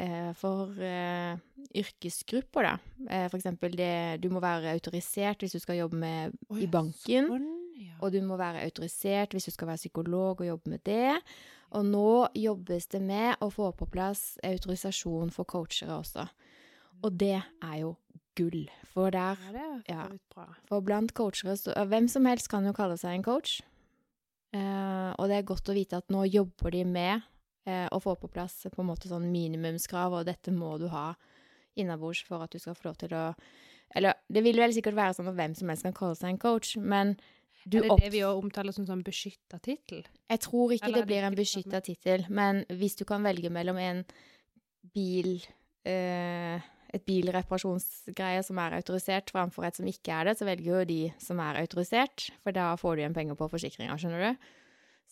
eh, 0.00 0.30
for 0.38 0.72
eh, 0.80 1.36
yrkesgrupper, 1.74 2.68
da. 2.68 2.74
Eh, 3.08 3.26
for 3.30 3.38
eksempel 3.38 3.74
det 3.78 4.20
Du 4.22 4.28
må 4.32 4.42
være 4.42 4.72
autorisert 4.74 5.42
hvis 5.42 5.56
du 5.56 5.62
skal 5.62 5.80
jobbe 5.80 5.98
med 6.02 6.36
Å, 6.48 6.58
i 6.58 6.68
banken. 6.70 7.30
Sånn, 7.30 7.48
ja. 7.80 7.96
Og 8.02 8.12
du 8.14 8.20
må 8.26 8.38
være 8.40 8.64
autorisert 8.66 9.34
hvis 9.34 9.48
du 9.48 9.54
skal 9.54 9.72
være 9.72 9.82
psykolog 9.84 10.42
og 10.42 10.46
jobbe 10.46 10.74
med 10.74 10.84
det. 10.88 11.18
Og 11.72 11.86
nå 11.88 12.28
jobbes 12.36 12.86
det 12.92 13.00
med 13.00 13.40
å 13.40 13.48
få 13.52 13.70
på 13.76 13.88
plass 13.88 14.36
autorisasjon 14.44 15.32
for 15.32 15.48
coachere 15.48 15.94
også. 15.96 16.26
Og 17.02 17.18
det 17.18 17.38
er 17.40 17.76
jo 17.80 17.96
gull. 18.36 18.66
For 18.92 19.12
der 19.12 19.38
ja, 19.88 20.06
for 20.68 20.84
blant 20.84 21.14
coachere 21.16 21.56
så 21.56 21.72
Hvem 21.88 22.08
som 22.12 22.28
helst 22.28 22.50
kan 22.52 22.66
jo 22.68 22.74
kalle 22.76 22.98
seg 23.00 23.16
en 23.16 23.24
coach. 23.24 23.60
Eh, 24.52 25.10
og 25.16 25.30
det 25.30 25.38
er 25.38 25.48
godt 25.48 25.70
å 25.72 25.76
vite 25.76 26.02
at 26.02 26.12
nå 26.12 26.26
jobber 26.28 26.74
de 26.74 26.84
med 26.84 27.22
eh, 27.64 27.86
å 27.88 28.00
få 28.04 28.18
på 28.20 28.28
plass 28.32 28.66
på 28.68 28.82
en 28.82 28.90
måte 28.90 29.08
sånn 29.08 29.30
minimumskrav, 29.32 30.12
og 30.12 30.28
dette 30.28 30.52
må 30.52 30.74
du 30.80 30.90
ha 30.92 31.12
innabords 31.76 32.22
for 32.26 32.44
at 32.44 32.52
du 32.52 32.60
skal 32.62 32.76
få 32.78 32.90
lov 32.90 32.98
til 33.00 33.14
å 33.16 33.28
Eller 33.94 34.16
det 34.32 34.42
vil 34.44 34.56
vel 34.56 34.72
sikkert 34.72 34.96
være 34.96 35.14
sånn 35.18 35.28
at 35.28 35.36
hvem 35.36 35.54
som 35.54 35.68
helst 35.68 35.84
kan 35.84 35.96
kalle 35.96 36.16
seg 36.16 36.30
en 36.32 36.40
coach, 36.40 36.76
men 36.80 37.16
du 37.68 37.78
er 37.78 37.88
det 37.90 37.98
det 38.06 38.12
vi 38.14 38.22
òg 38.26 38.40
omtaler 38.40 38.74
som 38.74 38.86
sånn 38.88 39.04
beskytta 39.06 39.60
tittel? 39.62 40.02
Jeg 40.30 40.40
tror 40.42 40.72
ikke 40.72 40.88
Eller 40.88 41.02
er 41.02 41.04
det 41.04 41.10
blir 41.12 41.26
en 41.28 41.38
beskytta 41.38 41.82
tittel, 41.84 42.24
men 42.28 42.64
hvis 42.72 42.96
du 42.98 43.04
kan 43.04 43.22
velge 43.22 43.52
mellom 43.52 43.78
en 43.78 44.00
bil 44.94 45.36
eh, 45.86 46.64
et 46.92 47.04
bilreparasjonsgreie 47.08 48.42
som 48.44 48.58
er 48.60 48.76
autorisert, 48.76 49.30
framfor 49.32 49.64
et 49.64 49.78
som 49.78 49.88
ikke 49.88 50.12
er 50.12 50.28
det, 50.28 50.36
så 50.38 50.48
velger 50.48 50.68
jo 50.68 50.80
de 50.88 51.00
som 51.22 51.40
er 51.40 51.62
autorisert, 51.62 52.28
for 52.44 52.54
da 52.56 52.72
får 52.80 52.96
du 52.96 53.02
igjen 53.02 53.16
penger 53.16 53.38
på 53.38 53.48
forsikringa, 53.52 53.96
skjønner 54.00 54.26
du. 54.26 54.50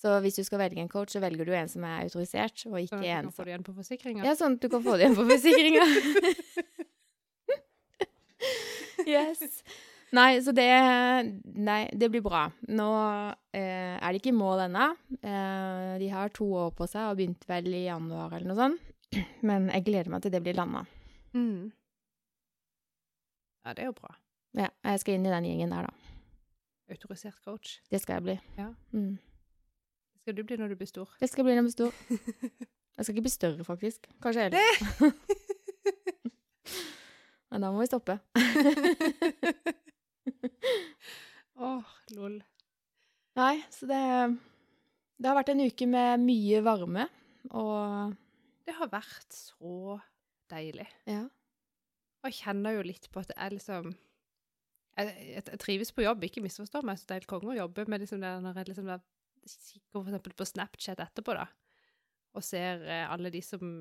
Så 0.01 0.15
hvis 0.25 0.39
du 0.41 0.45
skal 0.47 0.63
velge 0.63 0.81
en 0.81 0.89
coach, 0.89 1.13
så 1.13 1.21
velger 1.21 1.45
du 1.45 1.53
en 1.53 1.69
som 1.69 1.85
er 1.85 2.07
autorisert, 2.07 2.63
og 2.71 2.79
ikke 2.81 2.97
Sånn 2.97 3.05
at 3.05 3.05
du 3.05 3.29
kan 3.29 3.35
få 3.35 3.37
som 3.37 3.45
det 3.45 3.53
igjen 3.53 3.67
på 3.67 3.75
forsikringa? 3.77 4.25
Ja, 4.25 4.33
sånn 4.39 4.57
at 4.57 4.65
du 4.65 4.69
kan 4.73 4.85
få 4.87 4.97
det 4.97 5.05
igjen 5.05 5.19
på 5.19 5.27
forsikringa. 5.29 5.85
yes. 9.15 9.61
Nei, 10.17 10.31
så 10.43 10.55
det 10.57 10.67
Nei, 11.61 11.83
det 11.93 12.09
blir 12.11 12.25
bra. 12.25 12.47
Nå 12.73 12.89
eh, 13.55 13.95
er 14.01 14.09
de 14.09 14.23
ikke 14.23 14.33
i 14.33 14.39
mål 14.39 14.65
ennå. 14.67 14.89
Eh, 15.21 15.93
de 16.01 16.09
har 16.15 16.33
to 16.35 16.49
år 16.65 16.73
på 16.79 16.89
seg 16.91 17.11
og 17.11 17.21
begynte 17.21 17.51
vel 17.51 17.69
i 17.69 17.85
januar 17.85 18.35
eller 18.39 18.51
noe 18.51 18.59
sånt. 18.59 18.89
Men 19.47 19.69
jeg 19.75 19.87
gleder 19.87 20.11
meg 20.13 20.25
til 20.25 20.33
det 20.35 20.43
blir 20.45 20.57
landa. 20.57 20.87
Mm. 21.37 21.71
Ja, 23.67 23.75
det 23.77 23.85
er 23.85 23.91
jo 23.93 23.99
bra. 24.01 24.17
Ja, 24.57 24.73
jeg 24.89 25.03
skal 25.03 25.19
inn 25.19 25.29
i 25.29 25.35
den 25.35 25.47
gjengen 25.47 25.75
der, 25.77 25.91
da. 25.91 26.15
Autorisert 26.91 27.37
coach. 27.45 27.79
Det 27.93 28.01
skal 28.03 28.19
jeg 28.19 28.27
bli. 28.27 28.41
Ja. 28.57 28.73
Mm. 28.97 29.19
Det 30.31 30.37
skal 30.37 30.45
du 30.45 30.47
bli 30.47 30.57
når 30.61 30.71
du 30.71 30.77
blir 30.79 30.87
stor. 30.87 31.11
Jeg 31.19 31.27
skal 31.33 31.43
bli 31.43 31.55
når 31.57 31.59
jeg 31.59 31.67
blir 31.67 31.75
stor. 31.75 31.95
Jeg 32.95 33.03
skal 33.07 33.15
ikke 33.17 33.25
bli 33.25 33.33
større, 33.33 33.65
faktisk. 33.67 34.05
Kanskje 34.23 34.45
heller. 34.47 34.63
Men 37.51 37.65
da 37.65 37.71
må 37.75 37.81
vi 37.81 37.89
stoppe. 37.91 38.15
Åh, 41.67 41.89
lol. 42.15 42.37
Nei, 43.41 43.57
så 43.75 43.83
det 43.91 44.05
Det 45.19 45.27
har 45.27 45.35
vært 45.41 45.51
en 45.51 45.65
uke 45.67 45.85
med 45.91 46.23
mye 46.23 46.63
varme, 46.63 47.11
og 47.51 48.15
Det 48.63 48.71
har 48.79 48.95
vært 48.95 49.35
så 49.35 49.99
deilig. 50.53 50.87
Ja. 51.11 51.27
Og 52.23 52.31
jeg 52.31 52.39
kjenner 52.45 52.79
jo 52.79 52.87
litt 52.87 53.11
på 53.11 53.19
at 53.19 53.27
det 53.33 53.39
er 53.41 53.51
liksom 53.59 53.85
Jeg, 54.95 55.11
jeg, 55.11 55.43
jeg 55.43 55.59
trives 55.67 55.91
på 55.91 56.07
jobb, 56.07 56.23
ikke 56.23 56.47
misforstå 56.47 56.87
meg, 56.87 56.95
så 57.01 57.05
det 57.09 57.15
er 57.17 57.21
helt 57.25 57.33
konge 57.35 57.51
å 57.51 57.63
jobbe 57.65 57.83
med 57.91 57.99
liksom 58.05 58.23
det 58.23 58.31
når 58.45 58.55
jeg 58.63 58.71
liksom 58.71 58.87
da 58.95 59.03
kikker 59.47 60.05
eksempel 60.05 60.37
på 60.37 60.47
Snapchat 60.49 61.03
etterpå, 61.03 61.37
da, 61.39 61.47
og 62.37 62.47
ser 62.47 62.85
eh, 62.87 63.07
alle 63.11 63.33
de 63.33 63.43
som 63.45 63.81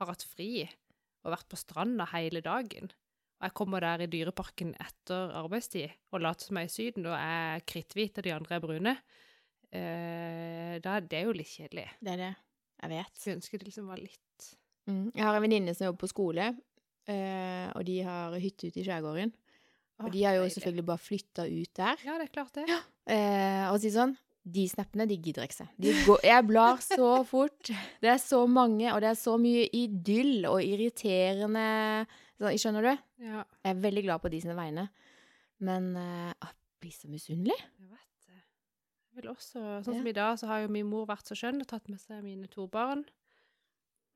har 0.00 0.12
hatt 0.12 0.24
fri 0.26 0.64
og 1.22 1.34
vært 1.34 1.48
på 1.50 1.58
stranda 1.60 2.06
hele 2.14 2.42
dagen. 2.44 2.90
Og 3.38 3.48
jeg 3.48 3.56
kommer 3.58 3.82
der 3.82 4.04
i 4.04 4.10
Dyreparken 4.10 4.72
etter 4.82 5.34
arbeidstid 5.38 5.90
og 6.14 6.22
later 6.22 6.48
som 6.48 6.58
jeg 6.58 6.68
er 6.68 6.70
i 6.70 6.74
Syden 6.76 7.08
og 7.10 7.16
er 7.18 7.64
kritthvit 7.66 8.18
og 8.18 8.26
de 8.26 8.34
andre 8.34 8.56
er 8.56 8.62
brune. 8.62 8.96
Eh, 9.72 10.74
da 10.82 10.96
er 10.98 11.06
det 11.10 11.22
jo 11.26 11.34
litt 11.36 11.50
kjedelig. 11.50 11.88
Det 11.98 12.14
er 12.14 12.20
det. 12.22 12.32
Jeg 12.82 12.92
vet. 12.92 13.16
Skulle 13.18 13.38
ønske 13.38 13.60
det 13.60 13.68
liksom 13.70 13.90
var 13.90 14.02
litt 14.02 14.20
Mm. 14.90 15.12
Jeg 15.14 15.22
har 15.22 15.36
en 15.36 15.44
venninne 15.44 15.74
som 15.76 15.86
jobber 15.86 16.02
på 16.02 16.10
skole, 16.10 16.48
eh, 17.06 17.66
og 17.70 17.84
de 17.86 18.00
har 18.02 18.34
hytte 18.42 18.66
ute 18.66 18.82
i 18.82 18.86
skjærgården. 18.86 19.32
Og 20.02 20.10
de 20.10 20.24
har 20.26 20.34
jo 20.34 20.48
selvfølgelig 20.50 20.86
bare 20.88 20.98
flytta 20.98 21.44
ut 21.46 21.72
der. 21.78 22.00
Ja, 22.02 22.16
det 22.18 22.26
er 22.26 22.32
klart 22.34 22.56
det. 22.58 22.64
Eh, 23.06 23.68
og 23.70 23.78
si 23.82 23.92
sånn 23.94 24.16
De 24.42 24.64
snappene, 24.66 25.06
de 25.06 25.16
gidder 25.22 25.44
ikke 25.46 25.54
se. 25.60 25.66
Jeg 26.26 26.46
blar 26.48 26.80
så 26.82 27.10
fort. 27.28 27.70
Det 28.02 28.10
er 28.10 28.18
så 28.18 28.40
mange, 28.50 28.88
og 28.90 28.98
det 29.04 29.12
er 29.12 29.18
så 29.20 29.36
mye 29.38 29.68
idyll 29.70 30.46
og 30.50 30.58
irriterende 30.66 31.62
så, 32.40 32.50
Skjønner 32.58 32.82
du? 32.88 33.04
Ja, 33.22 33.44
Jeg 33.62 33.70
er 33.76 33.82
veldig 33.84 34.02
glad 34.08 34.18
på 34.24 34.30
de 34.32 34.40
sine 34.42 34.56
vegne. 34.58 34.88
Men 35.62 35.92
uh, 35.94 36.32
jeg 36.34 36.56
blir 36.82 36.94
så 36.96 37.06
misunnelig. 37.12 37.54
jeg 37.54 37.86
vet 37.92 38.26
det. 38.26 38.40
Jeg 39.12 39.20
vil 39.20 39.28
også, 39.30 39.60
sånn 39.86 40.00
som 40.00 40.00
Ja. 40.08 40.10
i 40.10 40.16
dag, 40.18 40.38
så 40.40 40.48
har 40.50 40.64
jo 40.64 40.72
min 40.74 40.90
mor 40.90 41.06
vært 41.06 41.30
så 41.30 41.38
skjønn 41.38 41.62
og 41.62 41.68
tatt 41.70 41.86
med 41.92 42.02
seg 42.02 42.24
mine 42.26 42.50
to 42.50 42.66
barn. 42.66 43.04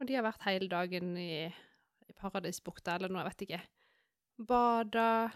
Og 0.01 0.09
de 0.11 0.19
har 0.19 0.27
vært 0.27 0.43
hele 0.49 0.67
dagen 0.69 1.15
i, 1.17 1.47
i 1.47 2.13
Paradisbukta 2.19 2.97
eller 2.99 3.09
noe, 3.15 3.23
jeg 3.23 3.31
vet 3.31 3.47
ikke. 3.47 3.63
Bada, 4.51 5.31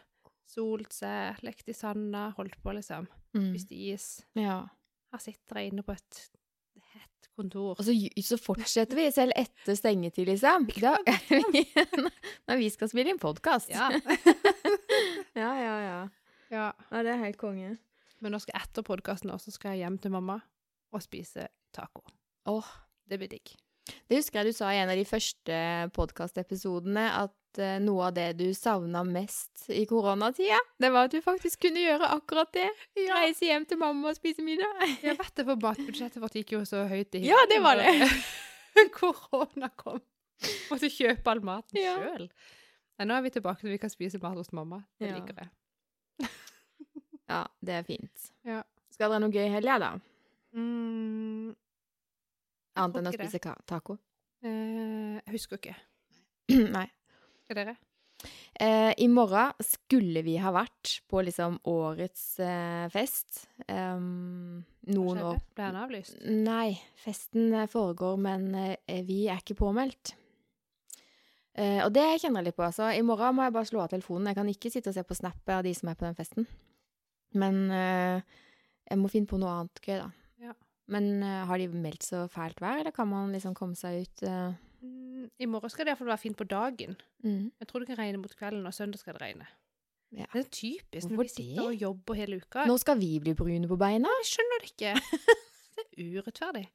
solt 0.50 0.92
seg, 0.92 1.38
lekt 1.46 1.70
i 1.70 1.76
sanda, 1.78 2.32
holdt 2.36 2.58
på, 2.60 2.74
liksom. 2.74 3.06
Mm. 3.38 3.46
Spist 3.52 3.70
is. 3.72 4.08
Ja. 4.34 4.64
Her 5.10 5.22
sitter 5.22 5.58
jeg 5.58 5.72
inne 5.72 5.82
på 5.86 5.94
et 5.96 6.20
hett 6.92 7.28
kontor. 7.34 7.74
Og 7.74 7.86
så, 7.86 7.94
så 8.24 8.38
fortsetter 8.40 8.98
vi 8.98 9.08
selv 9.14 9.34
etter 9.38 9.78
stengetid, 9.78 10.28
liksom. 10.30 10.68
Da, 10.84 10.94
når 12.48 12.60
vi 12.60 12.70
skal 12.72 12.90
spille 12.92 13.14
inn 13.14 13.22
podkast. 13.22 13.72
Ja. 13.72 13.88
ja, 15.42 15.50
ja, 15.58 15.76
ja. 15.86 15.96
ja. 16.50 16.68
Ja, 16.90 17.02
det 17.02 17.14
er 17.14 17.24
helt 17.24 17.40
konge. 17.40 17.76
Men 18.20 18.34
nå 18.34 18.40
skal 18.42 18.56
jeg 18.56 18.68
etter 18.68 18.84
podkasten 18.86 19.32
også 19.32 19.54
skal 19.54 19.74
jeg 19.74 19.86
hjem 19.86 19.98
til 20.02 20.14
mamma 20.14 20.38
og 20.90 21.02
spise 21.02 21.48
taco. 21.74 22.04
Åh, 22.50 22.70
Det 23.08 23.18
blir 23.18 23.30
digg. 23.30 23.54
Det 24.06 24.20
husker 24.20 24.40
jeg 24.40 24.52
du 24.52 24.56
sa 24.58 24.70
i 24.70 24.78
en 24.82 24.90
av 24.92 24.98
de 24.98 25.06
første 25.08 25.56
podkastepisodene, 25.96 27.06
at 27.24 27.34
eh, 27.58 27.78
noe 27.82 28.06
av 28.06 28.14
det 28.14 28.28
du 28.38 28.52
savna 28.54 29.02
mest 29.04 29.66
i 29.70 29.86
koronatida, 29.86 30.58
det 30.78 30.90
var 30.92 31.04
at 31.08 31.10
du 31.16 31.20
faktisk 31.24 31.60
kunne 31.66 31.80
gjøre 31.82 32.08
akkurat 32.14 32.52
det. 32.52 32.68
Reise 33.08 33.46
hjem 33.48 33.66
til 33.66 33.78
mamma 33.78 34.08
og 34.12 34.16
spise 34.16 34.42
middag. 34.42 34.70
Jeg 35.02 35.18
vet 35.18 35.34
det, 35.34 35.44
for 35.48 35.56
matbudsjettet 35.56 36.20
vårt 36.22 36.34
gikk 36.38 36.52
jo 36.52 36.62
så 36.68 36.84
høyt 36.88 37.14
i 37.18 37.24
Ja, 37.26 37.36
det 37.50 37.60
var 37.64 37.76
det. 37.76 37.90
Korona 38.96 39.68
kom. 39.76 40.00
Måtte 40.70 40.88
kjøpe 40.92 41.26
all 41.34 41.40
maten 41.44 41.76
Ja. 41.80 41.96
sjøl. 41.98 42.28
Nå 43.00 43.14
er 43.16 43.22
vi 43.24 43.30
tilbake 43.32 43.60
til 43.64 43.70
vi 43.72 43.78
kan 43.80 43.90
spise 43.90 44.18
mat 44.22 44.36
hos 44.36 44.52
mamma. 44.52 44.82
Det 45.00 45.08
Ja. 45.08 45.16
liker 45.18 45.34
jeg. 45.40 46.28
Ja, 47.30 47.46
det 47.64 47.74
er 47.74 47.82
fint. 47.86 48.30
Ja. 48.44 48.62
Skal 48.90 49.10
dere 49.10 49.20
noe 49.22 49.30
gøy 49.32 49.46
i 49.46 49.52
helga, 49.52 49.78
da? 49.78 49.90
Mm, 50.56 51.54
Annet 52.76 52.96
enn 52.98 53.06
å 53.06 53.12
spise 53.14 53.38
taco? 53.66 53.98
eh, 54.42 55.20
jeg 55.20 55.32
husker 55.36 55.56
ikke. 55.60 55.76
Nei. 56.76 56.86
Skal 57.50 57.64
dere? 57.64 57.72
Eh, 58.62 58.92
I 59.02 59.08
morgen 59.10 59.56
skulle 59.66 60.20
vi 60.22 60.36
ha 60.38 60.52
vært 60.54 61.00
på 61.10 61.18
liksom 61.26 61.56
årets 61.66 62.22
eh, 62.46 62.84
fest. 62.94 63.48
Um, 63.66 64.60
noen 64.94 65.22
år? 65.32 65.40
Ble 65.58 65.64
den 65.64 65.78
avlyst? 65.80 66.20
Nei, 66.30 66.76
festen 67.02 67.50
eh, 67.58 67.66
foregår, 67.72 68.22
men 68.22 68.46
eh, 68.54 69.02
vi 69.08 69.24
er 69.26 69.42
ikke 69.42 69.58
påmeldt. 69.64 70.14
Eh, 71.58 71.82
og 71.82 71.90
det 71.98 72.06
kjenner 72.22 72.44
jeg 72.44 72.52
litt 72.52 72.60
på. 72.60 72.68
Altså. 72.68 72.92
I 72.94 73.02
morgen 73.02 73.34
må 73.34 73.48
jeg 73.48 73.56
bare 73.58 73.72
slå 73.72 73.82
av 73.82 73.90
telefonen. 73.96 74.30
Jeg 74.30 74.38
kan 74.38 74.54
ikke 74.54 74.74
sitte 74.76 74.94
og 74.94 75.00
se 75.00 75.08
på 75.10 75.18
snappet 75.18 75.56
av 75.58 75.66
de 75.66 75.74
som 75.74 75.90
er 75.90 75.98
på 75.98 76.06
den 76.06 76.18
festen. 76.22 76.50
Men 77.34 77.62
eh, 77.74 78.40
jeg 78.86 79.02
må 79.02 79.10
finne 79.10 79.34
på 79.34 79.42
noe 79.42 79.58
annet 79.58 79.82
gøy, 79.82 79.96
da. 80.04 80.10
Ja. 80.46 80.58
Men 80.94 81.16
har 81.50 81.58
de 81.58 81.66
meldt 81.74 82.06
så 82.06 82.28
fælt 82.30 82.62
vær, 82.62 82.84
eller 82.84 82.94
kan 82.94 83.10
man 83.10 83.34
liksom 83.34 83.58
komme 83.58 83.74
seg 83.78 84.04
ut? 84.06 84.28
Mm, 84.80 85.26
I 85.38 85.46
morgen 85.50 85.70
skal 85.70 85.84
det 85.86 85.92
iallfall 85.92 86.08
være 86.12 86.22
fint 86.22 86.38
på 86.38 86.44
dagen. 86.48 86.94
Mm. 87.24 87.50
Jeg 87.60 87.68
tror 87.68 87.82
det 87.82 87.88
kan 87.90 87.98
regne 87.98 88.18
mot 88.22 88.36
kvelden, 88.36 88.66
og 88.66 88.74
søndag 88.74 88.98
skal 89.02 89.14
det 89.18 89.22
regne. 89.22 89.46
Ja. 90.10 90.24
Det 90.32 90.40
er 90.40 90.48
typisk 90.50 91.06
Hvorfor 91.06 91.16
når 91.16 91.22
vi 91.22 91.28
sitter 91.28 91.62
det? 91.62 91.66
og 91.68 91.74
jobber 91.84 92.14
hele 92.18 92.36
uka. 92.42 92.64
Nå 92.66 92.76
skal 92.82 92.98
vi 92.98 93.12
bli 93.22 93.34
brune 93.38 93.68
på 93.70 93.76
beina. 93.78 94.08
Jeg 94.22 94.26
skjønner 94.32 94.64
det 94.64 94.72
ikke. 94.72 94.92
Det 95.90 96.04
er 96.04 96.18
urettferdig. 96.20 96.66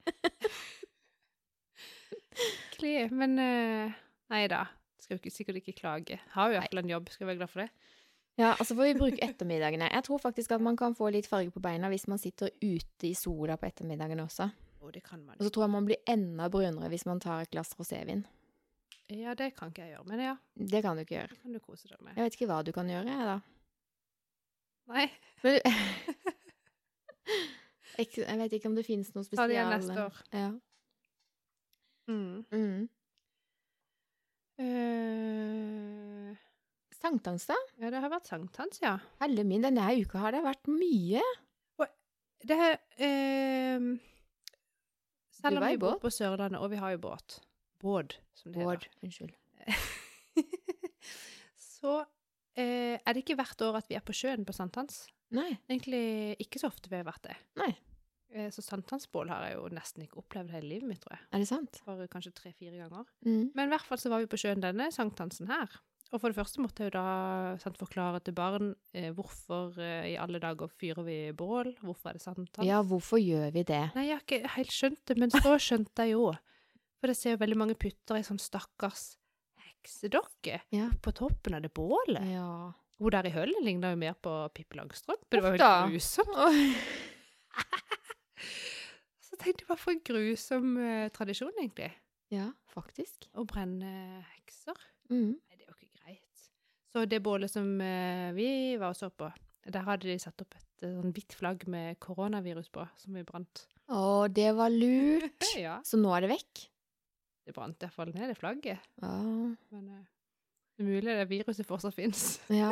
Kli, 2.76 2.94
men 3.14 3.38
eh, 3.40 3.92
Nei 4.34 4.46
da. 4.52 4.64
Skal 5.00 5.16
jo 5.16 5.20
ikke, 5.22 5.32
sikkert 5.36 5.60
ikke 5.62 5.76
klage. 5.78 6.18
Har 6.34 6.50
jo 6.50 6.58
iallfall 6.58 6.82
en 6.82 6.90
jobb, 6.90 7.10
skal 7.14 7.28
være 7.30 7.38
glad 7.42 7.52
for 7.52 7.62
det. 7.62 7.70
Ja, 8.42 8.50
altså 8.56 8.74
får 8.76 8.88
vi 8.90 8.96
bruke 9.04 9.22
ettermiddagene. 9.24 9.92
Jeg 9.94 10.04
tror 10.08 10.20
faktisk 10.24 10.52
at 10.56 10.64
man 10.66 10.78
kan 10.80 10.96
få 10.98 11.12
litt 11.14 11.30
farge 11.30 11.52
på 11.54 11.62
beina 11.64 11.92
hvis 11.94 12.08
man 12.12 12.20
sitter 12.22 12.50
ute 12.64 13.08
i 13.08 13.14
sola 13.16 13.56
på 13.62 13.68
ettermiddagene 13.70 14.26
også. 14.26 14.46
Å, 14.86 14.92
det 14.94 15.02
kan 15.06 15.22
man. 15.26 15.36
Og 15.40 15.44
så 15.48 15.52
tror 15.54 15.64
jeg 15.66 15.72
man 15.74 15.88
blir 15.88 16.00
enda 16.12 16.46
brunere 16.54 16.90
hvis 16.94 17.06
man 17.10 17.20
tar 17.24 17.38
et 17.46 17.52
glass 17.54 17.72
rosévin. 17.80 18.22
Ja, 19.10 19.32
det 19.38 19.48
kan 19.58 19.68
ikke 19.72 19.84
jeg 19.86 19.92
gjøre, 19.96 20.08
men 20.10 20.20
ja, 20.24 20.36
Det 20.58 20.82
kan 20.82 20.96
du 20.98 21.02
ikke 21.04 21.16
gjøre. 21.18 21.30
det 21.34 21.42
kan 21.42 21.54
du 21.54 21.60
kose 21.62 21.88
deg 21.90 22.00
med. 22.02 22.14
Jeg 22.18 22.24
vet 22.26 22.36
ikke 22.38 22.50
hva 22.50 22.60
du 22.66 22.72
kan 22.74 22.90
gjøre, 22.90 23.10
jeg, 23.10 23.26
da. 23.30 23.38
Nei, 24.94 25.06
Men, 25.46 25.56
jeg 27.98 28.38
vet 28.42 28.54
ikke 28.58 28.70
om 28.70 28.76
det 28.78 28.86
finnes 28.86 29.10
noe 29.16 29.24
spesielt. 29.26 29.42
ta 29.42 29.48
det 29.50 29.56
igjen 29.58 29.74
neste 29.74 30.00
år. 30.06 30.16
Ja. 30.34 30.50
Mm. 32.10 32.36
Mm. 32.54 32.82
Uh... 34.62 36.30
Sankthans, 36.98 37.44
da? 37.50 37.58
ja, 37.82 37.88
det 37.94 38.00
har 38.02 38.10
vært 38.14 38.30
sankthans, 38.30 38.78
ja. 38.82 38.94
Helle 39.22 39.44
min, 39.46 39.64
denne 39.66 39.86
uka 40.02 40.18
har 40.22 40.32
det 40.34 40.44
vært 40.46 40.66
mye. 40.70 41.22
Det 42.46 42.56
er 42.62 42.74
eh, 43.02 43.80
Selv 45.42 45.60
om 45.62 45.68
vi 45.68 45.78
bor 45.82 45.98
på 46.02 46.12
Sørlandet, 46.14 46.60
og 46.62 46.72
vi 46.72 46.80
har 46.82 46.96
jo 46.96 47.02
båt 47.04 47.40
Båd, 47.84 48.16
som 48.34 48.52
det 48.56 48.64
Båd. 48.64 48.86
heter. 48.86 49.02
unnskyld. 49.04 49.34
så 51.56 51.98
eh, 52.58 52.96
er 52.98 53.14
det 53.14 53.24
ikke 53.24 53.38
hvert 53.40 53.62
år 53.68 53.80
at 53.82 53.90
vi 53.92 53.98
er 54.00 54.06
på 54.06 54.16
sjøen 54.16 54.46
på 54.48 54.56
sankthans. 54.56 55.04
Nei. 55.36 55.52
Egentlig 55.70 56.38
ikke 56.44 56.62
så 56.62 56.70
ofte 56.72 56.90
vi 56.92 57.00
har 57.00 57.08
vært 57.08 57.26
det. 57.28 57.36
Nei. 57.60 57.72
Eh, 58.36 58.50
Så 58.54 58.64
sankthansbål 58.66 59.30
har 59.32 59.48
jeg 59.50 59.58
jo 59.60 59.68
nesten 59.76 60.06
ikke 60.06 60.22
opplevd 60.24 60.54
hele 60.56 60.70
livet 60.72 60.90
mitt, 60.90 61.02
tror 61.04 61.18
jeg. 61.18 61.26
Er 61.36 61.44
det 61.44 61.50
sant? 61.50 61.82
Bare 61.88 62.08
kanskje 62.12 62.34
tre-fire 62.38 62.78
ganger. 62.80 63.06
Mm. 63.26 63.52
Men 63.56 63.68
i 63.68 63.74
hvert 63.76 63.88
fall 63.90 64.02
så 64.02 64.12
var 64.14 64.24
vi 64.24 64.30
på 64.32 64.40
sjøen 64.42 64.64
denne 64.64 64.90
sankthansen 64.96 65.50
her. 65.52 65.76
Og 66.16 66.22
for 66.24 66.32
det 66.32 66.38
første 66.38 66.62
måtte 66.64 66.86
jeg 66.86 66.94
jo 66.94 66.96
da 66.96 67.58
sant, 67.60 67.76
forklare 67.82 68.22
til 68.24 68.36
barn 68.38 68.70
eh, 68.96 69.10
hvorfor 69.16 69.74
eh, 69.84 70.14
i 70.14 70.16
alle 70.22 70.40
dager 70.40 70.72
fyrer 70.72 71.04
vi 71.04 71.18
bål, 71.36 71.74
hvorfor 71.84 72.14
er 72.14 72.20
det 72.20 72.24
sant? 72.24 72.60
Ja, 72.64 72.78
hvorfor 72.88 73.20
gjør 73.20 73.50
vi 73.52 73.66
det? 73.68 73.82
Nei, 73.98 74.06
jeg 74.08 74.16
har 74.16 74.24
ikke 74.24 74.54
helt 74.56 74.72
skjønt 74.72 75.02
det, 75.12 75.18
men 75.20 75.34
så 75.34 75.58
skjønte 75.60 76.06
jeg 76.08 76.14
jo. 76.16 76.30
For 77.02 77.12
jeg 77.12 77.20
ser 77.20 77.36
jo 77.36 77.42
veldig 77.44 77.60
mange 77.60 77.76
putter 77.76 78.22
i 78.22 78.24
sånn 78.24 78.40
stakkars 78.40 79.10
heksedokke 79.66 80.62
Ja. 80.74 80.88
på 81.04 81.12
toppen 81.20 81.60
av 81.60 81.68
det 81.68 81.74
bålet. 81.76 82.24
Ja. 82.32 82.48
Hun 82.96 83.12
der 83.12 83.28
i 83.28 83.36
høllet 83.36 83.60
ligna 83.68 83.92
jo 83.92 84.00
mer 84.00 84.16
på 84.24 84.38
Pippi 84.56 84.80
Langstrømpe. 84.80 85.28
Det 85.36 85.44
var 85.44 85.52
jo 85.52 85.60
helt 85.60 85.92
grusomt. 85.98 86.32
Så 89.26 89.36
tenkte 89.42 89.64
jeg 89.66 89.70
hva 89.70 89.76
for 89.80 89.92
en 89.92 90.02
grusom 90.08 90.76
eh, 90.80 91.08
tradisjon, 91.16 91.52
egentlig. 91.60 91.90
ja, 92.32 92.48
faktisk. 92.72 93.28
Å 93.36 93.44
brenne 93.48 93.92
hekser. 94.36 94.78
Mm. 95.12 95.34
Nei, 95.36 95.58
det 95.60 95.66
er 95.66 95.70
jo 95.70 95.76
ikke 95.76 95.92
greit. 96.00 96.46
Så 96.96 97.02
det 97.12 97.18
bålet 97.20 97.52
som 97.52 97.68
eh, 97.84 98.30
vi 98.32 98.48
var 98.80 98.94
og 98.94 98.96
så 98.96 99.10
på, 99.12 99.28
der 99.68 99.84
hadde 99.84 100.08
de 100.08 100.14
satt 100.22 100.40
opp 100.40 100.54
et 100.56 100.86
eh, 100.86 100.94
sånn 100.94 101.12
hvitt 101.12 101.34
flagg 101.36 101.66
med 101.68 101.98
koronavirus 102.00 102.70
på, 102.72 102.86
som 103.02 103.18
vi 103.18 103.26
brant. 103.28 103.66
Å, 103.92 104.30
det 104.32 104.54
var 104.56 104.72
lurt. 104.72 105.44
ja. 105.60 105.82
Så 105.84 106.00
nå 106.00 106.14
er 106.16 106.24
det 106.24 106.32
vekk? 106.38 106.62
Det 107.44 107.56
brant 107.58 107.76
i 107.76 107.84
hvert 107.84 107.98
fall 107.98 108.14
ned, 108.16 108.30
det 108.32 108.38
flagget. 108.40 108.88
Ja. 109.04 109.12
Men 109.76 109.90
eh, 109.92 110.06
det 110.72 110.86
er 110.86 110.88
mulig 110.94 111.18
det 111.20 111.28
viruset 111.34 111.68
fortsatt 111.68 111.98
fins. 112.00 112.38
ja. 112.64 112.72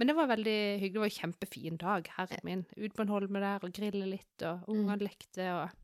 Men 0.00 0.10
det 0.10 0.16
var 0.16 0.32
veldig 0.32 0.58
hyggelig. 0.80 0.94
Det 0.96 1.02
var 1.04 1.12
en 1.12 1.18
kjempefin 1.18 1.78
dag, 1.80 2.08
herre 2.16 2.40
min. 2.44 2.64
Ut 2.76 2.96
på 2.96 3.04
en 3.04 3.12
holme 3.12 3.40
der 3.44 3.68
og 3.68 3.76
grille 3.76 4.08
litt, 4.08 4.48
og 4.48 4.64
ungene 4.72 4.96
lekte 5.04 5.52
og 5.58 5.76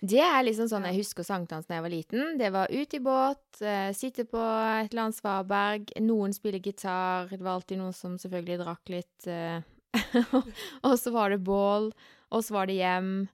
Det 0.00 0.20
er 0.24 0.40
liksom 0.46 0.68
sånn 0.70 0.86
jeg 0.88 1.02
husker 1.02 1.26
sankthans 1.26 1.68
da 1.68 1.76
jeg 1.76 1.84
var 1.84 1.92
liten. 1.92 2.38
Det 2.40 2.48
var 2.54 2.72
ut 2.72 2.94
i 2.96 3.02
båt, 3.04 3.60
eh, 3.60 3.90
sitte 3.92 4.24
på 4.24 4.40
et 4.40 4.88
eller 4.94 5.02
annet 5.08 5.18
svaberg, 5.18 5.92
noen 6.00 6.32
spiller 6.32 6.62
gitar, 6.64 7.28
det 7.28 7.42
var 7.44 7.58
alltid 7.58 7.82
noen 7.82 7.92
som 7.92 8.16
selvfølgelig 8.20 8.62
drakk 8.62 8.92
litt, 8.94 9.28
eh, 9.28 9.60
og 10.86 10.94
så 10.96 11.12
var 11.12 11.34
det 11.34 11.42
bål, 11.44 11.90
og 12.32 12.44
så 12.46 12.56
var 12.56 12.70
det 12.70 12.78
hjem. 12.80 13.28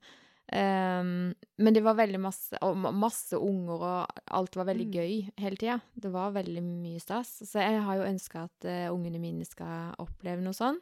Um, 0.47 1.35
men 1.59 1.75
det 1.75 1.83
var 1.83 1.97
veldig 1.99 2.21
masse, 2.23 2.55
og 2.63 2.77
masse 2.95 3.35
unger, 3.35 3.83
og 3.83 4.21
alt 4.31 4.55
var 4.55 4.69
veldig 4.69 4.87
Mm. 4.87 4.93
gøy 4.95 5.31
hele 5.43 5.57
tida. 5.59 5.81
Det 5.95 6.13
var 6.15 6.31
veldig 6.37 6.63
mye 6.63 7.01
stas. 7.03 7.43
Så 7.43 7.59
jeg 7.59 7.83
har 7.83 7.97
jo 7.97 8.07
ønska 8.07 8.45
at 8.47 8.65
uh, 8.65 8.95
ungene 8.95 9.19
mine 9.19 9.45
skal 9.45 9.95
oppleve 9.99 10.43
noe 10.43 10.55
sånn. 10.55 10.79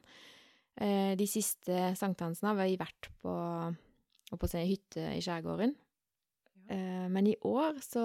Uh, 0.80 1.14
de 1.16 1.26
siste 1.26 1.94
sankthansene 1.96 2.52
har 2.52 2.60
vi 2.60 2.76
vært 2.76 3.08
på, 3.22 3.32
og 4.32 4.38
på 4.40 4.46
å 4.48 4.50
si, 4.54 4.64
hytte 4.72 5.08
i 5.16 5.22
skjærgården. 5.24 5.74
Eh, 6.70 7.06
men 7.12 7.26
i 7.28 7.36
år 7.44 7.80
så 7.84 8.04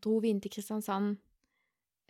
dro 0.00 0.18
vi 0.22 0.30
inn 0.34 0.40
til 0.42 0.50
Kristiansand 0.54 1.16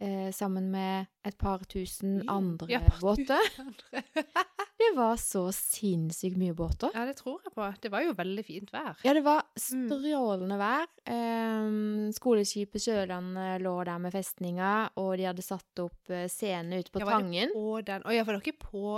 eh, 0.01 0.31
sammen 0.33 0.71
med 0.73 1.07
et 1.29 1.37
par 1.41 1.63
tusen 1.69 2.23
andre 2.33 2.71
Ja, 2.79 2.81
båter. 3.01 3.41
Det 4.81 4.95
var 4.97 5.19
så 5.21 5.43
sinnssykt 5.53 6.39
mye 6.41 6.55
båter. 6.57 6.89
Ja, 6.97 7.03
det 7.05 7.19
tror 7.19 7.43
jeg 7.45 7.53
på. 7.53 7.67
Det 7.85 7.91
var 7.93 8.01
jo 8.01 8.15
veldig 8.17 8.43
fint 8.47 8.71
vær. 8.73 8.97
Ja, 9.05 9.13
det 9.13 9.21
var 9.27 9.43
Mm. 9.61 9.91
strålende 9.91 10.57
vær. 10.57 10.87
Eh, 11.05 11.69
skoleskipet 12.17 12.81
Sørlandet 12.81 13.61
lå 13.61 13.75
der 13.85 13.99
med 14.01 14.15
festninga, 14.17 14.91
og 14.97 15.19
de 15.21 15.27
hadde 15.29 15.45
satt 15.45 15.83
opp 15.85 16.09
eh, 16.11 16.25
scene 16.33 16.81
ute 16.81 16.91
på 16.95 17.03
Ja, 17.05 17.11
Tangen. 17.13 17.53
Og 17.55 17.85
ja, 17.87 18.25
var 18.25 18.41
dere 18.41 18.57
på, 18.57 18.97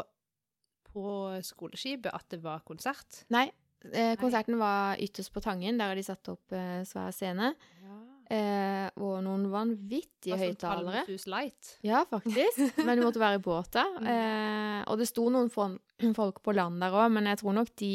på 0.93 1.05
skoleskipet 1.51 2.15
at 2.15 2.29
det 2.31 2.41
var 2.47 2.63
konsert? 2.65 3.25
Nei, 3.35 3.49
eh, 3.93 4.15
konserten 4.21 4.59
var 4.61 4.97
ytterst 5.03 5.33
på 5.35 5.43
Tangen. 5.45 5.79
Der 5.81 5.91
har 5.93 5.99
de 5.99 6.05
satt 6.07 6.29
opp 6.33 6.53
eh, 6.57 6.83
svær 6.89 7.11
scene. 7.17 7.53
Ja. 7.83 7.99
Eh, 8.33 8.87
og 9.03 9.19
noen 9.27 9.49
vanvittige 9.53 10.39
høyttalere. 10.41 11.03
Palmesus 11.03 11.27
Light. 11.29 11.75
Ja, 11.85 12.05
faktisk. 12.09 12.63
Men 12.87 12.97
du 13.01 13.05
måtte 13.05 13.21
være 13.21 13.37
i 13.41 13.45
båt 13.45 13.73
da. 13.75 13.85
Mm. 13.99 14.09
Eh, 14.15 14.79
og 14.89 15.03
det 15.03 15.09
sto 15.11 15.27
noen 15.33 15.51
folk 16.21 16.41
på 16.45 16.55
land 16.57 16.81
der 16.81 16.95
òg, 16.97 17.11
men 17.13 17.29
jeg 17.29 17.43
tror 17.43 17.55
nok 17.59 17.69
de 17.83 17.93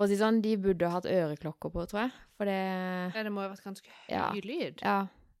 For 0.00 0.06
å 0.06 0.08
si 0.08 0.16
sånn, 0.16 0.38
de 0.40 0.54
burde 0.56 0.88
hatt 0.88 1.04
øreklokker 1.04 1.68
på, 1.74 1.82
tror 1.90 2.06
jeg. 2.06 2.12
For 2.40 2.48
det 2.48 2.56
Ja, 3.12 3.22
det 3.26 3.30
må 3.34 3.42
jo 3.44 3.50
ha 3.50 3.52
vært 3.52 3.66
ganske 3.66 3.90
høy 4.06 4.14
Ja. 4.14 4.30
lyd. 4.32 4.80
Ja, 4.80 4.94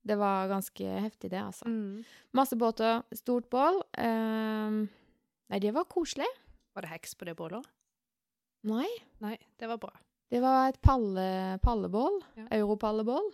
det 0.04 0.18
var 0.20 0.50
ganske 0.52 0.84
heftig, 1.06 1.30
det, 1.32 1.40
altså. 1.40 1.64
Mm. 1.64 2.02
Masse 2.36 2.58
båter, 2.60 3.00
stort 3.16 3.48
bål. 3.52 3.80
Eh, 3.96 4.76
nei, 5.48 5.58
det 5.64 5.72
var 5.72 5.88
koselig. 5.88 6.28
Var 6.76 6.84
det 6.84 6.92
heks 6.92 7.16
på 7.16 7.24
det 7.30 7.34
bålet? 7.40 7.64
Nei, 8.68 8.88
Nei, 9.24 9.38
det 9.58 9.66
var 9.70 9.78
bra. 9.80 9.92
det 10.30 10.40
var 10.42 10.68
et 10.68 10.80
palle, 10.84 11.58
pallebål. 11.64 12.18
Ja. 12.36 12.44
Europallebål. 12.58 13.30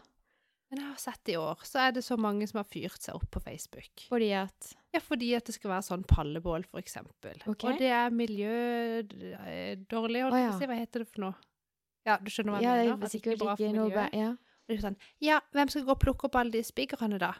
Men 0.71 0.81
jeg 0.83 0.89
har 0.89 0.97
sett 0.99 1.29
i 1.31 1.37
år, 1.39 1.61
så 1.63 1.79
er 1.79 1.93
det 1.95 2.03
så 2.03 2.17
mange 2.19 2.47
som 2.51 2.59
har 2.59 2.65
fyrt 2.67 2.99
seg 3.03 3.15
opp 3.15 3.29
på 3.31 3.41
Facebook. 3.43 4.03
Fordi 4.11 4.33
at 4.35 4.73
Ja, 4.95 5.01
fordi 5.03 5.29
at 5.37 5.45
det 5.47 5.55
skal 5.55 5.71
være 5.71 5.83
sånn 5.87 6.03
pallebål, 6.09 6.65
for 6.67 6.79
eksempel. 6.81 7.37
Okay. 7.47 7.71
Og 7.71 7.79
det 7.79 7.91
er 7.95 8.11
miljødårlig, 8.11 9.85
holdt 10.25 10.35
Å, 10.35 10.41
jeg 10.41 10.41
på 10.41 10.41
ja. 10.43 10.51
å 10.55 10.59
si. 10.59 10.67
Hva 10.71 10.79
heter 10.81 10.99
det 11.05 11.09
for 11.11 11.21
noe? 11.27 11.35
Ja, 12.07 12.17
du 12.23 12.31
skjønner 12.31 12.53
hva 12.57 12.63
Ja, 12.63 12.75
jeg 12.75 12.87
det 12.87 12.91
mener? 12.91 12.97
er 12.97 13.01
det 13.07 13.11
sikkert 13.15 13.39
bra 13.43 13.53
ikke 13.55 13.67
for 13.67 13.77
noe 13.77 13.91
bæ- 13.91 14.15
Ja. 14.15 14.31
Og 14.31 14.37
det 14.75 14.79
er 14.79 14.83
sånn, 14.89 14.97
ja, 15.23 15.41
hvem 15.55 15.69
skal 15.71 15.85
gå 15.87 15.91
og 15.95 16.01
plukke 16.03 16.25
opp 16.27 16.37
alle 16.41 16.51
de 16.51 16.63
spiggerne 16.67 17.19
da? 17.23 17.33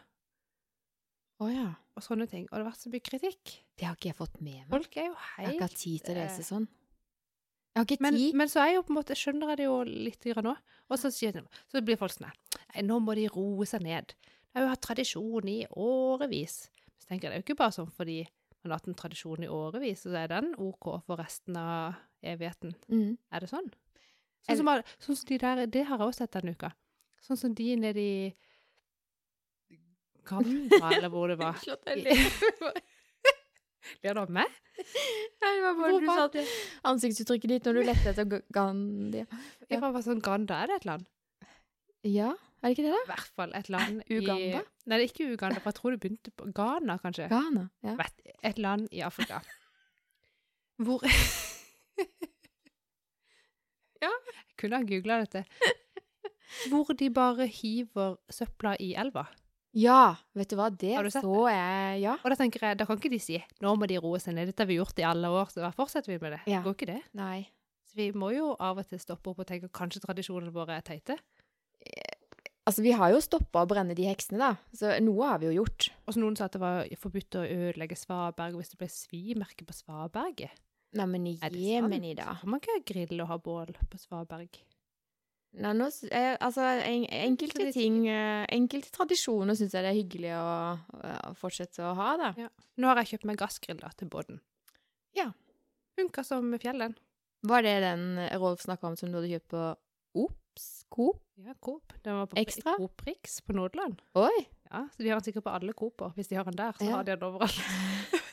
Å 1.41 1.49
ja. 1.53 1.67
Og 1.97 2.03
sånne 2.03 2.27
ting. 2.29 2.45
Og 2.51 2.57
det 2.57 2.63
har 2.63 2.71
vært 2.71 2.79
så 2.85 2.89
mye 2.93 3.01
kritikk. 3.03 3.57
Det 3.75 3.85
har 3.85 3.95
ikke 3.95 4.09
jeg 4.13 4.15
fått 4.15 4.39
med 4.41 4.53
meg. 4.61 4.69
Folk 4.69 4.95
er 4.97 5.05
jo 5.09 5.15
Jeg 5.15 5.45
har 5.45 5.53
ikke 5.53 5.67
hatt 5.67 5.75
tid 5.81 6.03
til 6.05 6.15
å 6.15 6.19
lese 6.21 6.39
eh, 6.39 6.43
sånn. 6.47 6.67
Jeg 7.77 7.83
har 7.83 7.91
ikke 7.93 8.01
men, 8.07 8.15
tid. 8.17 8.37
men 8.39 8.49
så 8.49 8.63
er 8.63 8.71
jo 8.73 8.81
på 8.87 8.89
en 8.89 8.97
måte, 8.97 9.15
skjønner 9.17 9.51
jeg 9.53 9.59
det 9.59 9.65
jo 9.67 9.75
litt 9.85 10.23
nå. 10.41 10.53
Og 10.89 10.97
så, 10.97 11.11
så 11.13 11.81
blir 11.85 11.99
folk 11.99 12.15
sånn 12.15 12.25
Nei, 12.31 12.81
nå 12.87 12.97
må 13.05 13.13
de 13.17 13.27
roe 13.29 13.67
seg 13.69 13.85
ned. 13.85 14.15
Det 14.17 14.57
har 14.57 14.65
jo 14.65 14.71
hatt 14.71 14.81
tradisjon 14.81 15.51
i 15.51 15.59
årevis. 15.77 16.55
Så 16.97 17.11
tenker 17.11 17.27
jeg, 17.27 17.29
det 17.29 17.35
er 17.35 17.43
jo 17.43 17.45
ikke 17.45 17.59
bare 17.59 17.75
sånn 17.75 17.91
fordi 17.93 18.23
man 18.63 18.73
har 18.73 18.81
hatt 18.81 18.89
en 18.89 18.97
tradisjon 18.97 19.45
i 19.45 19.51
årevis, 19.53 20.01
så 20.01 20.15
er 20.17 20.31
den 20.31 20.49
OK 20.57 20.89
for 21.05 21.21
resten 21.21 21.59
av 21.61 21.99
evigheten. 22.25 22.73
Mm. 22.89 23.13
Er 23.29 23.45
det 23.45 23.51
sånn? 23.51 23.69
Sånn 24.47 24.59
som, 24.63 24.73
sånn 25.05 25.19
som 25.21 25.29
de 25.29 25.39
der, 25.43 25.63
det 25.69 25.85
har 25.85 26.01
jeg 26.01 26.09
også 26.09 26.25
sett 26.25 26.33
denne 26.39 26.55
uka. 26.57 26.73
Sånn 27.27 27.39
som 27.39 27.53
de 27.57 27.69
nede 27.77 28.01
i 28.01 28.17
Gamba, 30.27 30.89
eller 30.97 31.13
hvor 31.13 31.29
det 31.29 31.37
var. 31.39 31.59
Slått 31.63 31.85
I- 31.93 32.01
deg 32.01 32.09
litt. 32.09 32.95
Ler 34.05 34.17
du 34.17 34.21
av 34.23 34.33
meg? 34.33 34.57
Nei, 35.41 35.51
det 35.51 35.61
var 35.63 35.77
bare 35.79 35.99
du 35.99 36.07
satt 36.09 36.35
ansiktsuttrykket 36.91 37.53
ditt 37.53 37.69
når 37.69 37.79
du 37.79 37.83
lette 37.87 38.11
etter 38.13 38.27
Gandhi. 38.27 39.23
Gandhi. 39.23 39.23
Jeg 39.71 39.81
var 39.83 39.93
bare 39.95 40.05
sånn, 40.05 40.23
Ganda, 40.23 40.61
er 40.63 40.71
det 40.71 40.81
et 40.81 40.89
land? 40.89 41.07
Ja, 42.07 42.33
er 42.61 42.69
det 42.69 42.73
ikke 42.77 42.85
det, 42.87 42.93
da? 42.93 43.01
I 43.03 43.11
hvert 43.11 43.33
fall 43.37 43.51
et 43.57 43.69
land 43.73 44.01
i 44.05 44.19
Uganda? 44.19 44.61
Nei, 44.87 44.95
det 44.97 45.01
er 45.03 45.07
ikke 45.11 45.29
Uganda, 45.33 45.61
for 45.61 45.69
jeg 45.71 45.77
tror 45.79 45.93
det 45.93 46.01
begynte 46.05 46.31
på 46.33 46.43
Ghana, 46.57 46.97
kanskje. 47.03 47.27
Ghana. 47.31 47.65
Ja. 47.85 47.97
Et 48.49 48.57
land 48.61 48.87
i 48.91 49.03
Afrika. 49.05 49.41
Hvor 50.83 51.01
Ja, 53.97 54.11
jeg 54.13 54.57
kunne 54.61 54.77
ha 54.77 54.85
googla 54.85 55.15
dette. 55.23 55.41
Hvor 56.69 56.93
de 56.97 57.09
bare 57.13 57.47
hiver 57.49 58.17
søpla 58.29 58.75
i 58.79 58.93
elva. 58.97 59.25
Ja, 59.75 60.15
vet 60.37 60.49
du 60.49 60.55
hva, 60.57 60.69
det 60.71 60.93
Har 60.95 61.03
du 61.03 61.11
sett 61.11 61.25
så 61.25 61.43
jeg 61.51 62.01
Ja. 62.01 62.15
Og 62.23 62.31
da 62.31 62.37
tenker 62.39 62.63
jeg, 62.63 62.77
da 62.79 62.85
kan 62.87 62.97
ikke 62.97 63.11
de 63.11 63.19
si 63.21 63.37
nå 63.61 63.75
må 63.75 63.87
de 63.89 63.99
roe 64.01 64.19
seg 64.19 64.37
ned, 64.37 64.47
dette 64.51 64.63
har 64.63 64.69
vi 64.69 64.79
gjort 64.79 64.99
i 64.99 65.05
alle 65.07 65.29
år, 65.29 65.51
så 65.51 65.61
da 65.65 65.71
fortsetter 65.75 66.13
vi 66.13 66.19
med 66.23 66.37
det. 66.37 66.41
Ja. 66.49 66.61
Går 66.65 66.77
ikke 66.77 66.91
det? 66.93 67.01
Nei. 67.17 67.47
Så 67.87 67.99
vi 67.99 68.11
må 68.11 68.31
jo 68.35 68.53
av 68.59 68.79
og 68.79 68.87
til 68.87 68.99
stoppe 69.01 69.31
opp 69.31 69.43
og 69.43 69.49
tenke 69.49 69.69
kanskje 69.73 70.03
tradisjonene 70.03 70.53
våre 70.55 70.79
er 70.79 70.85
teite. 70.85 71.17
Altså, 72.67 72.83
vi 72.83 72.91
har 72.91 73.13
jo 73.13 73.19
stoppa 73.23 73.61
å 73.63 73.67
brenne 73.69 73.95
de 73.95 74.03
heksene, 74.09 74.39
da. 74.41 74.49
Så 74.75 74.97
noe 74.99 75.29
har 75.29 75.39
vi 75.39 75.47
jo 75.47 75.61
gjort. 75.61 75.87
Og 76.03 76.11
så 76.11 76.19
noen 76.19 76.35
sa 76.35 76.49
at 76.49 76.57
det 76.57 76.59
var 76.59 76.89
forbudt 76.99 77.37
å 77.39 77.45
ødelegge 77.47 77.95
svaberg 77.95 78.57
hvis 78.59 78.73
det 78.73 78.79
ble 78.81 78.89
svimerke 78.91 79.67
på 79.67 79.75
svaberget. 79.77 80.51
Neimen, 80.97 81.29
i 81.31 81.37
Er 81.39 81.53
det 81.53 81.61
Jemen 81.63 82.03
i 82.03 82.11
dag. 82.17 82.35
Så 82.35 82.43
kan 82.43 82.51
man 82.51 82.63
ikke 82.63 82.83
grille 82.91 83.23
og 83.23 83.31
ha 83.31 83.37
bål 83.43 83.71
på 83.87 83.99
svaberg. 84.01 84.59
Nei, 85.57 85.71
nå, 85.73 85.87
altså, 86.43 86.61
en, 86.85 87.05
enkelte 87.09 87.71
ting 87.73 88.03
eh, 88.11 88.43
Enkelte 88.53 88.91
tradisjoner 88.93 89.55
syns 89.57 89.73
jeg 89.73 89.81
det 89.85 89.89
er 89.89 89.95
hyggelig 89.97 90.33
å, 90.37 90.51
å 91.31 91.31
fortsette 91.39 91.81
å 91.87 91.93
ha, 91.97 92.09
da. 92.19 92.33
Ja. 92.37 92.49
Nå 92.77 92.89
har 92.91 92.99
jeg 93.01 93.13
kjøpt 93.13 93.25
meg 93.31 93.39
gassgrill 93.41 93.79
da, 93.81 93.89
til 93.97 94.09
båten. 94.11 94.41
Ja. 95.17 95.31
Funka 95.97 96.21
som 96.27 96.51
fjellen. 96.61 96.93
Var 97.47 97.63
det 97.65 97.75
den 97.85 98.03
eh, 98.27 98.35
Rolf 98.37 98.61
snakka 98.65 98.91
om 98.91 98.97
som 98.99 99.09
du 99.09 99.17
hadde 99.17 99.31
kjøpt 99.33 99.49
på 99.55 99.63
Ops? 100.27 100.67
Coop? 100.93 101.23
Ja, 101.41 101.53
Coop. 101.61 101.93
Den 102.05 102.19
var 102.19 102.29
på 102.29 102.37
Ekstra? 102.41 102.75
Coop 102.77 103.01
Rix 103.07 103.39
på 103.45 103.53
Nordland. 103.57 104.01
Oi! 104.17 104.45
Ja, 104.69 104.83
så 104.93 105.03
de 105.03 105.09
har 105.09 105.19
den 105.21 105.25
sikkert 105.29 105.45
på 105.47 105.53
alle 105.53 105.73
Cooper. 105.77 106.11
Hvis 106.17 106.29
de 106.31 106.37
har 106.37 106.45
den 106.47 106.57
der, 106.59 106.73
så 106.77 106.85
Ja. 106.85 106.95
har 106.97 107.03
de 107.07 107.15
den 107.15 107.23
overalt. 107.23 107.57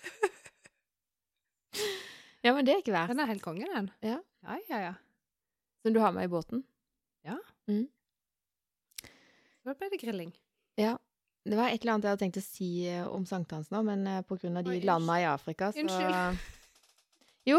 Ja, 2.45 2.53
men 2.53 2.67
det 2.67 2.75
er 2.75 2.83
ikke 2.83 2.93
verst. 2.93 3.09
Den 3.09 3.23
er 3.25 3.29
helt 3.31 3.41
konge, 3.45 3.65
den. 3.65 3.87
Ja. 4.05 4.19
Ja, 4.45 4.57
ja, 4.69 4.79
ja. 4.83 4.95
Som 5.81 5.95
du 5.95 6.01
har 6.03 6.13
med 6.13 6.27
i 6.27 6.33
båten. 6.33 6.61
Da 9.65 9.75
ble 9.79 9.89
det 9.93 10.01
grilling. 10.03 10.33
Ja. 10.81 10.97
Det 11.45 11.57
var 11.59 11.69
et 11.69 11.83
eller 11.83 11.95
annet 11.95 12.07
jeg 12.07 12.15
hadde 12.15 12.25
tenkt 12.25 12.41
å 12.41 12.45
si 12.45 12.69
eh, 12.89 13.05
om 13.05 13.25
sankthans 13.29 13.69
nå, 13.73 13.83
men 13.85 14.07
pga. 14.07 14.21
på 14.29 14.39
grunn 14.41 14.61
av 14.61 14.65
de 14.65 14.79
landa 14.85 15.19
i 15.21 15.27
Afrika, 15.29 15.73
så 15.73 15.83
Unnskyld. 15.85 16.45
Jo, 17.51 17.59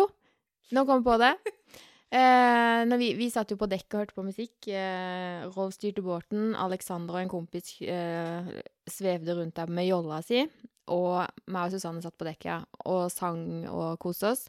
nå 0.74 0.82
kom 0.88 1.04
jeg 1.04 1.06
på 1.06 1.20
det. 1.22 1.36
Eh, 2.16 2.82
når 2.88 3.00
vi, 3.02 3.08
vi 3.18 3.26
satt 3.34 3.50
jo 3.52 3.58
på 3.60 3.68
dekk 3.68 3.90
og 3.90 3.98
hørte 4.00 4.16
på 4.16 4.24
musikk. 4.24 4.68
Eh, 4.72 5.42
Rolf 5.52 5.74
styrte 5.76 6.04
båten. 6.06 6.54
Alexander 6.56 7.18
og 7.18 7.24
en 7.26 7.32
kompis 7.34 7.74
eh, 7.82 8.48
svevde 8.88 9.36
rundt 9.36 9.58
der 9.58 9.74
med 9.74 9.90
jolla 9.90 10.22
si. 10.24 10.46
Og 10.94 11.26
meg 11.52 11.66
og 11.66 11.74
Susanne 11.74 12.04
satt 12.06 12.16
på 12.16 12.28
dekket 12.28 12.52
ja, 12.54 12.60
og 12.88 13.10
sang 13.12 13.66
og 13.68 13.98
koste 14.00 14.32
oss. 14.32 14.46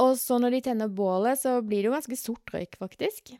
Og 0.00 0.16
så 0.18 0.38
når 0.40 0.56
de 0.56 0.60
tenner 0.70 0.90
bålet, 0.92 1.38
så 1.40 1.58
blir 1.64 1.82
det 1.84 1.90
jo 1.90 1.94
ganske 1.96 2.18
sort 2.18 2.52
røyk, 2.54 2.78
faktisk. 2.80 3.34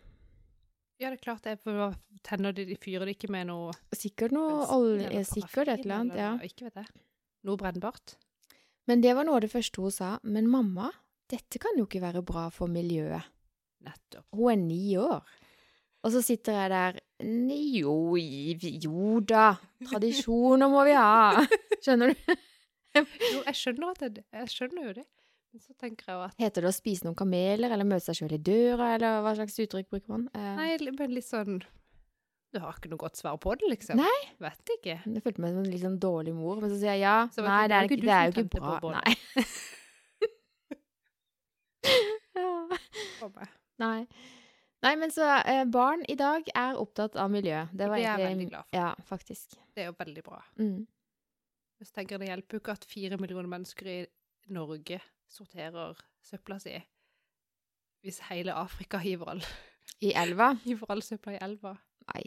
Ja, 1.00 1.08
det 1.08 1.16
er 1.16 1.22
klart 1.24 1.46
det. 1.46 1.56
For 1.64 1.94
tenner 2.26 2.52
de, 2.52 2.66
de 2.68 2.76
fyrer 2.76 3.08
det 3.08 3.16
ikke 3.16 3.30
med 3.32 3.48
noe 3.48 3.72
Sikkert 3.96 4.34
noe 4.36 4.66
olje, 4.74 5.22
sikkert 5.24 5.70
et 5.72 5.86
eller 5.86 6.02
annet, 6.02 6.18
ja. 6.20 6.32
Eller, 6.34 6.50
Ikke 6.50 6.68
vet 6.68 6.82
jeg. 6.82 6.90
Noe 7.48 7.60
brennbart. 7.60 8.18
Men 8.90 9.00
det 9.04 9.14
var 9.16 9.24
noe 9.24 9.38
av 9.38 9.46
det 9.46 9.52
første 9.52 9.80
hun 9.80 9.94
sa. 9.94 10.10
Men 10.28 10.50
mamma, 10.50 10.90
dette 11.30 11.60
kan 11.62 11.78
jo 11.80 11.86
ikke 11.88 12.02
være 12.04 12.24
bra 12.26 12.48
for 12.52 12.68
miljøet. 12.72 13.30
Nettopp. 13.86 14.26
Hun 14.36 14.52
er 14.52 14.60
ni 14.60 14.82
år. 15.00 15.24
Og 16.04 16.12
så 16.14 16.20
sitter 16.24 16.56
jeg 16.56 16.72
der 16.72 17.00
«Nei, 17.28 17.80
Jo, 17.80 18.16
jo 18.16 19.20
da, 19.20 19.54
tradisjoner 19.88 20.68
må 20.72 20.84
vi 20.88 20.94
ha. 20.96 21.42
Skjønner 21.84 22.12
du? 22.12 22.36
Jo, 22.96 23.42
jeg 23.46 23.56
skjønner, 23.56 23.98
det, 24.00 24.24
jeg 24.34 24.52
skjønner 24.52 24.86
jo 24.88 24.94
det. 25.00 25.04
Så 25.58 25.74
tenker 25.74 26.06
jeg 26.12 26.22
at 26.28 26.36
Heter 26.38 26.62
det 26.62 26.70
å 26.70 26.74
spise 26.74 27.02
noen 27.06 27.16
kameler, 27.18 27.72
eller 27.74 27.86
møte 27.88 28.04
seg 28.06 28.20
sjøl 28.20 28.36
i 28.36 28.38
døra, 28.38 28.92
eller 28.94 29.20
hva 29.24 29.32
slags 29.34 29.58
uttrykk 29.64 29.88
bruker 29.90 30.12
man? 30.12 30.28
Eh, 30.38 30.50
Nei, 30.60 30.90
men 30.94 31.14
litt 31.16 31.26
sånn 31.26 31.56
Du 32.54 32.58
har 32.62 32.78
ikke 32.78 32.90
noe 32.92 33.02
godt 33.02 33.18
svar 33.18 33.38
på 33.42 33.56
det, 33.58 33.66
liksom? 33.72 33.98
Nei. 33.98 34.20
Vet 34.42 34.72
ikke. 34.76 35.00
Jeg 35.02 35.24
følte 35.24 35.42
meg 35.42 35.54
som 35.56 35.64
en 35.64 35.70
litt 35.72 35.82
sånn 35.82 35.98
dårlig 36.02 36.34
mor, 36.38 36.62
men 36.62 36.70
så 36.70 36.78
sier 36.78 36.94
jeg 36.94 37.02
ja. 37.02 37.16
Så 37.34 37.42
nei, 37.46 37.64
det 37.70 37.76
er, 37.78 37.88
ikke 37.90 38.00
det 38.02 38.14
er 38.14 38.30
jo 38.30 38.44
ikke 38.44 38.60
bra. 38.60 38.94
Nei. 39.00 39.16
Ja. 42.36 42.78
Nei. 43.80 44.06
Nei, 44.84 44.92
men 44.96 45.10
så 45.12 45.26
eh, 45.44 45.64
barn 45.68 46.04
i 46.08 46.14
dag 46.16 46.46
er 46.56 46.78
opptatt 46.80 47.16
av 47.20 47.30
miljø. 47.32 47.66
Det 47.72 47.88
var 47.90 47.98
Det 48.00 48.06
er 48.06 48.22
jeg 48.22 48.28
veldig 48.30 48.46
glad 48.52 48.68
for. 48.68 48.76
Ja, 48.78 48.90
faktisk. 49.04 49.56
Det 49.74 49.82
er 49.82 49.90
jo 49.90 49.96
veldig 49.98 50.22
bra. 50.24 50.38
Mm. 50.60 50.86
Jeg 51.80 51.90
tenker 51.96 52.20
Det 52.20 52.28
hjelper 52.30 52.56
jo 52.56 52.60
ikke 52.62 52.76
at 52.78 52.86
fire 52.88 53.18
millioner 53.20 53.50
mennesker 53.50 53.90
i 53.92 53.98
Norge 54.52 55.00
sorterer 55.30 55.98
søpla 56.26 56.58
si, 56.62 56.74
hvis 58.04 58.20
hele 58.30 58.54
Afrika 58.56 59.00
hiver 59.02 59.34
all, 59.34 59.44
I 60.00 60.12
elva? 60.16 60.54
hiver 60.66 60.92
all 60.92 61.02
søpla 61.04 61.36
i 61.36 61.40
elva. 61.44 61.74
Nei. 62.10 62.24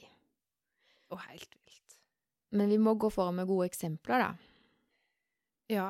Og 1.13 1.21
helt 1.27 1.57
vilt. 1.65 1.97
Men 2.53 2.69
vi 2.69 2.79
må 2.81 2.93
gå 3.01 3.09
foran 3.13 3.39
med 3.39 3.49
gode 3.49 3.67
eksempler, 3.71 4.23
da. 4.23 4.31
Ja. 5.73 5.89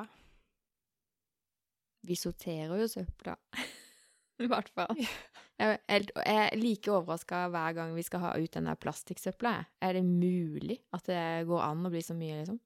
Vi 2.04 2.16
sorterer 2.20 2.80
jo 2.80 2.88
søpla. 2.92 3.36
I 4.44 4.50
hvert 4.50 4.72
fall. 4.74 4.98
Jeg 5.60 5.80
er, 5.88 6.56
like 6.58 6.92
overraska 6.92 7.46
hver 7.54 7.76
gang 7.78 7.94
vi 7.96 8.04
skal 8.04 8.24
ha 8.24 8.32
ut 8.40 8.56
den 8.56 8.68
der 8.68 8.80
plastikksøpla. 8.80 9.54
Er 9.84 10.00
det 10.00 10.04
mulig 10.08 10.80
at 10.96 11.06
det 11.08 11.48
går 11.48 11.62
an 11.64 11.86
å 11.86 11.92
bli 11.94 12.02
så 12.04 12.16
mye, 12.18 12.42
liksom? 12.42 12.60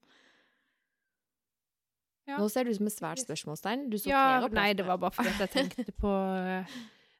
Ja. 2.28 2.36
Nå 2.36 2.48
ser 2.52 2.64
du 2.64 2.70
ut 2.70 2.76
som 2.76 2.86
et 2.90 2.92
svært 2.92 3.22
spørsmålstegn. 3.24 3.86
Du 3.88 3.96
Ja, 3.96 4.02
sorterer 4.04 4.44
opp. 4.50 4.52
nei, 4.58 4.68
det 4.76 4.84
var 4.86 4.98
bare 5.00 5.14
fordi 5.16 5.32
jeg 5.40 5.50
tenkte 5.56 5.92
på 5.96 6.10
eh, 6.36 6.78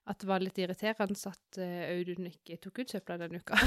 at 0.09 0.19
det 0.21 0.29
var 0.29 0.41
litt 0.45 0.59
irriterende 0.61 1.17
at 1.33 1.59
eh, 1.65 1.89
Audun 1.95 2.27
ikke 2.29 2.59
tok 2.61 2.79
ut 2.85 2.93
søpla 2.93 3.17
denne 3.23 3.41
uka. 3.41 3.57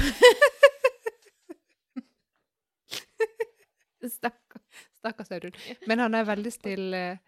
Stakkars, 4.02 4.62
Stakkars 4.98 5.30
Audun. 5.32 5.52
Men 5.86 5.98
han 6.02 6.14
er 6.18 6.24
veldig 6.26 6.50
snill 6.54 6.94
eh, 6.98 7.18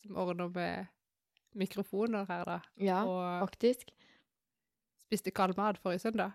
som 0.00 0.16
ordner 0.16 0.48
med 0.54 0.86
mikrofoner 1.60 2.24
her, 2.28 2.44
da. 2.48 2.58
Ja, 2.80 3.02
Og 3.04 3.48
faktisk. 3.48 3.90
spiste 5.04 5.30
kald 5.36 5.56
mat 5.60 5.78
forrige 5.82 5.98
søndag. 6.06 6.30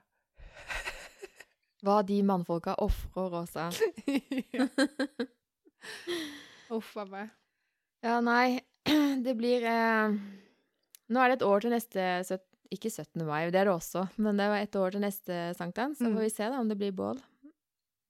Hva 1.86 2.00
de 2.06 2.20
mannfolka 2.26 2.74
ofrer 2.82 3.34
også. 3.44 3.70
Uff 6.74 6.96
a 6.98 7.06
meg. 7.06 7.30
Ja, 8.04 8.20
nei, 8.22 8.60
det 9.26 9.34
blir 9.40 9.64
eh, 9.68 10.18
Nå 11.10 11.22
er 11.24 11.32
det 11.32 11.38
et 11.40 11.46
år 11.48 11.64
til 11.64 11.72
neste 11.72 12.04
Ikke 12.74 12.90
17. 12.92 13.24
mai, 13.26 13.46
det 13.52 13.62
er 13.62 13.70
det 13.70 13.74
også, 13.78 14.04
men 14.20 14.38
det 14.38 14.48
var 14.52 14.60
et 14.60 14.76
år 14.76 14.92
til 14.92 15.04
neste 15.06 15.38
sankthans. 15.56 15.98
Så 16.02 16.10
Mm. 16.10 16.18
får 16.18 16.26
vi 16.26 16.30
se 16.36 16.50
da 16.52 16.60
om 16.60 16.68
det 16.68 16.78
blir 16.78 16.92
bål. 16.92 17.22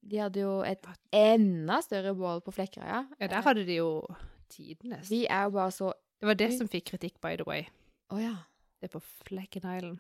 De 0.08 0.18
hadde 0.18 0.39
jo 0.41 0.62
et 0.66 0.82
enda 1.14 1.78
større 1.84 2.16
bål 2.18 2.41
på 2.41 2.53
Flekkerøya. 2.55 3.03
Ja, 3.20 3.28
der 3.28 3.41
hadde 3.45 3.66
de 3.68 3.76
jo 3.78 3.89
tidenes. 4.49 5.10
Vi 5.12 5.26
er 5.28 5.43
jo 5.45 5.51
bare 5.60 5.72
så 5.76 5.91
Det 6.20 6.26
var 6.26 6.34
det 6.39 6.51
som 6.58 6.68
fikk 6.68 6.86
kritikk, 6.89 7.20
by 7.22 7.36
the 7.38 7.43
way. 7.45 7.68
Oh, 8.10 8.18
ja. 8.18 8.34
Det 8.82 8.88
er 8.89 8.93
på 8.97 9.01
Flekken 9.28 9.62
Island. 9.78 9.99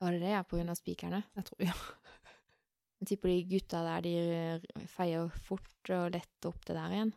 Var 0.00 0.12
det 0.12 0.20
det, 0.22 0.30
ja? 0.32 0.42
På 0.48 0.56
grunn 0.56 0.70
av 0.72 0.78
spikerne? 0.78 1.22
Jeg 1.36 1.44
tror, 1.50 1.60
ja. 1.66 1.74
Jeg 3.00 3.08
tipper 3.10 3.28
de 3.28 3.42
gutta 3.50 3.82
der, 3.84 4.00
de 4.06 4.86
feier 4.88 5.28
fort 5.44 5.90
og 5.92 6.10
lett 6.16 6.46
opp 6.48 6.64
det 6.68 6.76
der 6.76 6.92
igjen. 6.96 7.12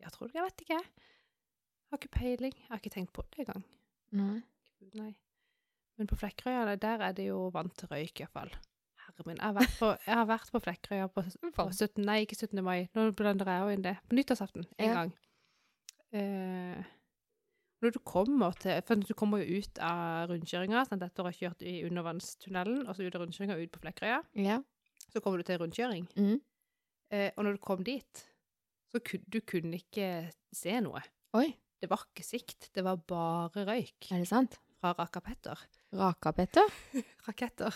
Jeg 0.00 0.12
tror 0.14 0.30
jeg 0.34 0.42
vet 0.44 0.62
ikke. 0.64 0.78
Jeg 0.78 1.90
har 1.92 1.98
ikke 2.02 2.14
peiling. 2.18 2.54
Jeg 2.58 2.68
har 2.70 2.80
ikke 2.82 2.94
tenkt 2.94 3.12
på 3.16 3.22
det 3.32 3.44
engang. 3.46 3.64
Nei. 4.12 4.42
Nei. 4.94 5.12
Men 5.98 6.06
på 6.06 6.16
Flekkerøya, 6.20 6.76
der 6.78 7.00
er 7.08 7.12
det 7.16 7.26
jo 7.28 7.48
vant 7.54 7.74
til 7.76 7.88
røyk, 7.90 8.20
iallfall. 8.22 8.52
Herre 9.06 9.24
min. 9.26 9.36
Jeg 9.40 9.46
har 9.48 9.56
vært 9.56 9.78
på, 9.80 9.88
har 10.06 10.28
vært 10.28 10.52
på 10.54 10.60
Flekkerøya 10.62 11.08
på, 11.10 11.24
på 11.56 11.64
17. 11.72 12.04
Nei, 12.06 12.20
ikke 12.26 12.36
17. 12.38 12.62
mai. 12.62 12.88
Nå 12.94 13.08
blander 13.18 13.48
jeg 13.50 13.64
òg 13.66 13.72
inn 13.74 13.82
det. 13.88 13.96
På 14.08 14.14
nyttårsaften 14.18 14.66
en 14.78 14.86
Ja. 14.86 14.94
gang. 15.00 15.12
Eh, 16.12 16.84
når 17.82 17.92
du 17.94 17.98
kommer 18.00 18.52
til 18.58 18.80
For 18.86 18.94
du 18.96 19.12
kommer 19.14 19.42
jo 19.42 19.58
ut 19.60 19.78
av 19.84 20.30
rundkjøringa, 20.30 20.86
sånn 20.88 21.02
dette 21.02 21.20
har 21.22 21.28
ha 21.28 21.36
kjørt 21.36 21.62
i 21.66 21.82
undervannstunnelen, 21.88 22.86
og 22.88 22.96
så 22.96 23.04
ut 23.06 23.14
av 23.18 23.22
rundkjøringa 23.26 23.58
ut 23.60 23.72
på 23.74 23.80
Flekkerøya, 23.82 24.22
Ja. 24.34 24.60
så 25.12 25.20
kommer 25.20 25.38
du 25.38 25.42
til 25.44 25.58
rundkjøring. 25.58 26.08
Mm. 26.16 26.40
Eh, 27.10 27.30
og 27.36 27.44
når 27.44 27.52
du 27.52 27.58
kom 27.58 27.82
dit, 27.84 28.24
så 28.92 29.00
du 29.28 29.40
kunne 29.44 29.76
ikke 29.80 30.08
se 30.54 30.78
noe. 30.84 31.02
Oi, 31.36 31.50
Det 31.80 31.90
var 31.90 32.00
ikke 32.08 32.24
sikt, 32.26 32.70
det 32.74 32.82
var 32.82 32.96
bare 33.06 33.64
røyk 33.68 34.08
er 34.10 34.18
det 34.24 34.28
sant? 34.30 34.56
fra 34.80 34.92
rakapetter. 34.98 35.58
Raka, 35.92 36.30
Petter? 36.32 36.68
Raketter. 37.26 37.74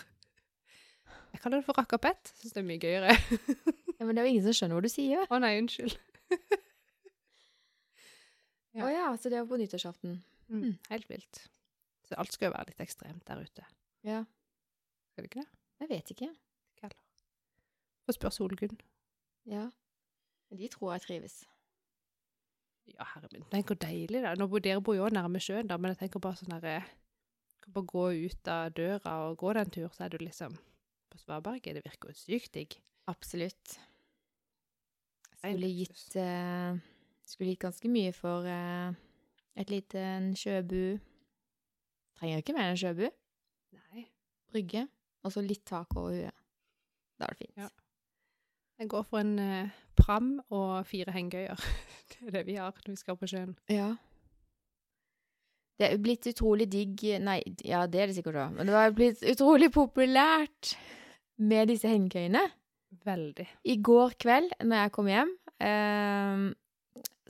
Jeg 1.33 1.41
kaller 1.41 1.59
det 1.59 1.65
for 1.67 1.75
rakapett. 1.75 2.31
Syns 2.39 2.53
det 2.55 2.61
er 2.61 2.67
mye 2.67 2.79
gøyere. 2.83 3.15
Ja, 3.99 4.05
men 4.07 4.15
det 4.17 4.23
er 4.23 4.25
jo 4.27 4.31
ingen 4.33 4.43
som 4.47 4.55
skjønner 4.57 4.75
hva 4.75 4.83
du 4.83 4.89
sier. 4.91 5.27
Å 5.31 5.37
nei, 5.39 5.51
unnskyld. 5.61 5.93
Å 8.73 8.79
Ja. 8.81 8.87
ja, 8.89 9.05
så 9.21 9.29
det 9.29 9.37
var 9.39 9.47
på 9.51 9.59
nyttårsaften. 9.61 10.15
Mm, 10.49 10.73
helt 10.89 11.09
vilt. 11.11 11.43
Så 12.09 12.17
alt 12.19 12.33
skal 12.33 12.49
jo 12.49 12.55
være 12.55 12.71
litt 12.71 12.81
ekstremt 12.83 13.23
der 13.29 13.43
ute. 13.45 13.65
Ja. 14.03 14.23
Skal 15.13 15.23
det 15.23 15.29
ikke 15.29 15.43
det? 15.43 15.51
Jeg 15.83 15.91
vet 15.91 16.11
ikke. 16.15 16.29
Ikke 16.73 16.87
heller. 16.87 16.97
Få 18.07 18.15
spørre 18.17 18.35
Solgunn. 18.35 18.79
Ja. 19.47 19.67
Men 20.53 20.59
de 20.61 20.67
tror 20.69 20.91
jeg 20.93 21.01
trives. 21.01 21.35
Ja, 22.93 23.07
herre 23.15 23.29
min. 23.31 23.45
Tenk 23.49 23.71
hvor 23.71 23.79
deilig 23.81 24.19
det 24.19 24.27
er. 24.29 24.37
Nå 24.37 24.45
dere 24.61 24.83
bor 24.85 24.93
jo 24.93 25.07
nærme 25.09 25.39
sjøen, 25.41 25.65
da, 25.65 25.79
men 25.81 25.95
jeg 25.95 26.03
tenker 26.03 26.21
bare 26.21 26.37
sånn 26.37 26.53
herre 26.53 26.83
Kan 27.63 27.73
bare 27.73 27.89
gå 27.89 28.03
ut 28.27 28.49
av 28.51 28.75
døra 28.77 29.15
og 29.23 29.39
gå 29.39 29.53
den 29.57 29.71
tur, 29.73 29.87
så 29.95 30.03
er 30.05 30.13
du 30.13 30.19
liksom 30.21 30.53
på 31.09 31.21
Svaberget. 31.23 31.79
Det 31.79 31.83
virker 31.87 32.11
jo 32.11 32.19
sykt 32.19 32.53
digg. 32.53 32.77
Absolutt. 33.09 33.79
Jeg 35.31 35.55
Skulle 35.55 35.73
gitt, 35.79 36.15
eh, 36.21 36.77
skulle 37.25 37.55
gitt 37.55 37.63
ganske 37.65 37.89
mye 37.89 38.13
for 38.13 38.45
eh, 38.45 38.93
et 39.57 39.73
lite 39.73 40.05
sjøbu. 40.37 40.99
Trenger 42.19 42.43
ikke 42.43 42.53
mer 42.59 42.67
enn 42.69 42.75
en 42.77 42.83
sjøbu. 42.83 43.07
Nei. 43.79 44.05
Brygge. 44.53 44.85
Og 45.23 45.33
så 45.33 45.41
litt 45.41 45.65
tak 45.65 45.97
over 45.97 46.13
huet. 46.13 46.45
Da 47.17 47.25
er 47.25 47.33
det 47.33 47.41
fint. 47.41 47.57
Ja. 47.57 47.71
Jeg 48.79 48.89
går 48.89 49.05
for 49.09 49.21
en 49.21 49.37
eh, 49.39 49.75
pram 49.99 50.39
og 50.49 50.85
fire 50.89 51.13
hengøyer. 51.13 51.59
det 52.09 52.27
er 52.27 52.35
det 52.39 52.47
vi 52.47 52.57
har 52.57 52.73
når 52.73 52.95
vi 52.95 52.99
skal 52.99 53.19
på 53.19 53.29
sjøen. 53.29 53.53
Ja. 53.71 53.93
Det 55.79 55.89
er 55.89 56.01
blitt 56.01 56.27
utrolig 56.29 56.67
digg 56.69 57.01
Nei, 57.23 57.39
ja, 57.65 57.85
det 57.89 58.01
er 58.01 58.09
det 58.09 58.17
sikkert 58.17 58.37
òg, 58.39 58.57
men 58.57 58.69
det 58.69 58.75
var 58.75 58.93
blitt 58.95 59.23
utrolig 59.25 59.71
populært 59.73 60.75
med 61.41 61.71
disse 61.73 61.89
hengekøyene. 61.89 62.43
Veldig. 63.03 63.47
I 63.65 63.77
går 63.81 64.13
kveld, 64.21 64.53
når 64.61 64.83
jeg 64.83 64.93
kom 64.93 65.09
hjem, 65.09 65.31
eh, 65.65 66.43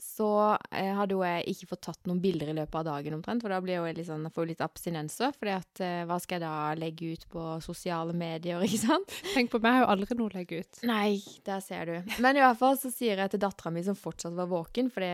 så 0.00 0.28
eh, 0.74 0.90
hadde 0.96 1.14
jo 1.14 1.20
jeg 1.22 1.44
ikke 1.52 1.68
fått 1.70 1.82
tatt 1.86 2.08
noen 2.10 2.20
bilder 2.22 2.50
i 2.50 2.54
løpet 2.56 2.74
av 2.80 2.84
dagen 2.88 3.14
omtrent, 3.16 3.44
for 3.44 3.52
da 3.54 3.60
blir 3.62 3.76
jeg 3.78 3.96
litt 3.98 4.08
sånn, 4.08 4.24
får 4.34 4.44
jo 4.44 4.50
litt 4.50 4.64
abstinenser, 4.64 5.34
For 5.38 5.50
eh, 5.50 6.00
hva 6.08 6.16
skal 6.22 6.40
jeg 6.40 6.42
da 6.44 6.54
legge 6.80 7.12
ut 7.14 7.26
på 7.30 7.44
sosiale 7.64 8.14
medier, 8.16 8.62
ikke 8.66 8.80
sant? 8.82 9.14
Tenk 9.34 9.52
på 9.52 9.60
meg, 9.62 9.70
jeg 9.70 9.78
har 9.78 9.84
jo 9.86 9.92
aldri 9.94 10.18
noe 10.18 10.32
å 10.32 10.34
legge 10.38 10.60
ut. 10.64 10.80
Nei, 10.90 11.20
der 11.46 11.62
ser 11.64 11.86
du. 11.92 12.16
Men 12.24 12.40
i 12.40 12.42
hvert 12.44 12.58
fall 12.60 12.76
så 12.80 12.90
sier 12.94 13.22
jeg 13.22 13.34
til 13.36 13.42
dattera 13.46 13.70
mi, 13.74 13.84
som 13.86 13.98
fortsatt 13.98 14.34
var 14.38 14.50
våken, 14.50 14.90
fordi 14.94 15.12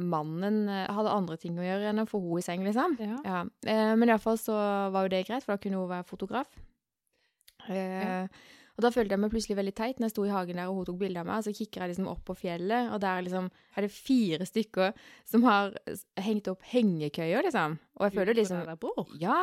mannen 0.00 0.62
eh, 0.70 0.86
hadde 0.94 1.16
andre 1.18 1.36
ting 1.42 1.58
å 1.58 1.66
gjøre 1.66 1.90
enn 1.90 2.04
å 2.04 2.08
få 2.10 2.22
henne 2.22 2.40
i 2.44 2.46
seng, 2.46 2.64
liksom. 2.68 2.96
Ja. 3.02 3.18
Ja, 3.26 3.42
eh, 3.66 3.92
men 3.98 4.08
iallfall 4.14 4.38
så 4.40 4.56
var 4.94 5.06
jo 5.08 5.14
det 5.16 5.24
greit, 5.28 5.44
for 5.46 5.56
da 5.56 5.62
kunne 5.62 5.82
hun 5.82 5.90
være 5.90 6.06
fotograf. 6.08 6.48
Eh, 7.68 7.76
Ja. 7.76 8.24
Og 8.80 8.86
da 8.86 8.90
følte 8.94 9.12
jeg 9.12 9.20
meg 9.20 9.32
plutselig 9.34 9.58
veldig 9.58 9.72
teit 9.76 9.98
når 10.00 10.08
jeg 10.08 10.14
sto 10.14 10.22
i 10.24 10.32
hagen 10.32 10.56
der 10.56 10.70
og 10.70 10.78
hun 10.78 10.86
tok 10.88 11.00
bilde 11.02 11.20
av 11.20 11.26
meg. 11.28 11.42
Så 11.44 11.52
kikker 11.52 11.84
jeg 11.84 11.92
liksom 11.92 12.06
opp 12.08 12.22
på 12.24 12.36
fjellet, 12.40 12.88
og 12.94 13.02
der 13.04 13.26
liksom 13.26 13.50
er 13.76 13.84
det 13.84 13.90
fire 13.92 14.46
stykker 14.48 15.02
som 15.28 15.44
har 15.44 15.74
hengt 16.24 16.48
opp 16.48 16.64
hengekøyer, 16.70 17.44
liksom. 17.44 17.76
Og 18.00 18.06
jeg 18.06 18.16
føler 18.16 18.38
liksom. 18.40 18.62
Ja, 19.20 19.42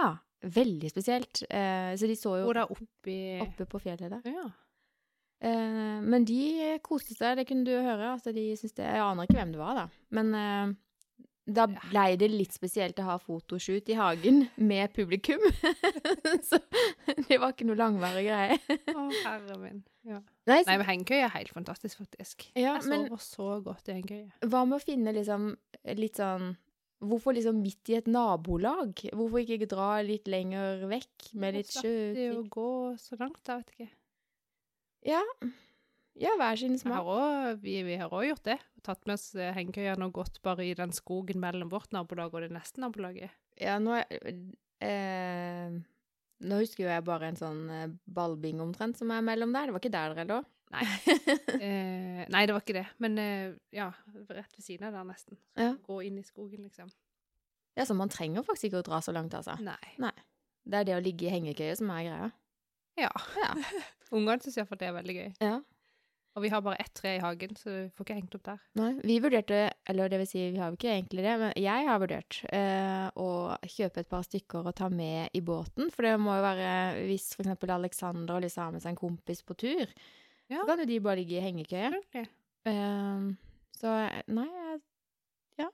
veldig 0.58 0.90
spesielt. 0.90 1.44
Eh, 1.54 1.92
så 2.02 2.10
de 2.10 2.18
så 2.18 2.40
jo 2.40 2.48
Hvor 2.50 2.58
da, 2.58 2.66
oppi 2.74 3.20
oppe 3.46 3.70
på 3.70 3.84
fjellet 3.86 4.10
der. 4.16 4.26
Ja. 4.34 4.48
Eh, 5.46 6.02
men 6.02 6.26
de 6.26 6.80
koste 6.82 7.14
seg, 7.14 7.38
det 7.38 7.46
kunne 7.52 7.68
du 7.68 7.76
høre. 7.76 8.16
Altså, 8.16 8.34
de 8.34 8.50
syntes 8.58 8.80
det 8.82 8.90
Jeg 8.90 9.06
aner 9.06 9.30
ikke 9.30 9.38
hvem 9.38 9.54
det 9.54 9.62
var, 9.62 9.84
da. 9.84 9.88
Men 10.18 10.34
eh, 10.42 10.76
da 11.48 11.64
blei 11.72 12.18
det 12.20 12.28
litt 12.32 12.56
spesielt 12.56 12.98
å 13.00 13.06
ha 13.08 13.16
fotoshoot 13.24 13.88
i 13.92 13.96
hagen 13.98 14.42
med 14.60 14.92
publikum. 14.96 15.42
så 16.50 16.60
det 17.30 17.40
var 17.40 17.54
ikke 17.54 17.68
noe 17.70 17.80
langvarig 17.80 18.26
greie. 18.28 18.58
Å, 18.92 19.06
herre 19.24 19.58
min. 19.62 19.82
Ja. 20.08 20.20
Nei, 20.48 20.62
så, 20.62 20.70
Nei, 20.70 20.78
men 20.78 20.88
hengekøye 20.90 21.26
er 21.26 21.34
helt 21.34 21.52
fantastisk, 21.56 22.02
faktisk. 22.04 22.50
ja, 22.54 22.78
jeg 22.78 22.88
men 22.92 23.08
sover 23.08 23.24
så 23.24 23.50
godt 23.64 23.92
i 23.92 23.98
hengekøye. 23.98 24.50
hva 24.52 24.64
med 24.68 24.80
å 24.80 24.84
finne 24.84 25.16
liksom 25.16 25.52
litt 25.98 26.20
sånn 26.20 26.56
Hvorfor 26.98 27.36
liksom 27.38 27.60
midt 27.62 27.92
i 27.92 28.00
et 28.00 28.08
nabolag? 28.10 29.04
Hvorfor 29.14 29.44
ikke 29.44 29.68
dra 29.70 30.00
litt 30.02 30.26
lenger 30.26 30.80
vekk 30.90 31.28
med 31.38 31.60
litt 31.60 31.70
Det 31.70 31.92
er 31.92 32.32
jo 32.32 32.40
å 32.40 32.48
gå 32.50 32.70
så 32.98 33.20
langt, 33.20 33.44
jeg 33.46 33.60
vet 33.62 33.76
ikke. 33.76 33.90
Ja. 35.06 35.22
Ja, 36.18 36.32
hver 36.40 36.58
sin 36.60 36.78
smak. 36.82 37.06
også, 37.06 37.58
vi, 37.62 37.76
vi 37.86 37.98
har 38.00 38.14
òg 38.14 38.26
gjort 38.32 38.46
det. 38.48 38.58
Tatt 38.86 39.04
med 39.06 39.18
oss 39.18 39.30
eh, 39.38 39.54
hengekøyene 39.56 40.08
og 40.08 40.16
gått 40.18 40.40
bare 40.46 40.66
i 40.66 40.74
den 40.78 40.94
skogen 40.96 41.40
mellom 41.44 41.70
vårt 41.74 41.94
nabolag 41.96 42.34
og 42.34 42.46
det 42.46 42.52
neste 42.56 42.82
nabolaget. 42.84 43.34
Ja, 43.62 43.78
nå 43.82 44.00
eh, 44.82 45.78
Nå 46.38 46.60
husker 46.62 46.84
jo 46.86 46.90
jeg 46.92 47.02
bare 47.08 47.32
en 47.32 47.40
sånn 47.40 47.64
eh, 47.74 47.88
ballbing 48.14 48.60
omtrent 48.62 49.00
som 49.00 49.10
er 49.14 49.24
mellom 49.26 49.54
der. 49.56 49.70
Det 49.70 49.74
var 49.76 49.82
ikke 49.82 49.94
der 49.96 50.16
dere 50.18 50.28
lå? 50.34 50.40
Nei. 50.76 50.86
Eh, 51.58 52.22
nei, 52.30 52.42
det 52.46 52.54
var 52.54 52.62
ikke 52.62 52.76
det. 52.76 52.84
Men 53.02 53.16
eh, 53.18 53.54
ja, 53.74 53.88
rett 54.30 54.52
ved 54.54 54.62
siden 54.66 54.90
av 54.90 54.98
der, 55.00 55.06
nesten. 55.08 55.40
Ja. 55.58 55.72
Gå 55.82 56.02
inn 56.06 56.20
i 56.20 56.26
skogen, 56.26 56.68
liksom. 56.68 56.92
Ja, 57.78 57.86
så 57.88 57.96
man 57.98 58.12
trenger 58.14 58.46
faktisk 58.46 58.70
ikke 58.70 58.82
å 58.84 58.86
dra 58.86 59.00
så 59.02 59.14
langt, 59.16 59.34
altså. 59.38 59.56
Nei. 59.64 60.12
Det 60.68 60.82
er 60.82 60.86
det 60.90 60.96
å 60.98 61.02
ligge 61.02 61.26
i 61.26 61.34
hengekøye 61.34 61.74
som 61.80 61.90
er 61.96 62.04
greia. 62.06 62.28
Ja. 63.00 63.10
Ja. 63.42 63.50
Ungene 64.18 64.38
syns 64.44 64.60
iallfall 64.60 64.80
det 64.82 64.90
er 64.92 64.96
veldig 65.00 65.18
gøy. 65.18 65.28
ja. 65.46 65.58
Og 66.38 66.44
vi 66.44 66.52
har 66.54 66.62
bare 66.62 66.78
ett 66.84 66.92
tre 66.94 67.16
i 67.18 67.22
hagen, 67.24 67.56
så 67.58 67.72
vi 67.72 67.84
får 67.98 68.06
ikke 68.06 68.16
hengt 68.20 68.36
opp 68.38 68.44
der. 68.46 68.60
Nei, 68.78 68.92
vi 69.10 69.16
vurderte, 69.24 69.62
eller 69.90 70.12
det 70.14 70.20
vil 70.22 70.28
si, 70.30 70.44
vi 70.54 70.60
har 70.62 70.70
jo 70.70 70.78
ikke 70.78 70.92
egentlig 70.94 71.24
det, 71.26 71.32
men 71.42 71.56
jeg 71.58 71.88
har 71.88 71.98
vurdert 72.04 72.38
eh, 72.54 73.08
å 73.18 73.30
kjøpe 73.66 74.04
et 74.04 74.12
par 74.12 74.22
stykker 74.28 74.70
og 74.70 74.76
ta 74.78 74.92
med 74.94 75.34
i 75.34 75.42
båten, 75.42 75.90
for 75.90 76.06
det 76.06 76.12
må 76.22 76.36
jo 76.38 76.44
være, 76.46 76.70
hvis 77.10 77.26
eksempel 77.42 77.74
Alexander 77.74 78.44
liksom 78.46 78.68
har 78.68 78.76
med 78.76 78.86
seg 78.86 78.94
en 78.94 79.02
kompis 79.02 79.42
på 79.48 79.58
tur, 79.58 79.90
Ja. 80.48 80.62
så 80.62 80.68
kan 80.70 80.80
jo 80.86 80.86
de 80.94 81.00
bare 81.04 81.18
ligge 81.24 81.40
i 81.40 81.44
hengekøye. 81.44 81.90
Okay. 82.06 82.28
Eh, 82.70 83.26
så, 83.82 83.96
nei, 84.38 84.48
ja, 85.58 85.72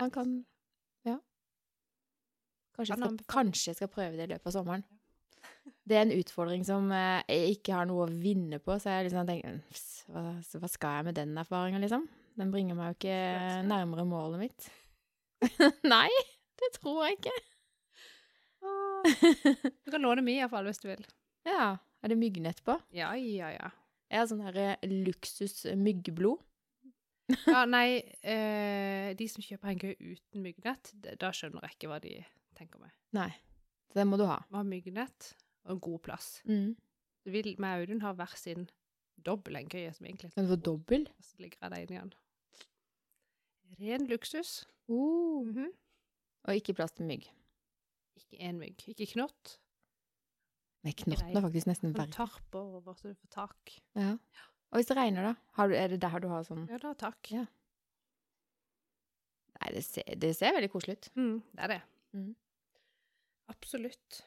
man 0.00 0.10
kan, 0.16 0.32
ja. 1.04 1.18
Kanskje 2.78 2.94
jeg, 2.96 3.04
skal, 3.04 3.20
kanskje 3.36 3.70
jeg 3.74 3.82
skal 3.82 3.92
prøve 3.92 4.16
det 4.16 4.30
i 4.30 4.32
løpet 4.32 4.48
av 4.48 4.56
sommeren. 4.56 4.88
Det 5.88 5.96
er 5.96 6.04
en 6.04 6.16
utfordring 6.18 6.64
som 6.68 6.90
eh, 6.92 7.22
jeg 7.30 7.58
ikke 7.58 7.76
har 7.78 7.88
noe 7.88 8.04
å 8.04 8.12
vinne 8.12 8.58
på, 8.60 8.76
så 8.76 8.98
jeg 8.98 9.08
liksom 9.08 9.28
tenker, 9.28 9.60
hva, 10.12 10.24
hva 10.60 10.68
skal 10.70 10.98
jeg 10.98 11.06
med 11.08 11.16
den 11.16 11.32
erfaringen, 11.40 11.84
liksom? 11.84 12.04
Den 12.38 12.52
bringer 12.52 12.76
meg 12.78 12.90
jo 12.90 12.98
ikke 12.98 13.20
nærmere 13.66 14.04
målet 14.06 14.42
mitt. 14.44 14.68
Nei, 15.94 16.10
det 16.60 16.74
tror 16.76 17.06
jeg 17.06 17.18
ikke. 17.18 17.36
Du 19.84 19.92
kan 19.94 20.02
låne 20.02 20.22
min 20.26 20.40
iallfall 20.42 20.66
hvis 20.68 20.82
du 20.82 20.88
vil. 20.90 21.04
Ja, 21.46 21.78
er 22.02 22.12
det 22.12 22.18
myggnett 22.20 22.60
på? 22.66 22.74
Ja, 22.92 23.14
ja, 23.16 23.52
ja. 23.54 23.70
Jeg 24.10 24.20
har 24.20 24.28
sånn 24.28 24.44
her 24.44 24.60
eh, 24.60 24.92
luksus 25.06 25.62
myggblod. 25.78 26.44
Ja, 27.44 27.64
nei, 27.68 28.00
eh, 28.24 29.10
de 29.16 29.26
som 29.28 29.44
kjøper 29.44 29.72
hengekøye 29.72 30.14
uten 30.16 30.44
myggnett, 30.44 30.94
da 31.20 31.32
skjønner 31.36 31.64
jeg 31.66 31.76
ikke 31.76 31.90
hva 31.90 31.98
de 32.04 32.14
tenker 32.56 32.80
meg. 32.80 32.92
Nei, 33.16 33.30
det 33.96 34.06
må 34.08 34.16
du 34.20 34.24
ha. 34.28 34.40
Må 34.52 34.62
ha 34.62 34.68
myggnett 34.68 35.34
og 35.64 35.74
en 35.76 35.80
god 35.80 35.98
plass. 36.06 36.42
Mm. 36.44 36.76
Vi 37.28 37.42
og 37.58 37.66
Audun 37.68 38.00
ha 38.00 38.12
hver 38.16 38.36
sin 38.36 38.68
dobbel 39.26 39.58
køye 39.68 39.92
som 39.92 40.06
egentlig 40.06 40.30
du 40.36 40.48
få 40.48 40.56
dobbel? 40.56 41.08
Og 41.18 41.24
så 41.24 41.34
ligger 41.42 41.58
jeg 41.62 41.70
der 41.70 41.94
igjen. 41.94 42.12
Ren 43.80 44.06
luksus. 44.06 44.66
Uh. 44.88 45.46
Mhm. 45.46 45.72
Og 46.48 46.54
ikke 46.54 46.74
plass 46.74 46.92
til 46.92 47.04
mygg. 47.06 47.26
Ikke 48.16 48.40
én 48.48 48.56
mygg. 48.56 48.88
Ikke 48.88 49.06
knott. 49.12 49.58
Nei, 50.86 50.94
knotten 50.94 51.36
er 51.36 51.42
faktisk 51.42 51.68
nesten 51.68 51.90
Sånn 51.90 51.98
verre. 51.98 52.14
Tarper 52.14 52.76
over 52.78 52.96
så 52.96 53.10
du 53.10 53.18
får 53.18 53.30
tak. 53.34 53.74
Ja. 53.98 54.14
Og 54.70 54.78
hvis 54.78 54.88
det 54.90 54.96
regner, 54.96 55.26
da? 55.26 55.34
Har 55.58 55.68
du, 55.68 55.74
er 55.76 55.90
det 55.92 56.00
der 56.04 56.18
du 56.22 56.28
har 56.30 56.44
sånn 56.46 56.66
Ja, 56.70 56.78
da 56.80 56.94
tak. 56.98 57.30
Ja. 57.34 57.44
Nei, 59.58 59.70
det 59.74 59.82
ser, 59.84 60.06
det 60.22 60.32
ser 60.38 60.54
veldig 60.54 60.70
koselig 60.72 60.98
ut. 60.98 61.10
Mm, 61.18 61.36
det 61.56 61.64
er 61.66 61.72
det. 61.74 61.80
Mm. 62.14 62.30
Absolutt. 63.50 64.20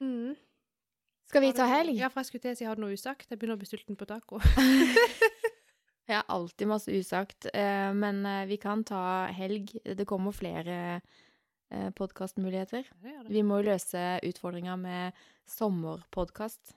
Mm. 0.00 0.36
Skal 1.30 1.44
vi 1.44 1.52
ta 1.54 1.68
helg? 1.70 1.94
Ja, 1.94 2.08
for 2.10 2.22
jeg 2.22 2.30
skulle 2.30 2.44
til 2.48 2.56
å 2.56 2.58
si 2.58 2.66
har 2.66 2.78
du 2.78 2.82
noe 2.82 2.96
usagt. 2.96 3.28
Jeg 3.30 3.38
begynner 3.38 3.58
å 3.58 3.60
bli 3.60 3.70
sulten 3.70 3.98
på 3.98 4.08
taco. 4.08 4.40
Jeg 6.10 6.16
har 6.18 6.26
alltid 6.34 6.66
masse 6.66 6.90
usagt, 6.90 7.46
eh, 7.54 7.92
men 7.94 8.24
eh, 8.26 8.46
vi 8.50 8.56
kan 8.58 8.82
ta 8.82 9.28
helg. 9.30 9.70
Det 9.84 10.06
kommer 10.10 10.34
flere 10.34 10.78
eh, 10.98 11.90
podkastmuligheter. 11.94 12.88
Vi 13.30 13.44
må 13.46 13.60
jo 13.60 13.68
løse 13.68 14.02
utfordringa 14.26 14.74
med 14.80 15.20
sommerpodkast. 15.46 16.74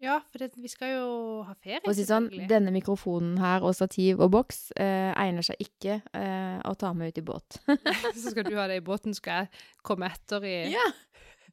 Ja, 0.00 0.18
for 0.32 0.40
det, 0.40 0.54
vi 0.56 0.68
skal 0.68 0.94
jo 0.94 1.08
ha 1.44 1.54
ferie. 1.60 1.82
Og 1.84 1.96
si 1.96 2.06
sånn, 2.08 2.30
denne 2.48 2.72
mikrofonen 2.72 3.36
her 3.40 3.64
og 3.64 3.74
stativ 3.76 4.20
og 4.20 4.30
boks 4.32 4.70
eh, 4.80 5.12
egner 5.12 5.44
seg 5.44 5.60
ikke 5.60 5.98
eh, 6.16 6.56
å 6.64 6.72
ta 6.80 6.92
med 6.96 7.12
ut 7.12 7.20
i 7.20 7.24
båt. 7.24 7.58
Så 8.20 8.32
skal 8.32 8.48
du 8.48 8.54
ha 8.56 8.64
det 8.68 8.80
i 8.80 8.84
båten, 8.84 9.16
skal 9.16 9.44
jeg 9.44 9.66
komme 9.84 10.08
etter 10.08 10.44
i, 10.48 10.54
ja! 10.72 10.86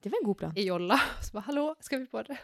Det 0.03 0.11
var 0.11 0.17
en 0.21 0.25
god 0.25 0.35
plan. 0.37 0.53
i 0.57 0.65
jolla. 0.67 0.97
Så 1.21 1.31
bare 1.33 1.43
'hallo, 1.47 1.75
skal 1.81 1.99
vi 1.99 2.05
på 2.05 2.23
det?' 2.23 2.37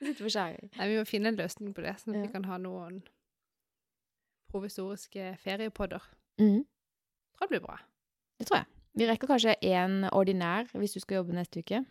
Sitte 0.00 0.22
på 0.24 0.28
skjæring. 0.30 0.70
Nei, 0.76 0.88
vi 0.88 0.96
må 0.98 1.04
finne 1.04 1.28
en 1.28 1.36
løsning 1.36 1.74
på 1.74 1.80
det, 1.82 1.94
sånn 2.00 2.14
at 2.14 2.20
Ja. 2.20 2.26
vi 2.26 2.32
kan 2.32 2.44
ha 2.44 2.56
noen 2.58 3.02
provisoriske 4.50 5.36
feriepodder. 5.40 6.02
Mhm, 6.38 6.66
Tror 7.36 7.46
det 7.46 7.48
blir 7.48 7.60
bra. 7.60 7.78
det 8.38 8.46
tror 8.46 8.56
jeg. 8.58 8.66
Vi 8.94 9.06
rekker 9.06 9.26
kanskje 9.28 9.54
én 9.62 10.08
ordinær 10.12 10.64
hvis 10.74 10.92
du 10.92 11.00
skal 11.00 11.14
jobbe 11.16 11.32
neste 11.32 11.58
uke. 11.60 11.84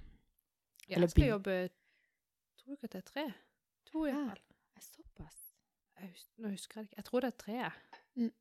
Ja, 0.89 0.95
Eller 0.95 1.07
jeg 1.07 1.09
skal 1.11 1.27
jobbe 1.27 1.69
to 2.57 2.71
uker 2.73 2.87
til 2.87 3.01
tre. 3.03 3.33
To 3.91 4.05
i 4.05 4.09
Ja. 4.09 4.15
hvert 4.15 4.39
fall. 4.39 4.81
Såpass. 4.81 5.55
Jeg 5.99 6.13
nå 6.37 6.49
husker 6.49 6.81
jeg 6.81 6.83
ikke. 6.89 6.95
Jeg 6.97 7.05
tror 7.05 7.19
det 7.19 7.27
er 7.27 7.37
tre. 7.37 7.53
jeg. 8.15 8.31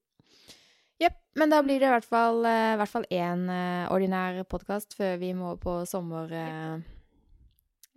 Jepp. 1.04 1.20
Men 1.36 1.50
da 1.50 1.58
blir 1.66 1.80
det 1.82 1.88
i 1.88 1.92
hvert 1.92 2.06
fall, 2.06 2.44
uh, 2.46 2.74
hvert 2.78 2.90
fall 2.92 3.06
én 3.12 3.48
uh, 3.50 3.90
ordinær 3.92 4.36
podkast 4.48 4.94
før 4.96 5.16
vi 5.20 5.32
må 5.36 5.54
på 5.60 5.80
sommerversjon. 5.90 6.84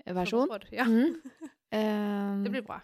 Uh, 0.08 0.14
versjon. 0.18 0.48
Sommerpod. 0.48 0.70
Ja, 0.76 0.88
Mm. 0.90 1.16
Eh, 1.68 2.44
det 2.46 2.50
blir 2.54 2.62
bra. 2.64 2.78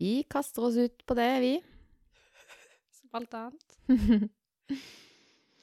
Vi 0.00 0.22
kaster 0.32 0.64
oss 0.64 0.78
ut 0.80 1.02
på 1.04 1.12
det, 1.18 1.26
vi. 1.44 1.50
Som 2.96 3.18
alt 3.20 3.34
annet. 3.36 3.76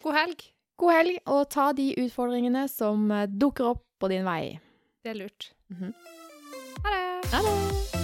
God 0.05 0.13
helg. 0.13 0.45
God 0.77 0.93
helg, 0.93 1.17
og 1.25 1.49
ta 1.49 1.71
de 1.73 1.89
utfordringene 2.05 2.67
som 2.69 3.09
eh, 3.09 3.25
dukker 3.25 3.71
opp 3.73 3.85
på 3.97 4.13
din 4.13 4.29
vei. 4.29 4.59
Det 5.01 5.15
er 5.15 5.23
lurt. 5.25 5.49
Mhm. 5.73 5.95
Ha 6.85 6.93
det. 6.93 7.31
Ha 7.33 7.41
det! 7.49 7.96